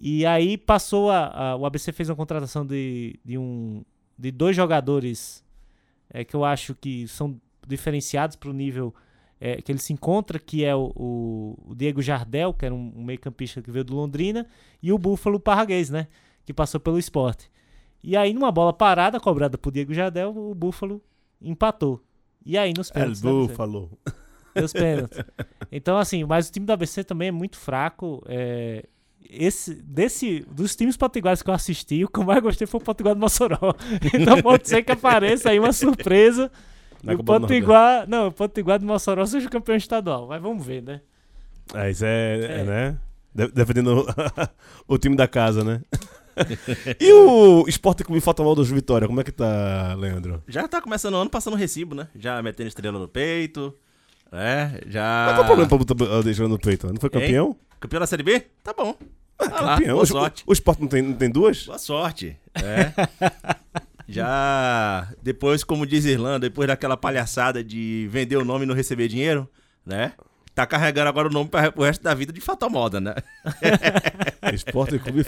E 0.00 0.24
aí 0.26 0.56
passou 0.56 1.10
a, 1.10 1.26
a- 1.52 1.56
o 1.56 1.66
ABC 1.66 1.90
fez 1.92 2.08
uma 2.08 2.16
contratação 2.16 2.64
de, 2.66 3.18
de 3.24 3.36
um 3.38 3.84
de 4.16 4.30
dois 4.30 4.54
jogadores 4.56 5.42
é, 6.10 6.22
que 6.24 6.34
eu 6.36 6.44
acho 6.44 6.74
que 6.74 7.08
são 7.08 7.40
diferenciados 7.66 8.36
para 8.36 8.50
o 8.50 8.52
nível 8.52 8.94
é, 9.40 9.60
que 9.60 9.70
ele 9.72 9.78
se 9.78 9.92
encontra, 9.92 10.38
que 10.38 10.64
é 10.64 10.74
o, 10.74 10.92
o- 10.96 11.74
Diego 11.74 12.00
Jardel, 12.02 12.52
que 12.54 12.64
era 12.64 12.74
um, 12.74 12.92
um 12.96 13.04
meio-campista 13.04 13.60
que 13.60 13.70
veio 13.70 13.84
do 13.84 13.94
Londrina, 13.94 14.46
e 14.82 14.92
o 14.92 14.98
Búfalo 14.98 15.38
Parraguês, 15.40 15.90
né? 15.90 16.06
Que 16.44 16.52
passou 16.52 16.78
pelo 16.80 16.98
esporte. 16.98 17.50
E 18.02 18.16
aí, 18.16 18.32
numa 18.34 18.52
bola 18.52 18.72
parada, 18.72 19.18
cobrada 19.18 19.56
por 19.58 19.72
Diego 19.72 19.94
Jardel, 19.94 20.36
o 20.36 20.54
Búfalo 20.54 21.02
empatou. 21.40 22.02
E 22.44 22.56
aí, 22.58 22.72
nos 22.76 22.88
El 22.90 22.94
pênaltis. 22.94 23.22
né, 23.22 23.30
Zé? 23.30 23.36
Buffalo. 23.48 23.90
Deu 24.54 24.64
os 24.64 24.72
pênaltis. 24.72 25.18
Então, 25.72 25.96
assim, 25.98 26.22
mas 26.24 26.48
o 26.48 26.52
time 26.52 26.66
do 26.66 26.72
ABC 26.72 27.02
também 27.02 27.28
é 27.28 27.32
muito 27.32 27.56
fraco. 27.56 28.22
é, 28.28 28.84
esse, 29.28 29.74
desse, 29.82 30.40
dos 30.50 30.76
times 30.76 30.96
potiguares 30.98 31.42
que 31.42 31.48
eu 31.50 31.54
assisti, 31.54 32.04
o 32.04 32.08
que 32.08 32.20
eu 32.20 32.24
mais 32.24 32.42
gostei 32.42 32.66
foi 32.66 32.78
o 32.78 32.84
Potiguar 32.84 33.14
do 33.14 33.20
Mossoró. 33.20 33.74
Então 34.14 34.40
pode 34.42 34.68
ser 34.68 34.82
que 34.82 34.92
apareça 34.92 35.48
aí 35.50 35.58
uma 35.58 35.72
surpresa. 35.72 36.52
Na 37.04 37.12
e 37.12 37.14
o 37.14 37.18
Copa 37.18 37.38
do 37.40 37.46
Potiguar, 37.46 38.08
não, 38.08 38.28
o 38.28 38.32
Potiguar 38.32 38.78
do 38.78 38.86
Mossoró 38.86 39.24
seja 39.26 39.46
o 39.46 39.50
campeão 39.50 39.76
estadual. 39.76 40.26
Mas 40.28 40.40
vamos 40.42 40.64
ver, 40.64 40.82
né? 40.82 41.00
É, 41.74 41.90
isso 41.90 42.04
é, 42.04 42.38
é, 42.40 42.60
É. 42.60 42.64
né? 42.64 42.98
De- 43.34 43.48
Defendendo 43.52 44.06
o 44.88 44.98
time 44.98 45.16
da 45.16 45.26
casa, 45.28 45.62
né? 45.64 45.80
e 47.00 47.12
o 47.12 47.64
Esporte 47.68 48.02
Clube 48.04 48.20
Falta 48.20 48.42
Mal 48.42 48.54
dos 48.54 48.68
Vitória, 48.70 49.06
como 49.06 49.20
é 49.20 49.24
que 49.24 49.32
tá, 49.32 49.94
Leandro? 49.96 50.42
Já 50.48 50.66
tá 50.66 50.80
começando 50.80 51.14
o 51.14 51.18
ano 51.18 51.30
passando 51.30 51.56
recibo, 51.56 51.94
né? 51.94 52.08
Já 52.16 52.42
metendo 52.42 52.68
estrela 52.68 52.98
no 52.98 53.06
peito. 53.08 53.74
É, 54.32 54.80
já. 54.88 55.26
Mas 55.26 55.34
qual 55.36 55.42
o 55.44 55.46
problema 55.46 55.68
pra 55.68 55.78
botar 55.78 56.22
deixando 56.22 56.48
no 56.48 56.58
peito? 56.58 56.86
Não 56.88 56.96
foi 56.96 57.08
Hein? 57.08 57.20
campeão? 57.20 57.56
Campeão 57.78 58.00
da 58.00 58.06
Série 58.06 58.22
B? 58.24 58.40
Tá 58.64 58.72
bom. 58.72 58.96
Ah, 59.38 59.60
lá, 59.62 59.74
campeão. 59.76 59.94
boa 59.94 60.02
O, 60.02 60.06
sorte. 60.06 60.42
o 60.46 60.52
Esporte 60.52 60.80
não 60.80 60.88
tem, 60.88 61.02
não 61.02 61.14
tem 61.14 61.30
duas? 61.30 61.66
Boa 61.66 61.78
sorte. 61.78 62.36
É. 62.54 62.92
Já 64.08 65.08
depois, 65.22 65.64
como 65.64 65.86
diz 65.86 66.04
Irlanda, 66.04 66.40
depois 66.48 66.68
daquela 66.68 66.96
palhaçada 66.96 67.62
de 67.64 68.06
vender 68.10 68.36
o 68.36 68.44
nome 68.44 68.64
e 68.64 68.66
não 68.68 68.74
receber 68.74 69.08
dinheiro, 69.08 69.48
né? 69.84 70.12
Tá 70.54 70.64
carregando 70.64 71.08
agora 71.08 71.26
o 71.26 71.32
nome 71.32 71.50
para 71.50 71.72
o 71.76 71.82
resto 71.82 72.00
da 72.02 72.14
vida 72.14 72.32
de 72.32 72.40
Fatal 72.40 72.70
Moda, 72.70 73.00
né? 73.00 73.14
Esporte 74.54 74.98
Clube 75.00 75.24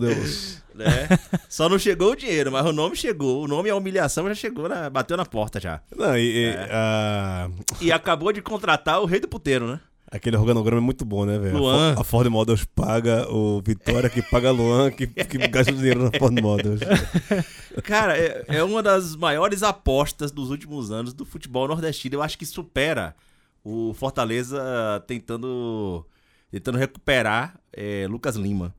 Deus. 0.00 0.62
né? 0.74 1.08
Só 1.48 1.68
não 1.68 1.78
chegou 1.78 2.12
o 2.12 2.16
dinheiro, 2.16 2.50
mas 2.50 2.64
o 2.64 2.72
nome 2.72 2.96
chegou. 2.96 3.44
O 3.44 3.48
nome 3.48 3.68
e 3.68 3.72
a 3.72 3.76
humilhação 3.76 4.26
já 4.28 4.34
chegou, 4.34 4.68
na- 4.70 4.88
bateu 4.88 5.14
na 5.16 5.26
porta 5.26 5.60
já. 5.60 5.80
Não, 5.94 6.16
e, 6.16 6.46
É. 6.46 6.68
ah, 6.70 7.50
E 7.82 7.92
acabou 7.92 8.32
de 8.32 8.40
contratar 8.40 9.02
o 9.02 9.04
rei 9.04 9.20
do 9.20 9.28
puteiro, 9.28 9.66
né? 9.66 9.80
Aquele 10.12 10.36
organograma 10.36 10.80
é 10.80 10.84
muito 10.84 11.04
bom, 11.04 11.24
né, 11.24 11.38
velho? 11.38 11.58
Luan. 11.58 11.92
A 11.92 11.94
Fo- 11.96 12.00
A 12.00 12.04
Ford 12.04 12.28
Models 12.30 12.64
paga 12.64 13.26
o 13.32 13.60
Vitória, 13.60 14.08
que 14.10 14.22
paga 14.22 14.50
Luan, 14.50 14.90
que, 14.90 15.06
que 15.06 15.38
gasta 15.48 15.72
dinheiro 15.72 16.04
na 16.04 16.18
Ford 16.18 16.38
Models. 16.40 16.80
Cara, 17.84 18.16
é, 18.18 18.44
é 18.48 18.62
uma 18.64 18.82
das 18.82 19.16
maiores 19.16 19.62
apostas 19.62 20.30
dos 20.30 20.50
últimos 20.50 20.90
anos 20.90 21.12
do 21.12 21.24
futebol 21.24 21.66
nordestino. 21.66 22.16
Eu 22.16 22.22
acho 22.22 22.38
que 22.38 22.46
supera 22.46 23.14
o 23.64 23.94
Fortaleza 23.94 24.60
tentando, 25.06 26.04
tentando 26.50 26.78
recuperar 26.78 27.58
é, 27.72 28.06
Lucas 28.08 28.36
Lima. 28.36 28.74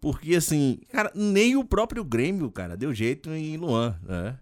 Porque, 0.00 0.36
assim, 0.36 0.78
cara, 0.92 1.10
nem 1.14 1.56
o 1.56 1.64
próprio 1.64 2.04
Grêmio, 2.04 2.50
cara, 2.50 2.76
deu 2.76 2.92
jeito 2.94 3.30
em 3.30 3.56
Luan, 3.56 3.96
né? 4.06 4.36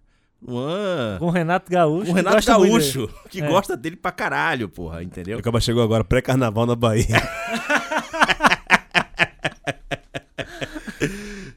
Luan. 0.46 1.16
Com 1.18 1.26
o 1.26 1.30
Renato 1.30 1.70
Gaúcho. 1.70 2.02
O 2.10 2.14
que 2.14 2.20
Renato 2.20 2.36
dele. 2.36 2.46
Gaúcho, 2.70 3.10
que 3.30 3.40
É. 3.42 3.48
gosta 3.48 3.76
dele 3.76 3.96
pra 3.96 4.12
caralho, 4.12 4.68
porra, 4.68 5.02
entendeu? 5.02 5.38
Acaba 5.38 5.60
chegou 5.60 5.82
agora, 5.82 6.04
pré-carnaval 6.04 6.66
na 6.66 6.74
Bahia. 6.76 7.06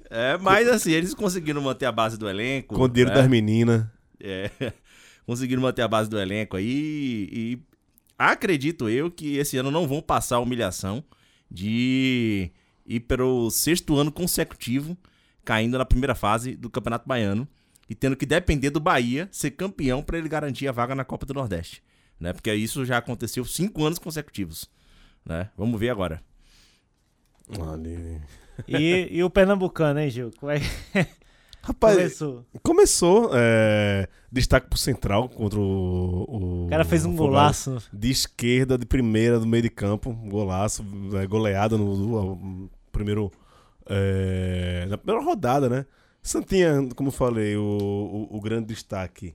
É, 0.10 0.38
mas 0.38 0.67
assim, 0.67 0.91
eles 0.91 1.13
conseguiram 1.13 1.62
manter 1.62 1.86
a 1.86 1.91
base 1.91 2.17
do 2.17 2.28
elenco. 2.30 2.76
com 2.76 2.84
o 2.84 2.88
dinheiro 2.88 3.12
né? 3.12 3.15
das 3.17 3.28
meninas. 3.28 3.86
É, 4.19 4.50
conseguiram 5.26 5.62
manter 5.62 5.84
a 5.84 5.88
base 5.88 6.10
do 6.10 6.19
elenco 6.19 6.58
aí 6.58 7.30
e 7.32 7.60
acredito 8.17 8.89
eu 8.89 9.12
que 9.12 9.38
esse 9.38 9.58
ano 9.58 9.69
não 9.69 9.88
vão 9.88 10.02
passar 10.02 10.38
a 10.38 10.39
humilhação 10.39 11.04
de 11.52 12.50
ir 12.86 13.00
pelo 13.02 13.50
sexto 13.52 13.95
ano 13.95 14.12
consecutivo 14.12 14.97
caindo 15.45 15.78
na 15.78 15.86
primeira 15.86 16.15
fase 16.15 16.56
do 16.56 16.69
Campeonato 16.69 17.08
Baiano 17.08 17.47
e 17.89 17.95
tendo 17.95 18.15
que 18.15 18.26
depender 18.26 18.69
do 18.69 18.80
Bahia 18.80 19.28
ser 19.32 19.52
campeão 19.52 20.02
para 20.04 20.17
ele 20.17 20.30
garantir 20.30 20.67
a 20.67 20.71
vaga 20.71 20.93
na 20.95 21.06
Copa 21.06 21.26
do 21.26 21.34
Nordeste, 21.34 21.84
né? 22.19 22.34
Porque 22.34 22.54
isso 22.54 22.86
já 22.86 22.97
aconteceu 22.97 23.45
cinco 23.45 23.86
anos 23.86 24.00
consecutivos, 24.00 24.69
né? 25.26 25.50
Vamos 25.58 25.80
ver 25.80 25.89
agora. 25.89 26.21
Ali. 27.71 28.21
E, 28.67 29.08
e 29.12 29.23
o 29.23 29.30
Pernambucano, 29.30 30.00
hein, 30.00 30.10
Gil? 30.10 30.32
Como 30.38 30.52
é 30.52 30.60
Rapaz, 31.62 31.95
começou? 31.97 32.45
começou. 32.63 33.32
é, 33.34 34.08
destaque 34.32 34.69
pro 34.69 34.80
Central 34.80 35.28
contra 35.28 35.60
o. 35.60 36.26
O, 36.28 36.65
O 36.65 36.69
cara 36.69 36.86
fez 36.86 37.04
um 37.04 37.13
golaço. 37.13 37.82
De 37.91 38.10
esquerda, 38.10 38.78
de 38.78 38.86
primeira, 38.86 39.38
do 39.38 39.45
meio 39.45 39.63
de 39.63 39.69
campo. 39.69 40.10
um 40.10 40.30
Golaço, 40.30 40.86
é, 41.21 41.28
goleada 41.28 41.78
no, 41.78 41.97
no 41.97 42.69
primeiro. 42.91 43.30
é, 43.89 44.86
na 44.89 44.97
primeira 44.97 45.26
rodada, 45.26 45.67
né? 45.67 45.86
Santinha, 46.27 46.87
como 46.95 47.09
eu 47.09 47.13
falei, 47.13 47.55
o, 47.55 48.27
o, 48.31 48.37
o 48.37 48.41
grande 48.41 48.67
destaque 48.67 49.33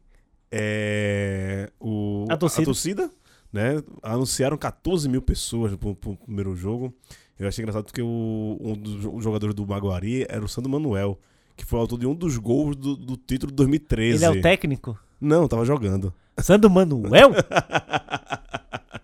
é 0.50 1.70
o, 1.80 2.26
A 2.28 2.36
torcida. 2.36 3.10
né? 3.52 3.82
Anunciaram 4.02 4.56
14 4.56 5.08
mil 5.08 5.22
pessoas 5.22 5.74
pro, 5.76 5.94
pro 5.94 6.16
primeiro 6.16 6.54
jogo. 6.54 6.94
Eu 7.38 7.48
achei 7.48 7.62
engraçado 7.62 7.84
porque 7.84 8.02
o, 8.02 8.58
um 8.60 8.74
dos 8.74 9.00
jo- 9.00 9.20
jogadores 9.20 9.54
do 9.54 9.66
Maguari 9.66 10.26
era 10.28 10.44
o 10.44 10.48
Sandro 10.48 10.70
Manuel, 10.70 11.18
que 11.56 11.64
foi 11.64 11.78
o 11.78 11.82
autor 11.82 11.98
de 11.98 12.06
um 12.06 12.14
dos 12.14 12.36
gols 12.36 12.76
do, 12.76 12.94
do 12.94 13.16
título 13.16 13.50
de 13.50 13.56
2013. 13.56 14.16
Ele 14.16 14.24
é 14.24 14.38
o 14.38 14.42
técnico? 14.42 14.98
Não, 15.20 15.48
tava 15.48 15.64
jogando. 15.64 16.12
Sandro 16.38 16.68
Manuel? 16.70 17.30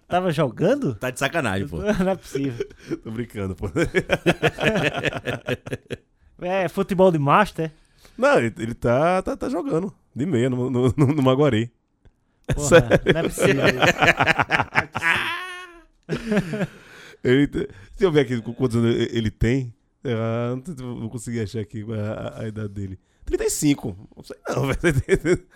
Tava 0.08 0.30
jogando? 0.32 0.94
Tá 0.94 1.10
de 1.10 1.18
sacanagem, 1.18 1.68
pô. 1.68 1.76
Não 2.02 2.10
é 2.12 2.16
possível. 2.16 2.66
Tô 3.04 3.10
brincando, 3.10 3.54
pô. 3.54 3.66
É 6.40 6.68
futebol 6.68 7.10
de 7.10 7.18
master? 7.18 7.70
Não, 8.16 8.38
ele, 8.38 8.52
ele 8.58 8.74
tá, 8.74 9.22
tá, 9.22 9.36
tá 9.36 9.48
jogando. 9.48 9.92
De 10.14 10.26
meia 10.26 10.48
no, 10.50 10.68
no, 10.70 10.92
no, 10.96 11.06
no 11.06 11.22
Maguari. 11.22 11.70
Porra, 12.54 12.66
Sério? 12.68 12.88
não 13.12 13.20
é 13.20 13.22
possível. 13.24 13.64
Ele, 17.22 17.46
te- 17.46 17.58
deixa 17.66 17.70
eu 18.00 18.12
ver 18.12 18.20
aqui 18.20 18.40
qu- 18.40 18.54
quantos 18.54 18.76
anos 18.76 18.94
ele 19.12 19.30
tem. 19.30 19.74
Ah, 20.04 20.54
não, 20.78 20.94
não 21.00 21.08
consegui 21.08 21.40
achar 21.40 21.60
aqui 21.60 21.84
a, 21.92 22.12
a- 22.12 22.42
a 22.42 22.48
idade 22.48 22.68
dele. 22.68 22.98
35. 23.24 23.96
Não 24.16 24.22
sei 24.24 24.36
não, 24.48 24.66
velho. 24.72 25.46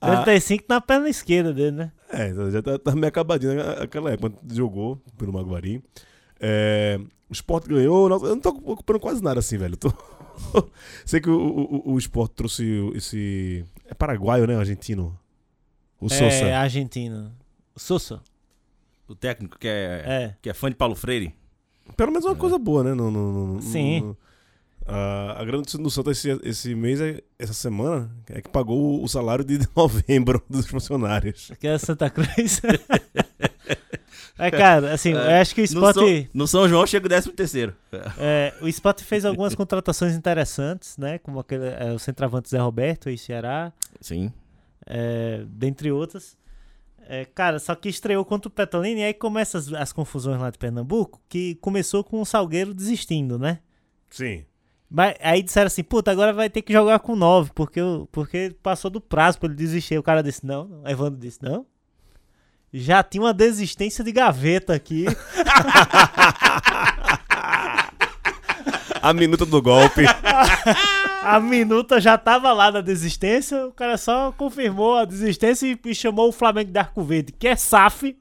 Ah, 0.00 0.22
35 0.22 0.64
na 0.68 0.80
perna 0.80 1.08
esquerda 1.08 1.52
dele, 1.52 1.72
né? 1.72 1.92
É, 2.10 2.32
já 2.50 2.62
tá, 2.62 2.78
tá 2.78 2.92
meio 2.92 3.08
acabadinho 3.08 3.54
naquela 3.56 4.12
época, 4.12 4.30
quando 4.40 4.54
jogou 4.54 4.96
pelo 5.18 5.32
Maguari. 5.32 5.82
É, 6.40 6.98
o 7.28 7.32
Sport 7.32 7.66
ganhou, 7.66 8.08
eu 8.08 8.18
não 8.20 8.40
tô 8.40 8.50
ocupando 8.50 9.00
quase 9.00 9.22
nada 9.22 9.40
assim, 9.40 9.58
velho. 9.58 9.76
Tô- 9.76 9.92
Sei 11.04 11.20
que 11.20 11.30
o, 11.30 11.38
o, 11.38 11.92
o 11.92 11.98
Sport 11.98 12.32
trouxe 12.34 12.64
esse. 12.94 13.64
É 13.86 13.94
paraguaio, 13.94 14.46
né? 14.46 14.56
Argentino. 14.56 15.18
O 16.00 16.08
Sousa. 16.08 16.24
É, 16.24 16.54
argentino. 16.54 17.32
Sousa. 17.76 18.20
O 19.08 19.14
técnico 19.14 19.58
que 19.58 19.66
é, 19.68 20.02
É. 20.06 20.36
que 20.42 20.50
é 20.50 20.54
fã 20.54 20.68
de 20.68 20.76
Paulo 20.76 20.94
Freire. 20.94 21.34
Pelo 21.96 22.12
menos 22.12 22.26
é 22.26 22.28
uma 22.28 22.36
coisa 22.36 22.58
boa, 22.58 22.84
né? 22.84 22.94
No, 22.94 23.10
no- 23.10 23.54
no- 23.54 23.62
Sim. 23.62 24.00
no- 24.00 24.16
a, 24.86 25.32
a 25.40 25.44
grande 25.44 25.58
notícia 25.58 25.78
do 25.78 25.90
Santos 25.90 26.18
esse, 26.24 26.40
esse 26.46 26.74
mês, 26.74 27.00
é- 27.00 27.22
essa 27.38 27.52
semana, 27.54 28.10
é 28.30 28.40
que 28.40 28.48
pagou 28.48 29.02
o 29.02 29.08
salário 29.08 29.44
de 29.44 29.58
novembro 29.76 30.42
dos 30.48 30.66
funcionários. 30.66 31.50
Que 31.58 31.66
é 31.68 31.78
Santa 31.78 32.08
Cruz. 32.10 32.60
é, 34.38 34.50
cara, 34.50 34.92
assim, 34.92 35.12
eu 35.12 35.20
acho 35.40 35.54
que 35.54 35.60
o 35.60 35.64
No 35.64 35.66
Sport. 35.88 35.94
São, 35.94 36.26
no 36.34 36.46
São 36.46 36.68
João 36.68 36.86
chega 36.86 37.06
o 37.06 37.08
13 37.08 37.32
terceiro. 37.32 37.74
É, 38.18 38.54
o 38.60 38.68
Sport 38.68 39.02
fez 39.02 39.24
algumas 39.24 39.54
contratações 39.54 40.14
interessantes, 40.14 40.96
né? 40.96 41.18
Como 41.18 41.38
aquele, 41.40 41.66
é, 41.68 41.92
o 41.92 41.98
centroavante 41.98 42.48
Zé 42.50 42.58
Roberto 42.58 43.08
e 43.10 43.18
Ceará, 43.18 43.72
Sim. 44.00 44.32
é, 44.86 45.44
dentre 45.48 45.90
outras. 45.92 46.36
É, 47.10 47.24
cara, 47.24 47.58
só 47.58 47.74
que 47.74 47.88
estreou 47.88 48.22
contra 48.24 48.48
o 48.48 48.50
Petrolina 48.50 49.00
e 49.00 49.04
aí 49.04 49.14
começam 49.14 49.58
as, 49.58 49.72
as 49.72 49.92
confusões 49.92 50.38
lá 50.40 50.50
de 50.50 50.58
Pernambuco, 50.58 51.20
que 51.28 51.54
começou 51.56 52.04
com 52.04 52.20
o 52.20 52.26
Salgueiro 52.26 52.74
desistindo, 52.74 53.38
né? 53.38 53.60
Sim. 54.10 54.44
Mas 54.90 55.16
aí 55.20 55.42
disseram 55.42 55.66
assim, 55.68 55.82
puta, 55.82 56.10
agora 56.10 56.32
vai 56.34 56.48
ter 56.50 56.60
que 56.62 56.72
jogar 56.72 56.98
com 57.00 57.16
9, 57.16 57.50
porque, 57.54 57.80
o- 57.80 58.06
porque 58.12 58.54
passou 58.62 58.90
do 58.90 59.00
prazo 59.00 59.38
pra 59.38 59.46
ele 59.48 59.56
desistir. 59.56 59.98
O 59.98 60.02
cara 60.02 60.22
disse, 60.22 60.44
não. 60.46 60.80
Aí 60.84 60.92
Evandro 60.92 61.18
disse, 61.18 61.42
não. 61.42 61.66
Já 62.72 63.02
tinha 63.02 63.22
uma 63.22 63.32
desistência 63.32 64.04
de 64.04 64.12
gaveta 64.12 64.74
aqui. 64.74 65.06
A 69.00 69.12
minuta 69.12 69.46
do 69.46 69.62
golpe. 69.62 70.02
A 71.22 71.40
minuta 71.40 72.00
já 72.00 72.16
tava 72.16 72.52
lá 72.52 72.70
na 72.70 72.80
desistência, 72.80 73.66
o 73.66 73.72
cara 73.72 73.98
só 73.98 74.32
confirmou 74.32 74.96
a 74.96 75.04
desistência 75.04 75.66
e, 75.66 75.78
e 75.90 75.94
chamou 75.94 76.28
o 76.28 76.32
Flamengo 76.32 76.70
de 76.70 76.78
Arco 76.78 77.02
Verde, 77.02 77.32
que 77.32 77.46
é 77.46 77.54
SAF, 77.54 78.16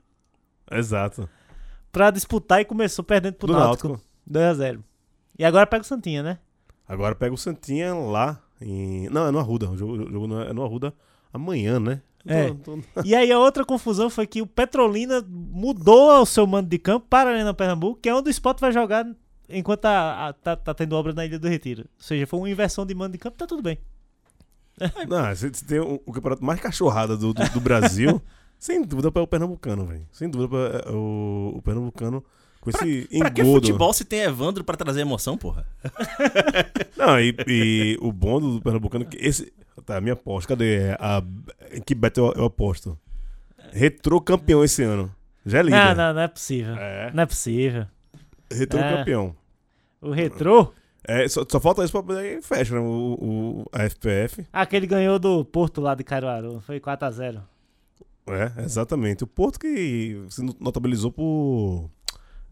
Exato. 0.70 1.30
pra 1.92 2.12
disputar 2.12 2.60
e 2.60 2.66
começou 2.66 3.06
perdendo 3.06 3.36
pro 3.36 3.48
Do 3.48 3.54
Náutico. 3.54 3.88
Náutico. 3.90 4.08
2x0. 4.30 4.80
E 5.40 5.46
agora 5.46 5.66
pega 5.66 5.84
o 5.84 5.86
Santinha, 5.88 6.22
né? 6.22 6.38
Agora 6.88 7.16
pega 7.16 7.34
o 7.34 7.38
Santinha 7.38 7.94
lá 7.94 8.42
em. 8.60 9.08
Não, 9.10 9.28
é 9.28 9.32
no 9.32 9.40
Arruda. 9.40 9.70
O 9.70 9.78
jogo, 9.78 9.94
o 9.94 10.12
jogo 10.12 10.42
é 10.42 10.50
é 10.50 10.54
no 10.54 10.66
Arruda 10.66 10.94
amanhã, 11.32 11.80
né? 11.80 12.02
É. 12.26 12.50
Tô- 12.50 12.56
tô- 12.78 12.82
E 13.06 13.16
aí 13.16 13.32
a 13.32 13.40
outra 13.40 13.64
confusão 13.66 14.10
foi 14.10 14.28
que 14.28 14.42
o 14.42 14.48
Petrolina 14.48 15.24
mudou 15.30 16.22
o 16.22 16.26
seu 16.26 16.46
mando 16.46 16.70
de 16.70 16.78
campo 16.78 17.06
para 17.10 17.30
a 17.30 17.34
Arena 17.34 17.54
Pernambuco, 17.54 18.00
que 18.02 18.10
é 18.10 18.16
onde 18.16 18.30
o 18.30 18.32
Sport 18.32 18.60
vai 18.60 18.72
jogar 18.72 19.06
enquanto 19.50 19.82
tá, 19.82 20.28
a- 20.28 20.34
tá, 20.34 20.56
tá 20.56 20.74
tendo 20.74 20.94
obra 20.94 21.14
na 21.14 21.26
Ilha 21.26 21.40
do 21.40 21.48
Retiro. 21.48 21.82
Ou 21.84 21.88
seja, 22.04 22.28
foi 22.28 22.40
uma 22.40 22.50
inversão 22.50 22.86
de 22.86 22.94
mando 22.94 23.14
de 23.14 23.18
campo, 23.18 23.38
tá 23.38 23.48
tudo 23.48 23.62
bem. 23.62 23.78
Não, 25.08 25.24
você 25.36 25.50
tem 25.50 25.80
o, 25.80 26.02
o 26.06 26.12
campeonato 26.12 26.44
mais 26.44 26.60
cachorrada 26.60 27.16
do, 27.18 27.34
do, 27.34 27.50
do 27.52 27.60
Brasil. 27.62 28.22
sem 28.60 28.82
dúvida 28.84 29.12
para 29.12 29.22
o 29.22 29.28
Pernambucano, 29.28 29.86
velho. 29.86 30.06
Sem 30.12 30.30
dúvida 30.30 30.50
para 30.84 30.94
o, 30.94 31.54
o 31.58 31.62
Pernambucano 31.62 32.24
com 32.60 32.70
esse 32.72 33.08
Pra 33.20 33.30
que 33.32 33.42
engodo. 33.42 33.62
futebol 33.62 33.94
se 33.94 34.04
tem 34.04 34.20
Evandro 34.22 34.64
pra 34.64 34.76
trazer 34.76 35.02
emoção, 35.02 35.38
porra? 35.38 35.66
Não, 36.98 37.20
e, 37.20 37.34
e 37.48 37.98
o 38.02 38.12
bom 38.12 38.40
do 38.42 38.62
Pernambucano 38.62 39.06
é 39.06 39.08
que 39.08 39.18
esse. 39.26 39.54
Tá, 39.88 40.02
minha 40.02 40.14
aposta. 40.14 40.50
Cadê? 40.50 40.92
A, 41.00 41.24
que 41.86 41.96
bet 41.96 42.18
eu, 42.18 42.34
eu 42.36 42.44
aposto? 42.46 43.00
Retrô 43.72 44.20
campeão 44.20 44.62
esse 44.62 44.84
ano. 44.84 45.10
Já 45.46 45.60
é 45.60 45.64
líder. 45.64 45.78
Não, 45.78 45.96
não, 45.96 46.14
não 46.14 46.22
é 46.22 46.28
possível. 46.28 46.76
É. 46.76 47.10
Não 47.14 47.24
é 47.24 47.26
possível. 47.26 47.88
Retrô 48.52 48.80
É. 48.82 48.98
campeão. 48.98 49.34
O 50.02 50.12
Retrô, 50.12 50.74
É, 51.08 51.26
só, 51.30 51.46
só 51.50 51.58
falta 51.60 51.84
isso 51.86 51.94
pra 51.94 52.04
poder 52.04 52.42
fecha 52.42 52.76
né? 52.76 52.82
o, 52.82 52.84
o, 52.84 53.66
a 53.72 53.84
FPF. 53.90 54.46
aquele 54.52 54.86
ganhou 54.86 55.18
do 55.18 55.46
Porto 55.46 55.80
lá 55.80 55.96
de 55.96 56.04
Caruaru, 56.04 56.60
foi 56.60 56.82
4x0. 56.82 57.42
É, 58.28 58.62
exatamente. 58.64 59.24
O 59.24 59.28
Porto 59.28 59.58
que 59.58 60.22
se 60.30 60.44
notabilizou 60.60 61.14
por 61.14 61.90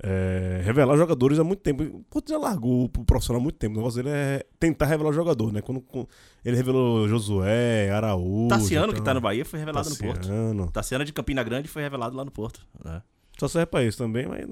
é, 0.03 0.61
revelar 0.63 0.97
jogadores 0.97 1.39
há 1.39 1.43
muito 1.43 1.61
tempo. 1.61 1.83
O 1.83 2.03
Porto 2.09 2.29
já 2.29 2.37
largou 2.37 2.83
o 2.85 2.89
profissional 2.89 3.39
há 3.39 3.43
muito 3.43 3.57
tempo. 3.57 3.73
O 3.75 3.77
negócio 3.77 4.03
dele 4.03 4.15
é 4.15 4.45
tentar 4.59 4.85
revelar 4.85 5.11
jogador, 5.13 5.51
né? 5.53 5.61
Quando, 5.61 5.81
quando 5.81 6.07
ele 6.43 6.55
revelou 6.57 7.07
Josué, 7.07 7.89
Araújo. 7.91 8.47
Tassiano, 8.49 8.87
que 8.87 8.99
então, 8.99 9.05
tá 9.05 9.13
no 9.13 9.21
Bahia, 9.21 9.45
foi 9.45 9.59
revelado 9.59 9.89
no 9.89 9.95
Porto. 9.97 10.19
Tassiano. 10.19 10.71
Tassiano 10.71 11.05
de 11.05 11.13
Campina 11.13 11.43
Grande 11.43 11.67
foi 11.67 11.81
revelado 11.81 12.15
lá 12.15 12.25
no 12.25 12.31
Porto. 12.31 12.61
né? 12.83 13.01
Só 13.39 13.47
serve 13.47 13.65
pra 13.67 13.83
isso 13.83 13.97
também, 13.97 14.27
mas. 14.27 14.45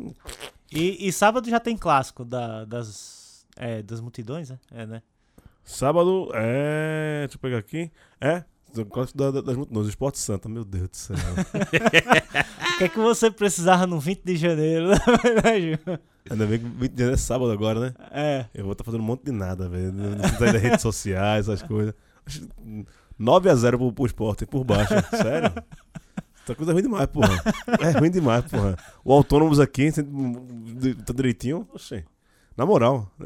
E, 0.72 1.08
e 1.08 1.12
sábado 1.12 1.50
já 1.50 1.60
tem 1.60 1.78
clássico 1.78 2.26
da- 2.26 2.66
das, 2.66 3.46
é, 3.56 3.82
das 3.82 4.02
multidões, 4.02 4.50
né? 4.50 4.60
É, 4.72 4.86
né? 4.86 5.02
Sábado 5.64 6.30
é. 6.34 7.22
Deixa 7.28 7.36
eu 7.38 7.40
pegar 7.40 7.58
aqui. 7.60 7.90
É. 8.20 8.44
do 8.74 8.86
clássico 8.86 9.18
da- 9.18 9.32
da- 9.32 9.42
das 9.42 9.56
multidões, 9.56 9.88
Esporte 9.88 10.18
Santa, 10.20 10.50
meu 10.50 10.64
Deus 10.66 10.90
do 10.90 10.98
céu. 10.98 11.16
O 12.74 12.78
que 12.80 12.86
é 12.86 12.90
que 12.90 12.98
você 13.00 13.30
precisava 13.30 13.86
no 13.86 14.00
20 14.00 14.24
de 14.24 14.36
janeiro, 14.36 14.88
na 14.90 14.96
verdade? 15.22 15.80
Ainda 16.30 16.46
bem 16.48 16.58
que 16.60 16.66
20 16.66 16.92
de 16.92 16.98
janeiro 16.98 17.14
é 17.14 17.18
sábado 17.18 17.52
agora, 17.52 17.80
né? 17.80 17.94
É. 18.12 18.46
Eu 18.54 18.64
vou 18.64 18.72
estar 18.72 18.84
fazendo 18.84 19.02
um 19.02 19.06
monte 19.06 19.26
de 19.26 19.32
nada, 19.32 19.70
velho. 19.70 19.92
Não 19.94 20.10
não 20.12 20.18
precisa 20.18 20.48
ir 20.48 20.54
das 20.54 20.62
redes 20.62 20.82
sociais, 20.82 21.48
essas 21.48 21.62
coisas. 21.62 21.94
9x0 23.20 23.78
pro, 23.78 23.94
pro 23.94 24.06
esporte, 24.08 24.46
por 24.48 24.64
baixo. 24.64 24.92
Sério? 25.12 25.54
Essa 26.44 26.56
coisa 26.56 26.72
é 26.72 26.74
ruim 26.74 26.82
demais, 26.82 27.06
porra. 27.06 27.42
É 27.80 27.92
ruim 28.00 28.10
demais, 28.10 28.44
porra. 28.46 28.76
O 29.06 29.14
autônomos 29.14 29.60
aqui, 29.60 29.92
tá 29.92 31.14
direitinho. 31.14 31.68
Oxê. 31.74 32.04
Na 32.58 32.66
moral. 32.66 33.12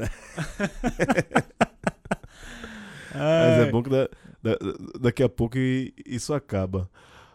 Mas 3.14 3.66
é 3.66 3.70
bom 3.70 3.82
que 3.82 3.90
da- 3.90 4.08
da- 4.42 4.58
daqui 5.00 5.22
a 5.22 5.28
pouco 5.28 5.56
isso 6.06 6.32
acaba. 6.34 6.88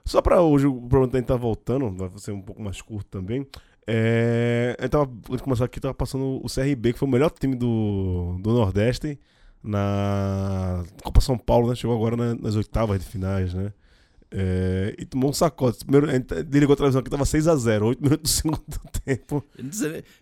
Só 0.06 0.22
pra 0.22 0.41
hoje, 0.41 0.68
o 0.68 0.74
programa 0.82 1.08
também 1.08 1.24
tá 1.24 1.36
voltando, 1.36 1.89
vai 1.95 2.10
ser 2.18 2.32
um 2.32 2.41
pouco 2.41 2.62
mais 2.62 2.82
curto 2.82 3.08
também. 3.10 3.47
É, 3.88 4.76
eu 4.80 4.89
tava, 4.89 5.04
antes 5.06 5.38
de 5.38 5.43
começar 5.43 5.66
aqui, 5.66 5.80
tava 5.80 5.93
passando 5.93 6.41
o 6.43 6.47
CRB, 6.49 6.93
que 6.93 6.99
foi 6.99 7.08
o 7.08 7.12
melhor 7.12 7.30
time 7.32 7.56
do, 7.56 8.38
do 8.41 8.54
Nordeste 8.54 9.18
na 9.64 10.84
Copa 11.04 11.22
São 11.22 11.38
Paulo, 11.38 11.70
né? 11.70 11.76
Chegou 11.76 11.95
agora 11.95 12.16
na- 12.18 12.36
nas 12.36 12.56
oitavas 12.56 12.99
de 12.99 13.06
finais, 13.06 13.54
né? 13.54 13.74
É, 14.36 14.95
e 14.97 15.06
tomou 15.06 15.30
um 15.30 15.34
sacode. 15.34 15.78
Primeiro, 15.86 16.10
gente 16.10 16.34
ligou 16.51 16.74
a 16.74 16.78
televisão 16.78 16.99
aqui, 17.01 17.10
tava 17.10 17.24
6x0, 17.26 17.84
8 17.86 18.01
minutos 18.04 18.32
do 18.32 18.34
segundo 18.36 18.64
tempo. 19.06 19.43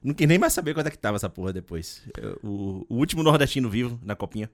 Não, 0.03 0.13
quis 0.13 0.27
nem 0.27 0.37
mais 0.37 0.53
saber 0.53 0.73
quando 0.73 0.87
é 0.87 0.91
que 0.91 0.97
tava 0.97 1.15
essa 1.15 1.29
porra 1.29 1.53
depois. 1.53 2.03
Eu- 2.17 2.37
O, 2.43 2.85
o 2.89 2.95
último 2.97 3.23
nordestino 3.23 3.69
vivo 3.69 3.99
na 4.03 4.15
copinha. 4.15 4.49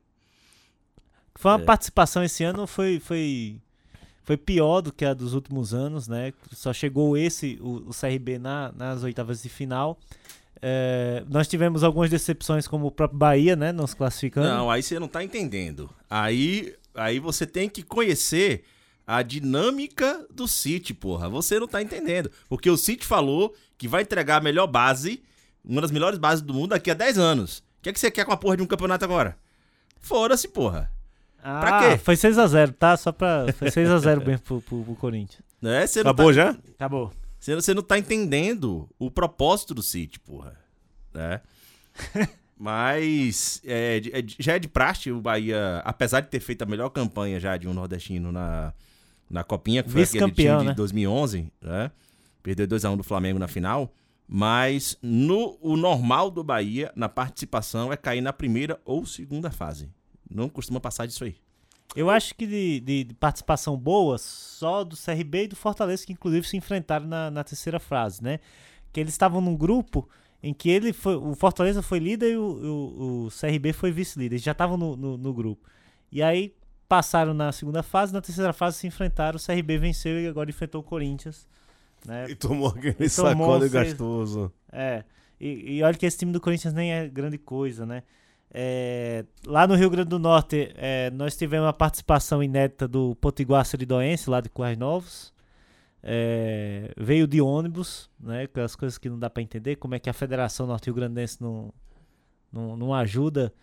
Foi 1.37 1.51
uma 1.51 1.59
É. 1.61 1.63
participação 1.63 2.23
esse 2.23 2.43
ano, 2.43 2.65
foi, 2.67 2.99
foi, 2.99 3.57
foi 4.23 4.35
pior 4.35 4.81
do 4.81 4.91
que 4.91 5.05
a 5.05 5.13
dos 5.13 5.33
últimos 5.33 5.73
anos, 5.73 6.07
né? 6.07 6.33
Só 6.51 6.73
chegou 6.73 7.15
esse, 7.15 7.57
o, 7.61 7.87
o 7.87 7.91
CRB, 7.91 8.39
na, 8.39 8.71
nas 8.75 9.03
oitavas 9.03 9.41
de 9.41 9.49
final. 9.49 9.97
É, 10.61 11.23
nós 11.29 11.47
tivemos 11.47 11.83
algumas 11.83 12.09
decepções, 12.09 12.67
como 12.67 12.87
o 12.87 12.91
próprio 12.91 13.19
Bahia, 13.19 13.55
né? 13.55 13.71
Não 13.71 13.85
se 13.85 13.95
classificando. 13.95 14.47
Não, 14.47 14.71
aí 14.71 14.81
você 14.81 14.99
não 14.99 15.07
tá 15.07 15.23
entendendo. 15.23 15.89
Aí, 16.09 16.73
aí 16.95 17.19
você 17.19 17.45
tem 17.45 17.69
que 17.69 17.83
conhecer 17.83 18.63
a 19.05 19.21
dinâmica 19.21 20.25
do 20.33 20.47
City, 20.47 20.93
porra. 20.93 21.29
Você 21.29 21.59
não 21.59 21.67
tá 21.67 21.81
entendendo. 21.81 22.31
Porque 22.49 22.69
o 22.69 22.75
City 22.77 23.05
falou 23.05 23.53
que 23.77 23.87
vai 23.87 24.01
entregar 24.01 24.37
a 24.37 24.41
melhor 24.43 24.65
base, 24.67 25.21
uma 25.63 25.81
das 25.81 25.91
melhores 25.91 26.17
bases 26.17 26.41
do 26.41 26.53
mundo 26.53 26.69
daqui 26.71 26.89
a 26.89 26.95
10 26.95 27.17
anos. 27.19 27.59
O 27.59 27.63
que, 27.83 27.89
é 27.89 27.93
que 27.93 27.99
você 27.99 28.09
quer 28.09 28.25
com 28.25 28.31
a 28.31 28.37
porra 28.37 28.57
de 28.57 28.63
um 28.63 28.67
campeonato 28.67 29.05
agora? 29.05 29.37
Foda-se, 29.99 30.47
porra. 30.47 30.91
Ah, 31.43 31.59
pra 31.59 31.79
quê? 31.79 31.97
Foi 31.97 32.15
6x0, 32.15 32.73
tá? 32.73 32.97
Só 32.97 33.11
pra. 33.11 33.45
Foi 33.53 33.69
6x0 33.69 34.25
mesmo 34.25 34.41
pro, 34.41 34.61
pro, 34.61 34.83
pro 34.83 34.95
Corinthians. 34.95 35.41
Né? 35.61 35.85
Você 35.87 36.03
não 36.03 36.11
Acabou 36.11 36.27
tá- 36.27 36.33
já? 36.33 36.49
Acabou. 36.75 37.11
Você, 37.39 37.55
você 37.55 37.73
não 37.73 37.81
tá 37.83 37.97
entendendo 37.97 38.89
o 38.99 39.09
propósito 39.09 39.73
do 39.73 39.81
City, 39.83 40.19
porra. 40.19 40.55
Né? 41.13 41.41
Mas 42.59 43.61
é, 43.63 44.01
é 44.11 44.21
de- 44.21 44.35
já 44.39 44.55
é 44.55 44.59
de 44.59 44.67
praxe 44.67 45.11
o 45.11 45.21
Bahia, 45.21 45.81
apesar 45.85 46.21
de 46.21 46.27
ter 46.29 46.39
feito 46.39 46.63
a 46.63 46.65
melhor 46.65 46.89
campanha 46.89 47.39
já 47.39 47.55
de 47.55 47.67
um 47.67 47.73
nordestino 47.73 48.31
na, 48.31 48.73
na 49.29 49.43
Copinha, 49.43 49.83
que 49.83 49.89
foi 49.89 50.01
aquele 50.01 50.19
time 50.19 50.31
Vice-campeão, 50.31 50.59
de 50.61 50.65
né? 50.69 50.73
2011, 50.73 51.51
né? 51.61 51.91
Perdeu 52.41 52.67
2x1 52.67 52.97
do 52.97 53.03
Flamengo 53.03 53.37
na 53.37 53.47
final. 53.47 53.93
Mas 54.27 54.97
no, 55.01 55.57
o 55.61 55.77
normal 55.77 56.29
do 56.31 56.43
Bahia, 56.43 56.91
na 56.95 57.07
participação, 57.07 57.93
é 57.93 57.97
cair 57.97 58.21
na 58.21 58.33
primeira 58.33 58.79
ou 58.83 59.05
segunda 59.05 59.49
fase. 59.51 59.89
Não 60.29 60.49
costuma 60.49 60.79
passar 60.79 61.05
disso 61.05 61.23
aí. 61.23 61.35
Eu 61.95 62.09
acho 62.09 62.35
que 62.35 62.45
de, 62.45 62.79
de- 62.81 63.03
de 63.05 63.13
participação 63.13 63.77
boa, 63.77 64.17
só 64.17 64.83
do 64.83 64.95
CRB 64.95 65.43
e 65.43 65.47
do 65.47 65.55
Fortaleza, 65.55 66.05
que 66.05 66.13
inclusive 66.13 66.45
se 66.47 66.57
enfrentaram 66.57 67.07
na, 67.07 67.31
na 67.31 67.43
terceira 67.43 67.79
fase, 67.79 68.21
né? 68.23 68.39
Que 68.91 68.99
eles 68.99 69.13
estavam 69.13 69.39
num 69.41 69.55
grupo 69.55 70.07
em 70.43 70.53
que 70.53 70.69
ele 70.69 70.93
foi, 70.93 71.15
o 71.15 71.33
Fortaleza 71.33 71.81
foi 71.81 71.99
líder 71.99 72.33
e 72.33 72.37
o, 72.37 72.43
o- 72.43 73.25
o 73.25 73.29
CRB 73.31 73.73
foi 73.73 73.91
vice-líder. 73.91 74.35
Eles 74.35 74.43
já 74.43 74.51
estavam 74.51 74.77
no, 74.77 74.95
no, 74.95 75.17
no 75.17 75.33
grupo. 75.33 75.67
E 76.11 76.21
aí 76.21 76.53
passaram 76.87 77.33
na 77.33 77.51
segunda 77.51 77.81
fase, 77.81 78.13
na 78.13 78.21
terceira 78.21 78.53
fase 78.53 78.77
se 78.77 78.87
enfrentaram, 78.87 79.37
o 79.37 79.41
CRB 79.43 79.77
venceu 79.77 80.19
e 80.21 80.27
agora 80.27 80.49
enfrentou 80.49 80.81
o 80.81 80.83
Corinthians. 80.83 81.47
Né? 82.05 82.29
E 82.29 82.35
tomou 82.35 82.67
aquele 82.69 82.95
E 82.99 83.09
sacode 83.09 83.69
seis- 83.69 83.71
gastoso. 83.71 84.51
É, 84.71 85.03
e, 85.39 85.77
e 85.77 85.83
olha 85.83 85.97
que 85.97 86.05
esse 86.05 86.17
time 86.17 86.31
do 86.31 86.39
Corinthians 86.39 86.73
nem 86.73 86.91
é 86.93 87.07
grande 87.07 87.37
coisa, 87.37 87.85
né? 87.85 88.03
É, 88.51 89.25
lá 89.45 89.67
no 89.67 89.75
Rio 89.75 89.89
Grande 89.89 90.09
do 90.09 90.19
Norte, 90.19 90.71
é, 90.75 91.11
nós 91.11 91.35
tivemos 91.35 91.67
a 91.67 91.73
participação 91.73 92.41
inédita 92.41 92.87
do 92.87 93.15
Potiguar 93.15 93.65
Seridoense, 93.65 94.29
lá 94.29 94.41
de 94.41 94.49
Currais 94.49 94.77
Novos. 94.77 95.33
É, 96.01 96.93
veio 96.97 97.27
de 97.27 97.41
ônibus, 97.41 98.09
né? 98.19 98.43
Aquelas 98.43 98.75
coisas 98.75 98.97
que 98.97 99.09
não 99.09 99.19
dá 99.19 99.29
pra 99.29 99.43
entender. 99.43 99.75
Como 99.75 99.95
é 99.95 99.99
que 99.99 100.09
a 100.09 100.13
Federação 100.13 100.65
Norte-Rio 100.65 100.95
Grandense 100.95 101.41
não, 101.41 101.73
não, 102.51 102.77
não 102.77 102.93
ajuda 102.93 103.53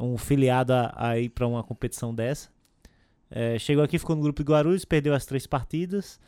um 0.00 0.16
filiado 0.16 0.72
a, 0.72 0.92
a 0.96 1.18
ir 1.18 1.28
pra 1.28 1.46
uma 1.46 1.62
competição 1.62 2.14
dessa. 2.14 2.48
É, 3.30 3.58
chegou 3.58 3.84
aqui, 3.84 3.98
ficou 3.98 4.16
no 4.16 4.22
grupo 4.22 4.42
de 4.42 4.50
Guarulhos, 4.50 4.84
perdeu 4.84 5.14
as 5.14 5.26
três 5.26 5.46
partidas. 5.46 6.20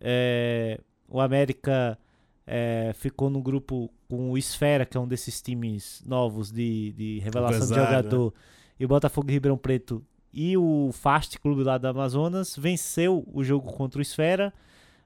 É, 0.00 0.80
o 1.08 1.20
América 1.20 1.98
é, 2.46 2.92
ficou 2.94 3.30
no 3.30 3.42
grupo 3.42 3.90
com 4.08 4.30
o 4.30 4.38
Esfera, 4.38 4.84
que 4.84 4.96
é 4.96 5.00
um 5.00 5.08
desses 5.08 5.40
times 5.40 6.02
novos 6.06 6.50
de, 6.50 6.92
de 6.92 7.18
revelação 7.20 7.60
de 7.60 7.72
Empresário, 7.72 7.96
jogador, 7.96 8.34
e 8.78 8.84
o 8.84 8.88
Botafogo 8.88 9.26
de 9.26 9.32
Ribeirão 9.32 9.56
Preto 9.56 10.04
e 10.32 10.56
o 10.56 10.90
Fast 10.92 11.38
Clube 11.38 11.62
lá 11.62 11.78
do 11.78 11.86
Amazonas 11.86 12.56
venceu 12.58 13.24
o 13.32 13.44
jogo 13.44 13.72
contra 13.72 14.00
o 14.00 14.02
Esfera, 14.02 14.52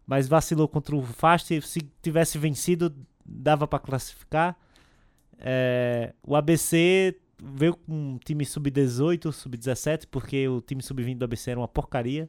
mas 0.07 0.26
vacilou 0.26 0.66
contra 0.66 0.97
o 0.97 1.03
Fast. 1.03 1.61
Se 1.61 1.80
tivesse 2.03 2.39
vencido, 2.39 2.95
dava 3.24 3.68
para 3.68 3.78
classificar. 3.78 4.57
É, 5.39 6.14
o 6.26 6.34
ABC 6.34 7.14
veio 7.41 7.76
com 7.76 7.93
um 7.93 8.18
time 8.24 8.45
sub-18, 8.45 9.30
sub-17, 9.30 10.07
porque 10.11 10.49
o 10.49 10.62
time 10.62 10.82
sub-20 10.82 11.18
do 11.18 11.24
ABC 11.26 11.51
era 11.51 11.61
uma 11.61 11.68
porcaria. 11.68 12.28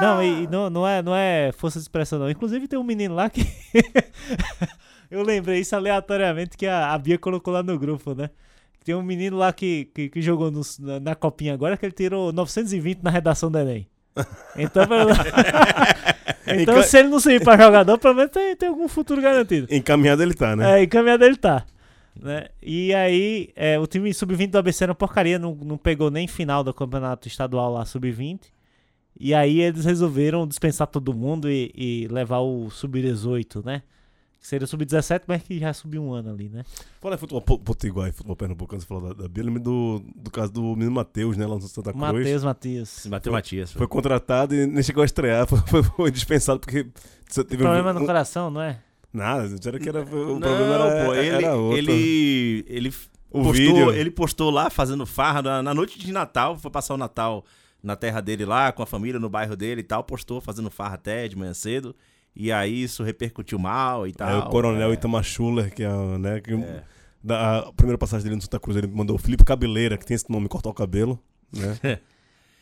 Não, 0.00 0.22
e, 0.22 0.44
e 0.44 0.46
não, 0.46 0.70
não, 0.70 0.86
é, 0.86 1.02
não 1.02 1.14
é 1.14 1.50
força 1.52 1.78
de 1.78 1.82
expressão, 1.82 2.18
não. 2.18 2.30
Inclusive 2.30 2.68
tem 2.68 2.78
um 2.78 2.84
menino 2.84 3.14
lá 3.14 3.28
que. 3.28 3.44
eu 5.10 5.22
lembrei 5.22 5.60
isso 5.60 5.74
aleatoriamente 5.74 6.56
que 6.56 6.66
a, 6.66 6.92
a 6.92 6.98
Bia 6.98 7.18
colocou 7.18 7.52
lá 7.52 7.62
no 7.62 7.78
grupo, 7.78 8.14
né? 8.14 8.30
Tem 8.84 8.94
um 8.94 9.02
menino 9.02 9.36
lá 9.36 9.52
que, 9.52 9.86
que, 9.94 10.08
que 10.10 10.20
jogou 10.22 10.50
no- 10.50 10.60
na, 10.80 11.00
na 11.00 11.14
copinha 11.14 11.54
agora 11.54 11.76
que 11.76 11.86
ele 11.86 11.92
tirou 11.92 12.32
920 12.32 13.02
na 13.02 13.10
redação 13.10 13.50
do 13.50 13.58
Enem. 13.58 13.86
Então, 14.56 14.86
pelo- 14.86 15.10
então 16.46 16.82
se 16.82 16.98
ele 16.98 17.08
não 17.08 17.18
servir 17.18 17.42
pra 17.42 17.56
jogador, 17.56 17.98
pelo 17.98 18.14
menos 18.14 18.30
tem, 18.30 18.54
tem 18.54 18.68
algum 18.68 18.86
futuro 18.86 19.20
garantido. 19.22 19.66
Encaminhado 19.74 20.22
ele 20.22 20.34
tá, 20.34 20.54
né? 20.54 20.80
É, 20.80 20.82
encaminhado 20.84 21.24
ele 21.24 21.36
tá. 21.36 21.64
Né? 22.20 22.46
E 22.62 22.94
aí, 22.94 23.50
é, 23.56 23.78
o 23.78 23.86
time 23.86 24.12
sub-20 24.14 24.50
do 24.50 24.58
ABC 24.58 24.84
era 24.84 24.92
uma 24.92 24.96
porcaria, 24.96 25.38
não, 25.38 25.54
não 25.54 25.76
pegou 25.76 26.10
nem 26.10 26.28
final 26.28 26.62
do 26.62 26.72
campeonato 26.72 27.26
estadual 27.26 27.72
lá, 27.72 27.84
sub-20. 27.84 28.40
E 29.18 29.32
aí 29.34 29.60
eles 29.60 29.84
resolveram 29.84 30.46
dispensar 30.46 30.86
todo 30.88 31.14
mundo 31.14 31.50
e, 31.50 31.70
e 31.74 32.08
levar 32.08 32.38
o 32.40 32.68
sub-18, 32.70 33.64
né? 33.64 33.82
Que 34.40 34.48
seria 34.48 34.64
o 34.64 34.68
sub-17, 34.68 35.22
mas 35.26 35.42
que 35.42 35.58
já 35.58 35.72
subiu 35.72 36.02
um 36.02 36.12
ano 36.12 36.30
ali, 36.30 36.48
né? 36.50 36.64
Fala 37.00 37.14
em 37.14 37.18
futebol 37.18 37.40
po- 37.40 37.58
potiguar 37.58 38.08
e 38.08 38.12
futebol 38.12 38.36
pernambucano, 38.36 38.80
você 38.82 38.86
falou 38.86 39.14
da, 39.14 39.22
da 39.22 39.28
Bia, 39.28 39.42
do, 39.44 40.02
do 40.16 40.30
caso 40.30 40.52
do 40.52 40.60
menino 40.74 40.90
Matheus, 40.90 41.36
né, 41.36 41.46
lá 41.46 41.54
no 41.54 41.62
Santa 41.62 41.92
Cruz. 41.92 42.02
Matheus, 42.02 42.44
Matheus. 42.44 43.06
Bateu 43.06 43.32
Matias. 43.32 43.72
Foi 43.72 43.86
contratado 43.88 44.54
e 44.54 44.66
nem 44.66 44.82
chegou 44.82 45.02
a 45.02 45.06
estrear, 45.06 45.46
foi, 45.48 45.58
foi- 45.60 45.82
foi 45.82 46.10
dispensado 46.10 46.60
porque 46.60 46.86
você 47.26 47.42
teve 47.44 47.62
Problema 47.62 47.92
um, 47.92 48.00
no 48.00 48.04
coração, 48.06 48.50
não 48.50 48.60
é? 48.60 48.80
Nada, 49.12 49.48
era 49.64 49.78
que 49.78 49.88
era, 49.88 50.00
o 50.02 50.04
Não, 50.34 50.40
problema 50.40 50.74
era, 50.74 51.04
pô, 51.06 51.14
ele, 51.14 51.28
era 51.44 51.54
outro. 51.56 51.78
ele, 51.78 52.64
ele 52.68 52.88
O 53.30 53.42
postou, 53.44 53.52
vídeo. 53.54 53.92
ele 53.92 54.10
postou 54.10 54.50
lá 54.50 54.68
fazendo 54.68 55.06
farra 55.06 55.40
na, 55.40 55.62
na 55.62 55.72
noite 55.72 55.98
de 55.98 56.12
Natal, 56.12 56.58
foi 56.58 56.70
passar 56.70 56.92
o 56.94 56.98
Natal 56.98 57.44
na 57.84 57.94
terra 57.96 58.20
dele 58.20 58.44
lá, 58.44 58.72
com 58.72 58.82
a 58.82 58.86
família, 58.86 59.20
no 59.20 59.28
bairro 59.28 59.54
dele 59.56 59.80
e 59.82 59.84
tal, 59.84 60.02
postou 60.02 60.40
fazendo 60.40 60.70
farra 60.70 60.94
até 60.94 61.28
de 61.28 61.36
manhã 61.36 61.52
cedo, 61.54 61.94
e 62.34 62.50
aí 62.50 62.82
isso 62.82 63.02
repercutiu 63.04 63.58
mal 63.58 64.06
e 64.08 64.12
tal. 64.12 64.28
Aí 64.28 64.36
o 64.38 64.50
coronel 64.50 64.90
é. 64.90 64.94
Itamar 64.94 65.22
Schuller, 65.22 65.72
que 65.72 65.84
é, 65.84 66.18
né, 66.18 66.40
que 66.40 66.52
É. 66.54 66.82
da, 67.22 67.58
a 67.58 67.72
primeira 67.72 67.98
passagem 67.98 68.24
dele 68.24 68.36
no 68.36 68.42
Santa 68.42 68.58
Cruz, 68.58 68.76
ele 68.76 68.86
mandou 68.86 69.14
o 69.16 69.18
Felipe 69.18 69.44
Cabeleira, 69.44 69.96
que 69.98 70.04
tem 70.06 70.14
esse 70.14 70.30
nome, 70.30 70.48
cortar 70.48 70.70
o 70.70 70.74
cabelo, 70.74 71.18
né? 71.52 72.00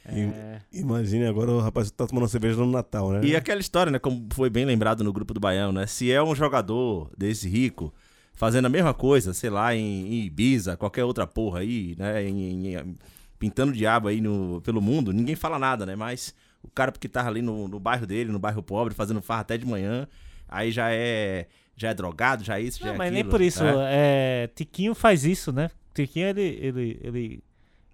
É, 0.04 0.58
Imagine 0.72 1.26
agora 1.26 1.52
o 1.52 1.60
rapaz 1.60 1.88
tá 1.92 2.04
tomando 2.08 2.26
cerveja 2.26 2.56
no 2.56 2.66
Natal, 2.66 3.12
né? 3.12 3.20
E 3.22 3.36
aquela 3.36 3.60
história, 3.60 3.88
né, 3.92 4.00
como 4.00 4.26
foi 4.32 4.50
bem 4.50 4.64
lembrado 4.64 5.04
no 5.04 5.12
grupo 5.12 5.32
do 5.32 5.38
Baião, 5.38 5.70
né, 5.70 5.86
se 5.86 6.10
é 6.10 6.20
um 6.20 6.34
jogador 6.34 7.08
desse 7.16 7.48
rico 7.48 7.94
fazendo 8.34 8.64
a 8.66 8.68
mesma 8.68 8.92
coisa, 8.92 9.32
sei 9.32 9.48
lá, 9.48 9.72
em, 9.76 9.80
em 10.14 10.24
Ibiza, 10.24 10.76
qualquer 10.76 11.04
outra 11.04 11.24
porra 11.24 11.60
aí, 11.60 11.94
né, 11.96 12.26
em- 12.28 12.74
em- 12.74 12.96
pintando 13.42 13.72
diabo 13.72 14.06
aí 14.06 14.20
no, 14.20 14.60
pelo 14.64 14.80
mundo, 14.80 15.12
ninguém 15.12 15.34
fala 15.34 15.58
nada, 15.58 15.84
né, 15.84 15.96
mas 15.96 16.32
o 16.62 16.68
cara 16.70 16.92
porque 16.92 17.08
tava 17.08 17.28
ali 17.28 17.42
no, 17.42 17.66
no 17.66 17.80
bairro 17.80 18.06
dele, 18.06 18.30
no 18.30 18.38
bairro 18.38 18.62
pobre, 18.62 18.94
fazendo 18.94 19.20
farra 19.20 19.40
até 19.40 19.58
de 19.58 19.66
manhã, 19.66 20.06
aí 20.48 20.70
já 20.70 20.92
é 20.92 21.48
já 21.76 21.88
é 21.90 21.94
drogado, 21.94 22.44
já 22.44 22.60
é 22.60 22.62
isso, 22.62 22.78
já 22.78 22.86
Não, 22.86 22.94
é 22.94 22.98
mas 22.98 23.12
nem 23.12 23.24
por 23.24 23.40
isso. 23.40 23.64
né? 23.64 23.72
É, 23.90 24.50
Tiquinho 24.54 24.94
faz 24.94 25.24
isso, 25.24 25.50
né? 25.50 25.70
Tiquinho, 25.92 26.28
ele, 26.28 26.40
ele, 26.42 27.00
ele, 27.02 27.44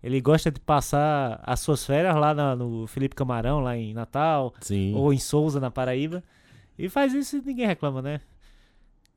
ele 0.02 0.20
gosta 0.20 0.50
de 0.50 0.60
passar 0.60 1.40
as 1.42 1.60
suas 1.60 1.86
férias 1.86 2.14
lá 2.14 2.34
na- 2.34 2.54
no 2.54 2.86
Felipe 2.86 3.14
Camarão, 3.14 3.60
lá 3.60 3.74
em 3.76 3.94
Natal, 3.94 4.52
Sim. 4.60 4.92
ou 4.94 5.14
em 5.14 5.18
Souza, 5.18 5.58
na 5.60 5.70
Paraíba. 5.70 6.22
E 6.78 6.90
faz 6.90 7.14
isso 7.14 7.38
e 7.38 7.40
ninguém 7.42 7.66
reclama, 7.66 8.02
né? 8.02 8.20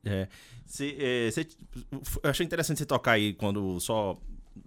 É. 0.06 0.28
Se, 0.66 0.96
é, 0.98 1.30
se- 1.32 1.48
eu 2.24 2.30
achei 2.30 2.46
interessante 2.46 2.78
você 2.78 2.86
tocar 2.86 3.14
aí 3.14 3.34
quando 3.34 3.78
só 3.82 4.18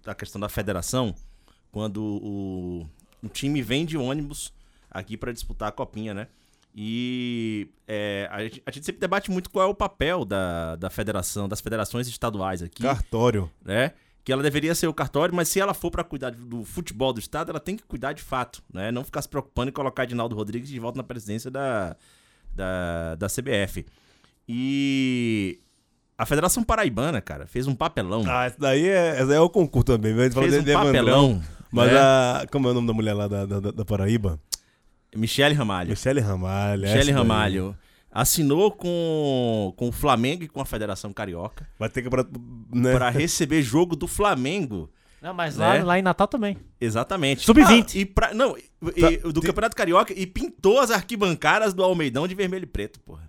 a 0.05 0.13
questão 0.13 0.39
da 0.39 0.49
federação, 0.49 1.15
quando 1.75 2.01
o, 2.01 2.87
o 3.21 3.27
time 3.27 3.61
vem 3.61 3.85
de 3.85 3.97
ônibus 3.97 4.53
aqui 4.89 5.17
para 5.17 5.33
disputar 5.33 5.67
a 5.67 5.71
copinha, 5.73 6.13
né? 6.13 6.27
E 6.73 7.67
é, 7.85 8.29
a, 8.31 8.41
gente, 8.41 8.63
a 8.65 8.71
gente 8.71 8.85
sempre 8.85 9.01
debate 9.01 9.29
muito 9.29 9.49
qual 9.49 9.67
é 9.67 9.69
o 9.69 9.75
papel 9.75 10.23
da, 10.23 10.77
da 10.77 10.89
federação, 10.89 11.49
das 11.49 11.59
federações 11.59 12.07
estaduais 12.07 12.63
aqui, 12.63 12.81
Cartório. 12.81 13.51
né? 13.61 13.91
Que 14.23 14.31
ela 14.31 14.41
deveria 14.41 14.73
ser 14.73 14.87
o 14.87 14.93
cartório, 14.93 15.35
mas 15.35 15.49
se 15.49 15.59
ela 15.59 15.73
for 15.73 15.91
para 15.91 16.01
cuidar 16.01 16.31
do 16.31 16.63
futebol 16.63 17.11
do 17.11 17.19
estado, 17.19 17.49
ela 17.49 17.59
tem 17.59 17.75
que 17.75 17.83
cuidar 17.83 18.13
de 18.13 18.21
fato, 18.21 18.63
né? 18.73 18.89
Não 18.89 19.03
ficar 19.03 19.21
se 19.21 19.27
preocupando 19.27 19.67
em 19.67 19.73
colocar 19.73 20.05
Edinaldo 20.05 20.33
Rodrigues 20.33 20.69
de 20.69 20.79
volta 20.79 20.95
na 20.95 21.03
presidência 21.03 21.51
da, 21.51 21.97
da, 22.53 23.15
da 23.15 23.27
CBF. 23.27 23.85
E 24.47 25.59
a 26.17 26.25
Federação 26.25 26.63
Paraibana, 26.63 27.19
cara, 27.19 27.45
fez 27.45 27.67
um 27.67 27.75
papelão. 27.75 28.23
Ah, 28.25 28.47
esse 28.47 28.57
daí 28.57 28.87
é, 28.87 29.19
é 29.19 29.39
o 29.41 29.49
concurso 29.49 29.87
também. 29.87 30.15
Fez 30.15 30.33
um 30.33 30.63
papelão. 30.73 31.43
Mas 31.71 31.91
né? 31.91 31.97
a. 31.99 32.45
Como 32.51 32.67
é 32.67 32.71
o 32.71 32.73
nome 32.73 32.87
da 32.87 32.93
mulher 32.93 33.13
lá 33.13 33.27
da, 33.27 33.45
da, 33.45 33.59
da 33.71 33.85
Paraíba? 33.85 34.39
Michele 35.15 35.53
Ramalho. 35.53 35.89
Michele 35.89 36.19
Ramalho. 36.19 36.81
Michele 36.81 37.03
daí. 37.05 37.11
Ramalho. 37.13 37.77
Assinou 38.11 38.71
com, 38.71 39.73
com 39.75 39.89
o 39.89 39.91
Flamengo 39.91 40.43
e 40.43 40.47
com 40.47 40.61
a 40.61 40.65
Federação 40.65 41.11
Carioca 41.11 41.67
Vai 41.77 41.89
ter 41.89 42.01
que. 42.01 42.09
Pra, 42.09 42.25
né? 42.73 42.93
para 42.93 43.09
receber 43.09 43.61
jogo 43.61 43.95
do 43.95 44.07
Flamengo. 44.07 44.89
Não, 45.21 45.33
mas 45.33 45.57
Né? 45.57 45.79
lá, 45.79 45.83
lá 45.83 45.99
em 45.99 46.01
Natal 46.01 46.27
também. 46.27 46.55
Exatamente. 46.79 47.43
Sub-20. 47.45 47.95
Ah, 47.95 47.97
e 47.99 48.05
pra, 48.05 48.33
não, 48.33 48.55
e- 48.57 48.61
Tá, 49.01 49.11
e- 49.11 49.17
do 49.17 49.33
tem- 49.41 49.43
Campeonato 49.49 49.75
Carioca 49.75 50.13
e 50.15 50.25
pintou 50.27 50.79
as 50.79 50.91
arquibancadas 50.91 51.73
do 51.73 51.83
Almeidão 51.83 52.27
de 52.27 52.35
vermelho 52.35 52.63
e 52.63 52.67
preto, 52.67 52.99
porra. 52.99 53.27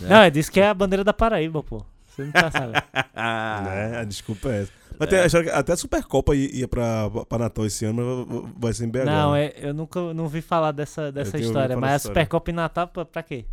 Não, 0.00 0.22
ele 0.22 0.30
disse 0.30 0.50
que 0.50 0.58
é 0.60 0.68
a 0.68 0.74
bandeira 0.74 1.04
da 1.04 1.12
Paraíba, 1.12 1.62
pô. 1.62 1.84
Você 2.06 2.24
não 2.24 2.32
tá 2.32 2.50
sabendo. 2.50 2.82
Ah, 3.14 3.62
Né? 3.66 3.98
A 3.98 4.04
desculpa 4.04 4.48
é 4.50 4.62
essa. 4.62 4.72
Mas 5.00 5.08
tem, 5.08 5.18
a 5.18 5.26
história 5.26 5.50
que 5.50 5.56
até 5.56 5.72
a 5.72 5.76
Supercopa 5.76 6.34
ia, 6.36 6.68
pra, 6.68 7.10
pra 7.28 7.38
Natal 7.38 7.64
esse 7.66 7.84
ano, 7.86 8.26
mas 8.28 8.52
vai 8.58 8.72
ser 8.74 8.84
em 8.84 8.90
BH. 8.90 9.04
não, 9.06 9.32
né? 9.32 9.46
é, 9.46 9.54
eu 9.62 9.74
nunca 9.74 10.12
não 10.14 10.28
vi 10.28 10.40
falar 10.42 10.72
dessa, 10.72 11.10
dessa 11.10 11.38
história. 11.38 11.70
falar 11.70 11.80
Mas 11.80 11.92
a 11.92 11.96
história. 11.96 12.14
Supercopa 12.14 12.50
em 12.50 12.54
Natal, 12.54 12.86
pra, 12.88 13.04
pra 13.06 13.22
quê? 13.22 13.46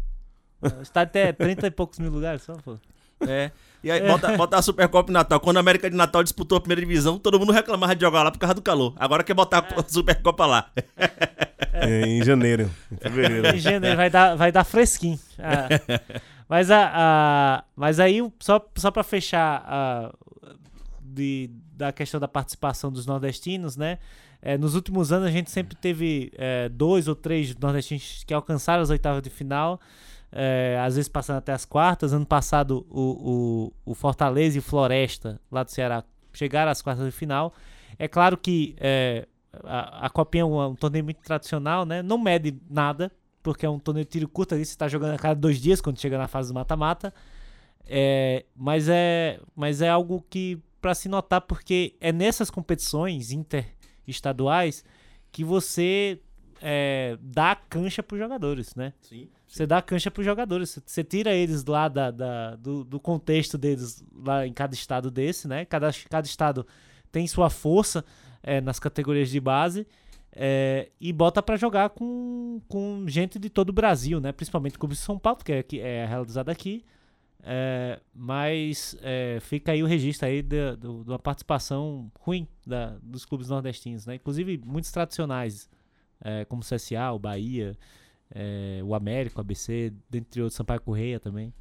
O 0.62 0.82
estádio 0.82 1.14
tem 1.14 1.34
30 1.34 1.68
e 1.68 1.72
poucos 1.72 1.98
mil 2.00 2.12
lugares 2.12 2.42
só, 2.42 2.54
pô. 2.56 2.78
É. 3.26 3.50
E 3.84 3.90
aí, 3.90 4.06
bota, 4.06 4.36
bota 4.36 4.58
a 4.58 4.62
Supercopa 4.62 5.10
em 5.10 5.14
Natal. 5.14 5.40
Quando 5.40 5.58
a 5.58 5.60
América 5.62 5.90
de 5.90 5.96
Natal 5.96 6.22
disputou 6.24 6.58
a 6.58 6.62
primeira 6.62 6.82
divisão, 6.82 7.18
todo 7.18 7.40
mundo 7.40 7.52
reclamava 7.52 7.96
de 7.96 8.02
jogar 8.02 8.24
lá 8.24 8.32
por 8.32 8.40
causa 8.40 8.54
do 8.54 8.62
calor. 8.62 8.94
Agora 8.98 9.24
quer 9.24 9.34
botar 9.34 9.66
a 9.76 9.84
Supercopa 9.88 10.46
lá. 10.46 10.70
É, 11.74 12.02
em 12.02 12.24
janeiro, 12.24 12.70
em 12.92 12.98
fevereiro. 12.98 13.56
Em 13.56 13.60
janeiro 13.60 13.96
vai 13.96 14.10
dar, 14.10 14.36
vai 14.36 14.52
dar 14.52 14.64
fresquinho. 14.64 15.20
Ah, 15.40 15.68
mas, 16.50 16.70
a, 16.72 16.92
a- 16.94 17.64
mas 17.76 18.00
aí, 18.00 18.20
só, 18.40 18.60
só 18.76 18.90
pra 18.92 19.04
fechar 19.04 19.64
a, 19.66 20.12
de, 21.18 21.50
da 21.76 21.92
questão 21.92 22.20
da 22.20 22.28
participação 22.28 22.92
dos 22.92 23.06
nordestinos, 23.06 23.76
né? 23.76 23.98
É, 24.42 24.58
nos 24.58 24.76
últimos 24.76 25.12
anos 25.12 25.28
a 25.28 25.32
gente 25.32 25.50
sempre 25.50 25.76
teve 25.76 26.32
é, 26.36 26.70
dois 26.70 27.08
ou 27.08 27.16
três 27.16 27.56
nordestinos 27.56 28.24
que 28.26 28.34
alcançaram 28.34 28.84
as 28.84 28.90
oitavas 28.90 29.24
de 29.24 29.30
final, 29.30 29.80
é, 30.32 30.80
às 30.80 30.96
vezes 30.96 31.10
passando 31.10 31.38
até 31.38 31.52
as 31.52 31.66
quartas. 31.66 32.14
Ano 32.14 32.26
passado 32.26 32.86
o, 32.90 33.74
o, 33.86 33.92
o 33.92 33.96
Fortaleza 33.96 34.58
e 34.58 34.62
Floresta, 34.62 35.42
lá 35.52 35.64
do 35.64 35.72
Ceará, 35.72 36.04
chegaram 36.34 36.72
às 36.72 36.82
quartas 36.82 37.06
de 37.06 37.12
final. 37.12 37.54
É 37.98 38.08
claro 38.08 38.38
que 38.38 38.76
é, 38.80 39.28
a, 39.64 40.06
a 40.06 40.10
Copinha 40.10 40.44
é 40.44 40.46
um, 40.46 40.62
um 40.68 40.76
torneio 40.76 41.04
muito 41.04 41.22
tradicional, 41.22 41.86
né? 41.86 42.04
Não 42.04 42.18
mede 42.18 42.56
nada, 42.70 43.12
porque 43.42 43.66
é 43.66 43.70
um 43.70 43.80
torneio 43.80 44.06
de 44.06 44.12
tiro 44.12 44.28
curto 44.28 44.54
ali, 44.54 44.64
você 44.64 44.78
tá 44.78 44.88
jogando 44.88 45.16
a 45.16 45.18
cada 45.18 45.36
dois 45.36 45.60
dias 45.60 45.82
quando 45.82 46.00
chega 46.00 46.18
na 46.18 46.28
fase 46.28 46.50
do 46.50 46.54
mata-mata. 46.54 47.14
É, 47.90 48.46
mas, 48.56 48.90
é, 48.90 49.40
mas 49.56 49.82
é 49.82 49.90
algo 49.90 50.24
que 50.30 50.62
para 50.82 50.94
se 50.96 51.10
notar, 51.10 51.42
porque 51.42 51.96
é 52.00 52.12
nessas 52.12 52.50
competições 52.50 53.32
interestaduais 53.32 54.84
que 55.32 55.44
você 55.44 56.20
é, 56.62 57.18
dá 57.22 57.56
cancha 57.56 58.02
para 58.02 58.16
os 58.16 58.20
jogadores, 58.20 58.74
né? 58.76 58.94
Sim. 59.02 59.30
Você 59.48 59.66
dá 59.68 59.82
cancha 59.82 60.10
para 60.10 60.22
os 60.22 60.26
jogadores, 60.26 60.70
você- 60.72 60.82
você 60.86 61.04
tira 61.04 61.34
eles 61.34 61.64
lá 61.66 61.88
da, 61.88 62.10
da- 62.12 62.56
do, 62.56 62.84
do 62.84 63.00
contexto 63.00 63.58
deles 63.58 64.04
lá 64.14 64.46
em 64.48 64.52
cada 64.54 64.74
estado 64.74 65.12
desse, 65.12 65.48
né? 65.48 65.66
Cada, 65.66 65.92
cada 66.10 66.26
estado 66.26 66.66
tem 67.12 67.28
sua 67.28 67.50
força 67.50 68.04
é, 68.42 68.60
nas 68.60 68.80
categorias 68.80 69.30
de 69.30 69.40
base 69.40 69.88
é, 70.32 70.90
e 71.00 71.14
bota 71.14 71.42
para 71.44 71.56
jogar 71.58 71.90
com, 71.92 72.60
com 72.68 73.06
gente 73.08 73.38
de 73.40 73.50
todo 73.50 73.70
o 73.70 73.74
Brasil, 73.74 74.20
né? 74.20 74.32
Principalmente 74.32 74.76
o 74.76 74.80
Clube 74.80 74.96
de 74.96 75.00
São 75.02 75.18
Paulo, 75.18 75.40
que 75.44 75.52
é, 75.52 75.64
que 75.64 75.80
é 75.80 76.06
realizado 76.06 76.50
aqui. 76.50 76.84
É, 77.50 78.02
mas 78.14 78.98
é, 79.02 79.38
fica 79.40 79.72
aí 79.72 79.82
o 79.82 79.86
registro 79.86 80.28
aí 80.28 80.42
de 80.42 80.58
uma 81.08 81.18
participação 81.18 82.12
ruim 82.20 82.46
da- 82.66 82.98
dos 83.02 83.24
clubes 83.24 83.48
nordestinos, 83.48 84.06
né? 84.06 84.16
Inclusive 84.16 84.60
muitos 84.66 84.92
tradicionais, 84.92 85.70
é, 86.20 86.44
como 86.44 86.62
o 86.62 86.66
CSA, 86.66 87.10
o 87.14 87.20
Bahia, 87.20 87.78
é, 88.36 88.82
o 88.84 88.94
América, 88.94 89.38
o 89.38 89.42
ABC, 89.42 89.94
dentre 90.10 90.42
outros, 90.42 90.58
Sampaio 90.58 90.82
Correia 90.82 91.22
também. 91.22 91.54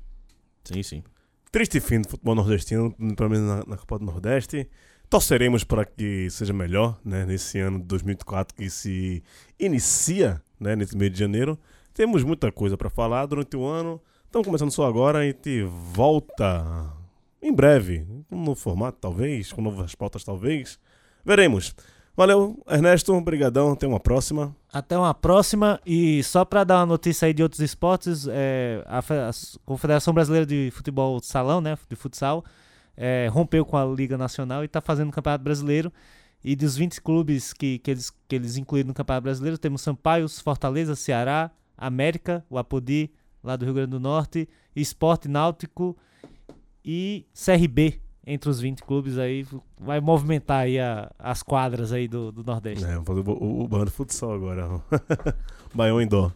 Sim, 0.64 0.82
sim. 0.82 1.04
Triste 1.52 1.78
fim 1.78 2.00
do 2.00 2.08
futebol 2.08 2.34
nordestino, 2.34 2.92
pelo 3.16 3.30
menos 3.30 3.46
na, 3.48 3.56
na 3.64 3.76
Copa 3.76 4.00
do 4.00 4.04
Nordeste. 4.04 4.68
Torceremos 5.08 5.62
para 5.62 5.84
que 5.84 6.28
seja 6.30 6.52
melhor, 6.52 6.98
né? 7.04 7.24
Nesse 7.24 7.60
ano 7.60 7.78
de 7.78 7.84
2004 7.84 8.56
que 8.56 8.68
se 8.68 9.22
inicia, 9.56 10.42
né? 10.58 10.74
Nesse 10.74 10.96
mês 10.96 11.12
de 11.12 11.18
janeiro. 11.20 11.56
Temos 11.94 12.24
muita 12.24 12.50
coisa 12.50 12.76
para 12.76 12.90
falar 12.90 13.26
durante 13.26 13.56
o 13.56 13.64
ano. 13.64 14.02
Estamos 14.36 14.48
começando 14.48 14.70
só 14.70 14.84
agora. 14.84 15.20
A 15.20 15.22
gente 15.24 15.62
volta 15.62 16.92
em 17.40 17.50
breve. 17.50 18.06
Um 18.30 18.44
novo 18.44 18.60
formato, 18.60 18.98
talvez. 19.00 19.50
Com 19.50 19.62
novas 19.62 19.94
pautas, 19.94 20.24
talvez. 20.24 20.78
Veremos. 21.24 21.74
Valeu, 22.14 22.62
Ernesto. 22.68 23.14
Obrigadão. 23.14 23.72
Até 23.72 23.86
uma 23.86 23.98
próxima. 23.98 24.54
Até 24.70 24.98
uma 24.98 25.14
próxima. 25.14 25.80
E 25.86 26.22
só 26.22 26.44
para 26.44 26.64
dar 26.64 26.80
uma 26.80 26.84
notícia 26.84 27.24
aí 27.24 27.32
de 27.32 27.42
outros 27.42 27.62
esportes, 27.62 28.28
é, 28.28 28.84
a, 28.84 28.98
a 28.98 29.30
Confederação 29.64 30.12
Brasileira 30.12 30.44
de 30.44 30.70
Futebol 30.70 31.18
Salão, 31.22 31.62
né, 31.62 31.74
de 31.88 31.96
futsal, 31.96 32.44
é, 32.94 33.30
rompeu 33.32 33.64
com 33.64 33.78
a 33.78 33.86
Liga 33.86 34.18
Nacional 34.18 34.64
e 34.64 34.66
está 34.66 34.82
fazendo 34.82 35.08
o 35.08 35.12
Campeonato 35.12 35.44
Brasileiro. 35.44 35.90
E 36.44 36.54
dos 36.54 36.76
20 36.76 37.00
clubes 37.00 37.54
que, 37.54 37.78
que, 37.78 37.90
eles, 37.90 38.12
que 38.28 38.36
eles 38.36 38.58
incluíram 38.58 38.88
no 38.88 38.94
Campeonato 38.94 39.22
Brasileiro, 39.22 39.56
temos 39.56 39.80
Sampaio, 39.80 40.28
Fortaleza, 40.28 40.94
Ceará, 40.94 41.50
América, 41.74 42.44
o 42.50 42.58
Apodi, 42.58 43.10
lá 43.46 43.56
do 43.56 43.64
Rio 43.64 43.74
Grande 43.74 43.90
do 43.90 44.00
Norte, 44.00 44.48
Esporte 44.74 45.28
Náutico 45.28 45.96
e 46.84 47.24
CRB. 47.34 48.00
Entre 48.28 48.50
os 48.50 48.58
20 48.58 48.82
clubes 48.82 49.18
aí, 49.18 49.46
vai 49.80 50.00
movimentar 50.00 50.62
aí 50.62 50.80
a- 50.80 51.08
as 51.16 51.44
quadras 51.44 51.92
aí 51.92 52.08
do, 52.08 52.32
do 52.32 52.42
Nordeste. 52.42 52.84
É, 52.84 52.88
vamos 52.94 53.06
fazer 53.06 53.20
o, 53.20 53.32
o, 53.32 53.62
o 53.62 53.68
bando 53.68 53.88
futsal 53.88 54.32
agora. 54.34 54.82
Baião 55.72 56.00
em 56.00 56.08
dó. 56.08 56.32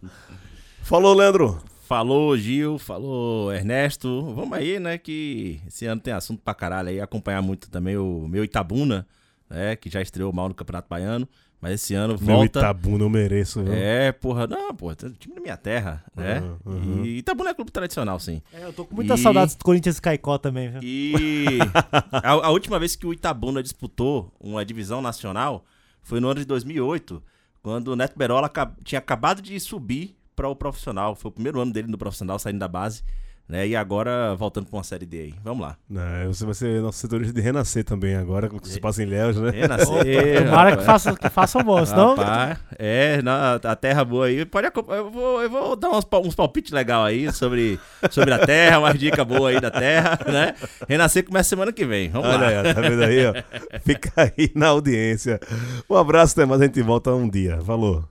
Falou, 0.82 1.12
Leandro. 1.14 1.60
Falou, 1.82 2.36
Gil. 2.38 2.78
Falou, 2.78 3.52
Ernesto. 3.52 4.32
Vamos 4.34 4.56
aí, 4.56 4.78
né? 4.78 4.98
Que 4.98 5.60
esse 5.66 5.84
ano 5.86 6.00
tem 6.00 6.14
assunto 6.14 6.40
pra 6.44 6.54
caralho 6.54 6.90
aí. 6.90 7.00
Acompanhar 7.00 7.42
muito 7.42 7.68
também 7.68 7.96
o 7.96 8.28
meu 8.28 8.44
Itabuna, 8.44 9.04
né? 9.48 9.74
Que 9.74 9.90
já 9.90 10.00
estreou 10.00 10.32
mal 10.32 10.48
no 10.48 10.54
Campeonato 10.54 10.88
Baiano. 10.88 11.28
Mas 11.60 11.72
esse 11.74 11.94
ano 11.94 12.16
Meu 12.18 12.36
volta. 12.36 12.58
Itabuna, 12.60 13.04
eu 13.04 13.10
mereço, 13.10 13.62
viu? 13.62 13.72
É, 13.72 14.10
porra. 14.12 14.46
Não, 14.46 14.74
porra. 14.74 14.96
tem 14.96 15.10
Time 15.12 15.34
da 15.34 15.40
minha 15.42 15.56
terra, 15.58 16.02
né? 16.16 16.40
Uhum, 16.64 16.72
uhum. 16.72 17.04
E 17.04 17.18
Itabuna 17.18 17.50
é 17.50 17.54
clube 17.54 17.70
tradicional, 17.70 18.18
sim. 18.18 18.40
É, 18.52 18.64
eu 18.64 18.72
tô 18.72 18.86
com 18.86 18.94
muita 18.94 19.14
E- 19.14 19.18
saudade 19.18 19.56
do 19.56 19.62
Corinthians 19.64 19.98
e 19.98 20.02
Caicó 20.02 20.38
também, 20.38 20.70
viu? 20.70 20.80
E 20.82 21.58
a, 22.12 22.30
a 22.30 22.50
última 22.50 22.78
vez 22.78 22.96
que 22.96 23.06
o 23.06 23.12
Itabuna 23.12 23.62
disputou 23.62 24.32
uma 24.40 24.64
divisão 24.64 25.02
nacional 25.02 25.64
foi 26.02 26.18
no 26.18 26.28
ano 26.28 26.40
de 26.40 26.46
2008, 26.46 27.22
quando 27.62 27.88
o 27.88 27.96
Neto 27.96 28.16
Berola 28.16 28.50
tinha 28.82 28.98
acabado 28.98 29.42
de 29.42 29.60
subir 29.60 30.16
para 30.34 30.48
o 30.48 30.56
profissional. 30.56 31.14
Foi 31.14 31.28
o 31.28 31.32
primeiro 31.32 31.60
ano 31.60 31.72
dele 31.72 31.88
no 31.88 31.98
profissional, 31.98 32.38
saindo 32.38 32.58
da 32.58 32.68
base, 32.68 33.02
né? 33.50 33.66
E 33.66 33.74
agora 33.74 34.34
voltando 34.36 34.66
para 34.66 34.76
uma 34.76 34.84
série 34.84 35.04
D 35.04 35.18
aí. 35.18 35.34
Vamos 35.42 35.66
lá. 35.66 35.76
Não, 35.88 36.32
você 36.32 36.44
vai 36.44 36.54
ser 36.54 36.80
nosso 36.80 36.98
setorista 36.98 37.34
de 37.34 37.40
renascer 37.40 37.84
também 37.84 38.14
agora, 38.14 38.48
com 38.48 38.56
o 38.56 38.60
que 38.60 38.68
se 38.68 38.80
passa 38.80 39.02
em 39.02 39.06
Léus, 39.06 39.36
né? 39.36 39.50
Renascer. 39.50 40.44
Tomara 40.44 40.76
que 40.76 40.82
rapaz. 40.82 40.86
faça, 40.86 41.16
que 41.16 41.28
façam 41.28 41.62
bom, 41.62 41.84
senão. 41.84 42.14
Rapaz, 42.14 42.58
é, 42.78 43.20
na, 43.22 43.54
a 43.56 43.76
terra 43.76 44.04
boa 44.04 44.26
aí. 44.26 44.44
Pode, 44.44 44.68
eu, 44.68 45.10
vou, 45.10 45.42
eu 45.42 45.50
vou 45.50 45.76
dar 45.76 45.90
uns, 45.90 46.06
uns 46.24 46.34
palpites 46.34 46.72
legais 46.72 47.06
aí 47.06 47.32
sobre, 47.32 47.78
sobre 48.10 48.32
a 48.32 48.38
terra, 48.38 48.78
umas 48.78 48.98
dicas 48.98 49.26
boas 49.26 49.54
aí 49.54 49.60
da 49.60 49.70
terra, 49.70 50.18
né? 50.26 50.54
Renascer 50.88 51.24
começa 51.24 51.48
semana 51.48 51.72
que 51.72 51.84
vem. 51.84 52.08
Vamos 52.08 52.28
Olha 52.28 52.38
lá. 52.38 52.68
aí, 52.68 52.74
tá 52.74 52.80
vendo 52.80 53.02
aí, 53.02 53.26
ó? 53.26 53.34
Fica 53.84 54.12
aí 54.16 54.50
na 54.54 54.68
audiência. 54.68 55.40
Um 55.88 55.96
abraço, 55.96 56.34
até 56.34 56.46
mais. 56.46 56.60
A 56.60 56.64
gente 56.64 56.80
volta 56.82 57.12
um 57.12 57.28
dia. 57.28 57.60
Falou. 57.62 58.04